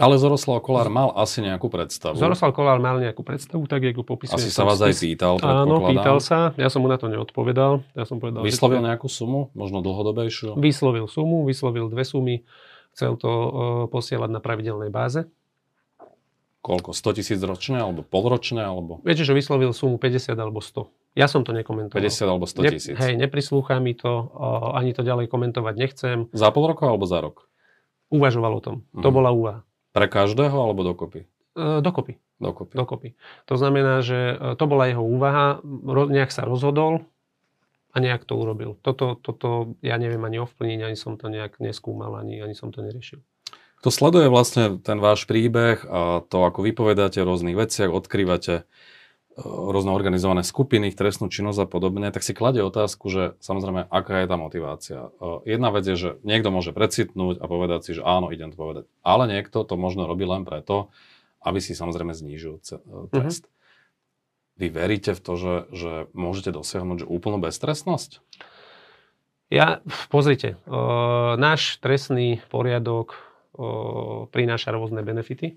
ale 0.00 0.14
Zoroslav 0.16 0.64
Kolár 0.64 0.88
mal 0.88 1.12
asi 1.12 1.44
nejakú 1.44 1.68
predstavu. 1.68 2.16
Zoroslav 2.16 2.56
Kolár 2.56 2.80
mal 2.80 2.96
nejakú 2.96 3.20
predstavu, 3.20 3.68
tak 3.68 3.84
ako 3.84 4.06
popisuje. 4.06 4.40
Asi 4.40 4.48
sa 4.48 4.64
vás 4.64 4.80
aj 4.80 4.96
pýtal, 4.96 5.36
Áno, 5.44 5.84
pýtal 5.84 6.16
sa. 6.22 6.56
Ja 6.56 6.72
som 6.72 6.80
mu 6.80 6.88
na 6.88 6.96
to 6.96 7.12
neodpovedal. 7.12 7.84
Ja 7.92 8.08
som 8.08 8.16
povedal, 8.16 8.40
vyslovil 8.40 8.80
že... 8.80 8.88
nejakú 8.88 9.08
sumu? 9.12 9.52
Možno 9.52 9.84
dlhodobejšiu? 9.84 10.56
Vyslovil 10.56 11.04
sumu, 11.08 11.44
vyslovil 11.44 11.92
dve 11.92 12.08
sumy. 12.08 12.36
Chcel 12.92 13.16
to 13.16 13.28
uh, 13.28 13.50
posielať 13.88 14.28
na 14.32 14.40
pravidelnej 14.40 14.92
báze. 14.92 15.24
Koľko? 16.62 16.94
100 16.94 17.18
tisíc 17.18 17.40
ročne? 17.42 17.82
Alebo 17.82 18.06
polročne? 18.06 18.62
Alebo... 18.62 19.02
Viete, 19.02 19.26
že 19.26 19.34
vyslovil 19.34 19.74
sumu 19.74 19.98
50 19.98 20.38
alebo 20.38 20.62
100. 20.62 21.18
Ja 21.18 21.26
som 21.26 21.42
to 21.42 21.50
nekomentoval. 21.50 21.98
50 21.98 22.32
alebo 22.32 22.46
100 22.46 22.72
tisíc. 22.72 22.94
Ne, 22.94 23.02
hej, 23.02 23.14
neprislúcha 23.18 23.82
mi 23.82 23.98
to, 23.98 24.30
uh, 24.30 24.78
ani 24.78 24.94
to 24.94 25.02
ďalej 25.02 25.26
komentovať 25.26 25.74
nechcem. 25.74 26.16
Za 26.30 26.54
pol 26.54 26.70
roka 26.70 26.86
alebo 26.86 27.04
za 27.04 27.18
rok? 27.18 27.50
Uvažoval 28.14 28.52
o 28.56 28.62
tom. 28.62 28.76
Mm. 28.94 29.02
To 29.02 29.08
mhm. 29.10 29.16
bola 29.16 29.30
úvaha. 29.34 29.60
Pre 29.92 30.06
každého 30.08 30.56
alebo 30.56 30.84
dokopy? 30.84 31.28
E, 31.56 31.84
dokopy. 31.84 32.16
Dokopy. 32.40 32.74
Dokopy. 32.74 33.08
To 33.46 33.54
znamená, 33.54 34.00
že 34.00 34.34
e, 34.34 34.56
to 34.56 34.64
bola 34.66 34.88
jeho 34.88 35.04
úvaha, 35.04 35.60
nejak 36.08 36.32
sa 36.32 36.48
rozhodol 36.48 37.04
a 37.92 37.96
nejak 38.00 38.24
to 38.24 38.34
urobil. 38.34 38.80
Toto, 38.80 39.20
toto 39.20 39.76
ja 39.84 40.00
neviem 40.00 40.24
ani 40.24 40.40
ovplyvniť, 40.40 40.80
ani 40.80 40.96
som 40.96 41.20
to 41.20 41.28
nejak 41.28 41.60
neskúmal, 41.60 42.16
ani, 42.16 42.40
ani 42.40 42.56
som 42.56 42.72
to 42.72 42.80
neriešil. 42.80 43.20
Kto 43.84 43.90
sleduje 43.90 44.30
vlastne 44.30 44.78
ten 44.78 45.02
váš 45.02 45.26
príbeh 45.26 45.82
a 45.84 46.22
to, 46.24 46.46
ako 46.46 46.62
vypovedáte 46.62 47.18
o 47.20 47.28
rôznych 47.28 47.58
veciach, 47.58 47.90
odkrývate 47.90 48.64
rôzne 49.36 49.96
organizované 49.96 50.44
skupiny, 50.44 50.92
trestnú 50.92 51.32
činnosť 51.32 51.64
a 51.64 51.66
podobne, 51.68 52.12
tak 52.12 52.20
si 52.20 52.36
kladie 52.36 52.60
otázku, 52.60 53.08
že 53.08 53.22
samozrejme, 53.40 53.88
aká 53.88 54.24
je 54.24 54.26
tá 54.28 54.36
motivácia. 54.36 54.98
Jedna 55.48 55.72
vec 55.72 55.88
je, 55.88 55.96
že 55.96 56.10
niekto 56.20 56.52
môže 56.52 56.76
precitnúť 56.76 57.40
a 57.40 57.44
povedať 57.48 57.80
si, 57.88 57.90
že 57.96 58.02
áno, 58.04 58.28
idem 58.28 58.52
to 58.52 58.60
povedať. 58.60 58.84
Ale 59.00 59.24
niekto 59.28 59.64
to 59.64 59.74
možno 59.80 60.04
robí 60.04 60.28
len 60.28 60.44
preto, 60.44 60.92
aby 61.42 61.58
si 61.58 61.72
samozrejme 61.72 62.12
znížil 62.12 62.60
e, 62.60 62.76
mhm. 62.78 63.08
trest. 63.10 63.44
Mm-hmm. 63.48 63.60
Vy 64.52 64.66
veríte 64.68 65.12
v 65.16 65.20
to, 65.24 65.32
že, 65.34 65.54
že 65.72 65.92
môžete 66.12 66.52
dosiahnuť 66.52 67.02
že 67.02 67.06
úplnú 67.08 67.40
beztrestnosť? 67.40 68.20
Ja, 69.48 69.84
pozrite, 70.12 70.56
e, 70.64 70.76
náš 71.40 71.80
trestný 71.80 72.44
poriadok 72.52 73.16
e, 73.16 73.18
prináša 74.28 74.76
rôzne 74.76 75.00
benefity 75.00 75.56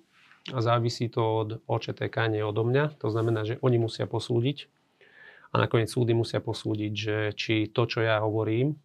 a 0.54 0.60
závisí 0.62 1.10
to 1.10 1.22
od 1.22 1.50
OČTK, 1.66 2.30
nie 2.30 2.46
odo 2.46 2.62
mňa. 2.62 3.02
To 3.02 3.10
znamená, 3.10 3.48
že 3.48 3.58
oni 3.66 3.82
musia 3.82 4.06
posúdiť 4.06 4.70
a 5.50 5.58
nakoniec 5.58 5.90
súdy 5.90 6.14
musia 6.14 6.44
posúdiť, 6.44 6.94
že 6.94 7.18
či 7.34 7.72
to, 7.72 7.88
čo 7.90 8.06
ja 8.06 8.22
hovorím, 8.22 8.78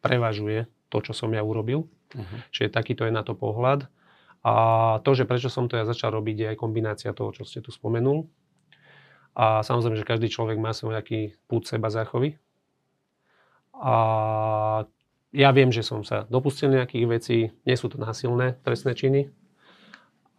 prevažuje 0.00 0.70
to, 0.88 0.98
čo 1.04 1.12
som 1.12 1.34
ja 1.34 1.44
urobil. 1.44 1.90
Uh-huh. 2.14 2.38
Čiže 2.54 2.72
takýto 2.72 3.02
je 3.04 3.12
na 3.12 3.26
to 3.26 3.36
pohľad. 3.36 3.90
A 4.42 4.54
to, 5.06 5.14
že 5.14 5.26
prečo 5.26 5.50
som 5.50 5.66
to 5.66 5.78
ja 5.78 5.86
začal 5.86 6.14
robiť, 6.14 6.36
je 6.38 6.46
aj 6.54 6.60
kombinácia 6.62 7.10
toho, 7.14 7.30
čo 7.30 7.42
ste 7.42 7.62
tu 7.62 7.70
spomenul. 7.70 8.26
A 9.32 9.64
samozrejme, 9.64 9.96
že 9.96 10.06
každý 10.06 10.28
človek 10.28 10.60
má 10.60 10.70
svoj 10.76 10.98
nejaký 10.98 11.34
pút 11.46 11.64
seba 11.66 11.88
záchovy. 11.88 12.36
A 13.72 13.94
ja 15.32 15.50
viem, 15.56 15.72
že 15.72 15.80
som 15.82 16.04
sa 16.04 16.28
dopustil 16.28 16.70
nejakých 16.70 17.06
vecí, 17.08 17.38
nie 17.64 17.76
sú 17.78 17.88
to 17.88 17.96
násilné 17.96 18.60
trestné 18.62 18.92
činy, 18.92 19.32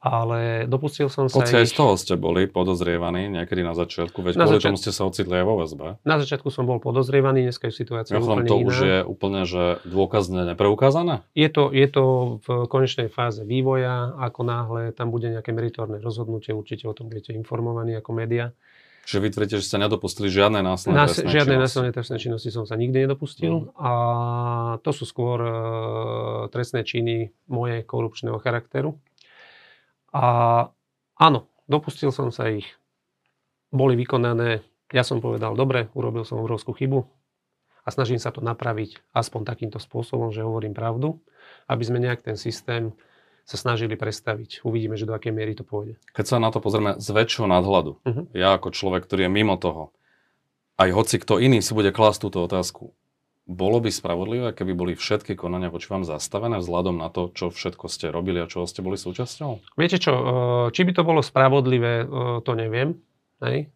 ale 0.04 0.68
dopustil 0.68 1.08
som 1.08 1.32
sa 1.32 1.39
Hoci 1.39 1.64
aj 1.64 1.72
z 1.72 1.74
toho 1.80 1.95
ste 1.95 2.20
boli 2.20 2.43
podozrievaní 2.51 3.32
niekedy 3.32 3.64
na 3.64 3.72
začiatku, 3.72 4.20
veď 4.20 4.36
na 4.36 4.43
kvôli 4.43 4.60
začiat... 4.60 4.68
tomu 4.68 4.80
ste 4.84 4.91
sa 4.91 5.08
ocitli 5.08 5.32
aj 5.39 5.45
vo 5.47 5.56
väzbe. 5.64 5.88
Na 6.04 6.20
začiatku 6.20 6.51
som 6.51 6.68
bol 6.68 6.84
podozrievaný, 6.84 7.47
dneska 7.47 7.72
je 7.72 7.74
situácia 7.74 8.20
úplne 8.20 8.43
to 8.43 8.60
iná. 8.60 8.68
už 8.68 8.76
je 8.84 8.97
úplne, 9.08 9.41
že 9.47 9.80
dôkazne 9.88 10.43
nepreukázané? 10.51 11.24
Je 11.32 11.47
to, 11.47 11.72
je 11.72 11.88
to 11.88 12.04
v 12.43 12.47
konečnej 12.68 13.08
fáze 13.08 13.47
vývoja, 13.47 14.12
ako 14.20 14.43
náhle 14.43 14.82
tam 14.91 15.08
bude 15.08 15.32
nejaké 15.32 15.56
meritórne 15.56 16.04
rozhodnutie, 16.04 16.51
určite 16.51 16.84
o 16.84 16.91
tom 16.91 17.08
budete 17.08 17.32
informovaní 17.32 17.95
ako 17.95 18.12
média. 18.12 18.51
Čiže 19.04 19.20
vy 19.20 19.30
tvrdíte, 19.36 19.60
že 19.60 19.68
ste 19.68 19.84
nedopustili 19.84 20.32
žiadne 20.32 20.64
násilné 20.64 20.95
Nás, 20.95 21.12
trestné 21.12 21.28
Žiadne 21.28 21.56
násilné 21.60 21.89
trestné 21.91 22.18
činnosti 22.24 22.56
som 22.56 22.64
sa 22.64 22.80
nikdy 22.80 23.04
nedopustil. 23.04 23.68
Mm. 23.68 23.76
A 23.76 23.91
to 24.80 24.95
sú 24.95 25.04
skôr 25.04 25.43
uh, 25.43 25.54
trestné 26.47 26.88
činy 26.88 27.36
moje 27.51 27.84
korupčného 27.84 28.39
charakteru. 28.39 28.95
A 30.14 30.26
áno, 31.18 31.49
dopustil 31.66 32.14
som 32.14 32.30
sa 32.30 32.47
ich. 32.53 32.70
Boli 33.74 33.97
vykonané, 33.97 34.61
ja 34.93 35.01
som 35.01 35.18
povedal, 35.18 35.57
dobre, 35.57 35.89
urobil 35.97 36.22
som 36.22 36.38
obrovskú 36.38 36.78
chybu 36.78 37.01
a 37.84 37.88
snažím 37.89 38.22
sa 38.22 38.30
to 38.30 38.39
napraviť 38.39 39.01
aspoň 39.11 39.41
takýmto 39.43 39.82
spôsobom, 39.82 40.30
že 40.30 40.45
hovorím 40.45 40.78
pravdu, 40.78 41.18
aby 41.66 41.84
sme 41.84 41.97
nejak 41.97 42.22
ten 42.22 42.38
systém 42.38 42.93
sa 43.43 43.59
snažili 43.59 43.99
predstaviť. 43.99 44.64
Uvidíme, 44.64 44.95
že 44.95 45.03
do 45.03 45.11
akej 45.11 45.36
miery 45.36 45.51
to 45.51 45.68
pôjde. 45.68 45.99
Keď 46.16 46.26
sa 46.26 46.38
na 46.39 46.47
to 46.47 46.64
pozrieme 46.64 46.95
z 46.95 47.09
väčšieho 47.11 47.49
nadhľadu, 47.49 47.91
uh-huh. 47.99 48.26
ja 48.32 48.55
ako 48.55 48.72
človek, 48.72 49.03
ktorý 49.03 49.28
je 49.28 49.32
mimo 49.36 49.59
toho, 49.59 49.91
aj 50.80 50.89
hoci 50.95 51.20
kto 51.20 51.43
iný 51.43 51.59
si 51.59 51.76
bude 51.76 51.91
klásť 51.91 52.30
túto 52.30 52.39
otázku, 52.39 52.95
bolo 53.44 53.84
by 53.84 53.91
spravodlivé, 53.91 54.56
keby 54.56 54.72
boli 54.72 54.94
všetky 54.96 55.36
konania 55.36 55.68
voči 55.68 55.91
vám 55.91 56.08
zastavené 56.08 56.64
vzhľadom 56.64 56.96
na 56.96 57.12
to, 57.12 57.28
čo 57.36 57.52
všetko 57.52 57.91
ste 57.91 58.08
robili 58.08 58.39
a 58.39 58.48
čo 58.48 58.64
ste 58.64 58.80
boli 58.80 58.96
súčasťou? 58.96 59.76
Viete 59.76 60.00
čo, 60.00 60.14
e, 60.16 60.24
či 60.72 60.88
by 60.88 60.91
to 60.96 61.04
bolo 61.04 61.20
spravodlivé, 61.20 61.94
e, 62.04 62.06
to 62.39 62.52
neviem. 62.56 62.96
Hej? 63.44 63.68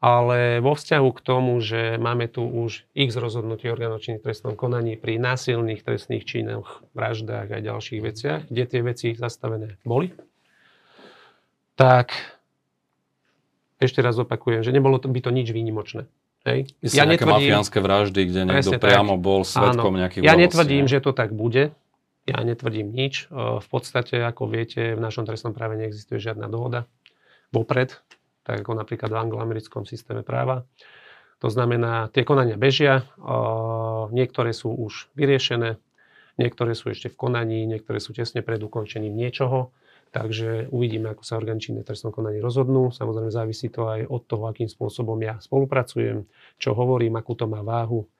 Ale 0.00 0.62
vo 0.62 0.78
vzťahu 0.78 1.08
k 1.12 1.20
tomu, 1.26 1.58
že 1.60 1.98
máme 1.98 2.30
tu 2.30 2.46
už 2.46 2.86
x 2.94 3.18
rozhodnutí 3.18 3.68
orgánov 3.68 4.00
činných 4.00 4.24
trestnom 4.24 4.54
konaní 4.54 4.94
pri 4.94 5.18
násilných 5.18 5.82
trestných 5.84 6.24
činoch, 6.24 6.86
vraždách 6.94 7.50
a 7.50 7.58
ďalších 7.60 8.00
veciach, 8.00 8.40
kde 8.48 8.64
tie 8.64 8.80
veci 8.80 9.12
zastavené 9.12 9.76
boli, 9.84 10.14
tak 11.74 12.14
ešte 13.82 14.00
raz 14.00 14.16
opakujem, 14.16 14.62
že 14.62 14.72
nebolo 14.72 15.02
by 15.02 15.20
to 15.20 15.34
nič 15.34 15.50
výnimočné. 15.50 16.06
Hej. 16.40 16.72
ja 16.80 17.04
netvrdím, 17.04 17.52
mafiánske 17.52 17.84
vraždy, 17.84 18.20
kde 18.32 18.40
niekto 18.48 18.80
priamo 18.80 19.20
tak. 19.20 19.24
bol 19.24 19.40
svetkom 19.44 19.92
áno. 19.92 20.00
nejakých 20.08 20.24
Ja 20.24 20.40
netvrdim, 20.40 20.88
že 20.88 21.04
to 21.04 21.12
tak 21.12 21.36
bude. 21.36 21.76
Ja 22.24 22.40
netvrdím 22.40 22.88
nič. 22.92 23.28
V 23.34 23.66
podstate, 23.68 24.24
ako 24.24 24.48
viete, 24.48 24.96
v 24.96 25.00
našom 25.00 25.28
trestnom 25.28 25.52
práve 25.52 25.76
neexistuje 25.76 26.16
žiadna 26.16 26.48
dohoda 26.48 26.88
vopred, 27.52 27.92
tak 28.46 28.64
ako 28.64 28.72
napríklad 28.72 29.12
v 29.12 29.20
anglo-americkom 29.20 29.84
systéme 29.84 30.24
práva. 30.24 30.64
To 31.40 31.48
znamená, 31.48 32.12
tie 32.12 32.24
konania 32.24 32.56
bežia, 32.56 33.08
niektoré 34.12 34.52
sú 34.52 34.72
už 34.72 35.08
vyriešené, 35.16 35.80
niektoré 36.36 36.76
sú 36.76 36.92
ešte 36.92 37.08
v 37.12 37.16
konaní, 37.16 37.64
niektoré 37.64 38.00
sú 38.00 38.12
tesne 38.16 38.44
pred 38.44 38.60
ukončením 38.60 39.16
niečoho. 39.16 39.72
Takže 40.10 40.66
uvidíme, 40.74 41.14
ako 41.14 41.22
sa 41.22 41.38
orgány 41.38 41.62
činné 41.62 41.86
trestnom 41.86 42.10
konaní 42.10 42.42
rozhodnú. 42.42 42.90
Samozrejme 42.90 43.30
závisí 43.30 43.70
to 43.70 43.86
aj 43.86 44.10
od 44.10 44.22
toho, 44.26 44.50
akým 44.50 44.66
spôsobom 44.66 45.14
ja 45.22 45.38
spolupracujem, 45.38 46.26
čo 46.58 46.74
hovorím, 46.74 47.14
akú 47.14 47.38
to 47.38 47.46
má 47.46 47.62
váhu. 47.62 48.10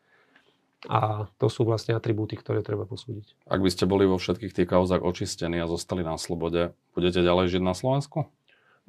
A 0.89 1.29
to 1.37 1.51
sú 1.51 1.67
vlastne 1.67 1.93
atribúty, 1.93 2.39
ktoré 2.39 2.63
treba 2.65 2.89
posúdiť. 2.89 3.37
Ak 3.51 3.61
by 3.61 3.69
ste 3.69 3.91
boli 3.91 4.07
vo 4.07 4.17
všetkých 4.17 4.55
tých 4.55 4.71
kauzách 4.71 5.03
očistení 5.03 5.61
a 5.61 5.69
zostali 5.69 6.07
na 6.07 6.17
slobode, 6.17 6.73
budete 6.95 7.21
ďalej 7.21 7.59
žiť 7.59 7.63
na 7.67 7.75
Slovensku? 7.77 8.31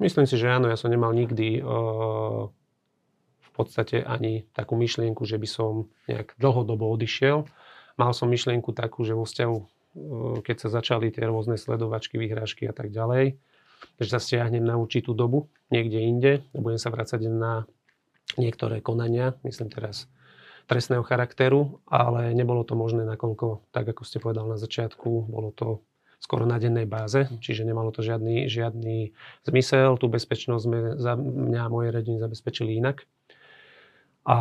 Myslím 0.00 0.24
si, 0.24 0.40
že 0.40 0.48
áno. 0.48 0.70
Ja 0.72 0.78
som 0.78 0.88
nemal 0.88 1.12
nikdy 1.12 1.60
uh, 1.60 2.48
v 3.44 3.50
podstate 3.52 4.00
ani 4.00 4.48
takú 4.56 4.78
myšlienku, 4.78 5.26
že 5.28 5.36
by 5.36 5.48
som 5.50 5.92
nejak 6.08 6.38
dlhodobo 6.40 6.88
odišiel. 6.88 7.44
Mal 8.00 8.12
som 8.16 8.30
myšlienku 8.32 8.72
takú, 8.72 9.04
že 9.04 9.12
vo 9.12 9.28
vzťahu 9.28 9.81
keď 10.42 10.56
sa 10.56 10.68
začali 10.72 11.12
tie 11.12 11.28
rôzne 11.28 11.60
sledovačky, 11.60 12.16
vyhrážky 12.16 12.64
a 12.68 12.74
tak 12.74 12.90
ďalej, 12.92 13.36
že 13.98 14.08
sa 14.08 14.22
stiahnem 14.22 14.62
na 14.62 14.78
určitú 14.78 15.12
dobu 15.12 15.52
niekde 15.68 15.98
inde 16.00 16.32
a 16.54 16.58
budem 16.58 16.80
sa 16.80 16.88
vrácať 16.88 17.28
na 17.28 17.66
niektoré 18.40 18.80
konania, 18.80 19.36
myslím 19.44 19.68
teraz 19.68 20.08
trestného 20.70 21.02
charakteru, 21.02 21.82
ale 21.90 22.32
nebolo 22.32 22.62
to 22.62 22.78
možné, 22.78 23.02
nakoľko, 23.04 23.68
tak 23.74 23.92
ako 23.92 24.02
ste 24.06 24.22
povedal 24.22 24.46
na 24.46 24.56
začiatku, 24.56 25.28
bolo 25.28 25.50
to 25.52 25.82
skoro 26.22 26.46
na 26.46 26.56
dennej 26.62 26.86
báze, 26.86 27.26
čiže 27.42 27.66
nemalo 27.66 27.90
to 27.90 27.98
žiadny, 27.98 28.46
žiadny 28.46 29.10
zmysel. 29.42 29.98
Tú 29.98 30.06
bezpečnosť 30.06 30.62
sme 30.62 30.78
za 31.02 31.18
mňa 31.18 31.66
a 31.66 31.72
moje 31.72 31.90
rodiny 31.90 32.22
zabezpečili 32.22 32.78
inak. 32.78 33.02
A, 34.22 34.38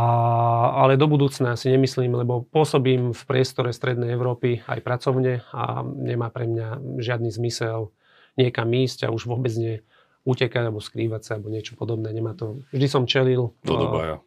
ale 0.85 0.93
do 0.93 1.09
budúcna 1.09 1.57
si 1.57 1.73
nemyslím, 1.73 2.13
lebo 2.13 2.45
pôsobím 2.45 3.17
v 3.17 3.21
priestore 3.25 3.73
Strednej 3.73 4.13
Európy 4.13 4.61
aj 4.69 4.77
pracovne 4.85 5.41
a 5.49 5.81
nemá 5.81 6.29
pre 6.29 6.45
mňa 6.45 7.01
žiadny 7.01 7.33
zmysel 7.33 7.89
niekam 8.37 8.69
ísť 8.69 9.09
a 9.09 9.13
už 9.13 9.25
vôbec 9.25 9.49
nie 9.57 9.81
utekať 10.21 10.69
alebo 10.69 10.85
skrývať 10.85 11.21
sa 11.25 11.31
alebo 11.41 11.49
niečo 11.49 11.73
podobné. 11.73 12.13
Nemá 12.13 12.37
to. 12.37 12.61
Vždy 12.69 12.87
som 12.87 13.09
čelil. 13.09 13.57
Do 13.65 13.73
dobaja. 13.73 14.21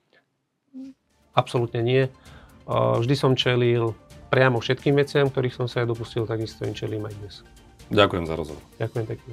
Absolútne 1.38 1.86
nie. 1.86 2.10
Vždy 2.66 3.14
som 3.14 3.38
čelil 3.38 3.94
priamo 4.34 4.58
všetkým 4.58 4.98
veciam, 4.98 5.30
ktorých 5.30 5.54
som 5.54 5.70
sa 5.70 5.86
aj 5.86 5.94
dopustil, 5.94 6.26
takisto 6.26 6.66
im 6.66 6.74
čelím 6.74 7.06
aj 7.06 7.14
dnes. 7.22 7.34
Ďakujem 7.94 8.24
za 8.26 8.34
rozhovor. 8.34 8.62
Ďakujem 8.82 9.06
pekne. 9.06 9.32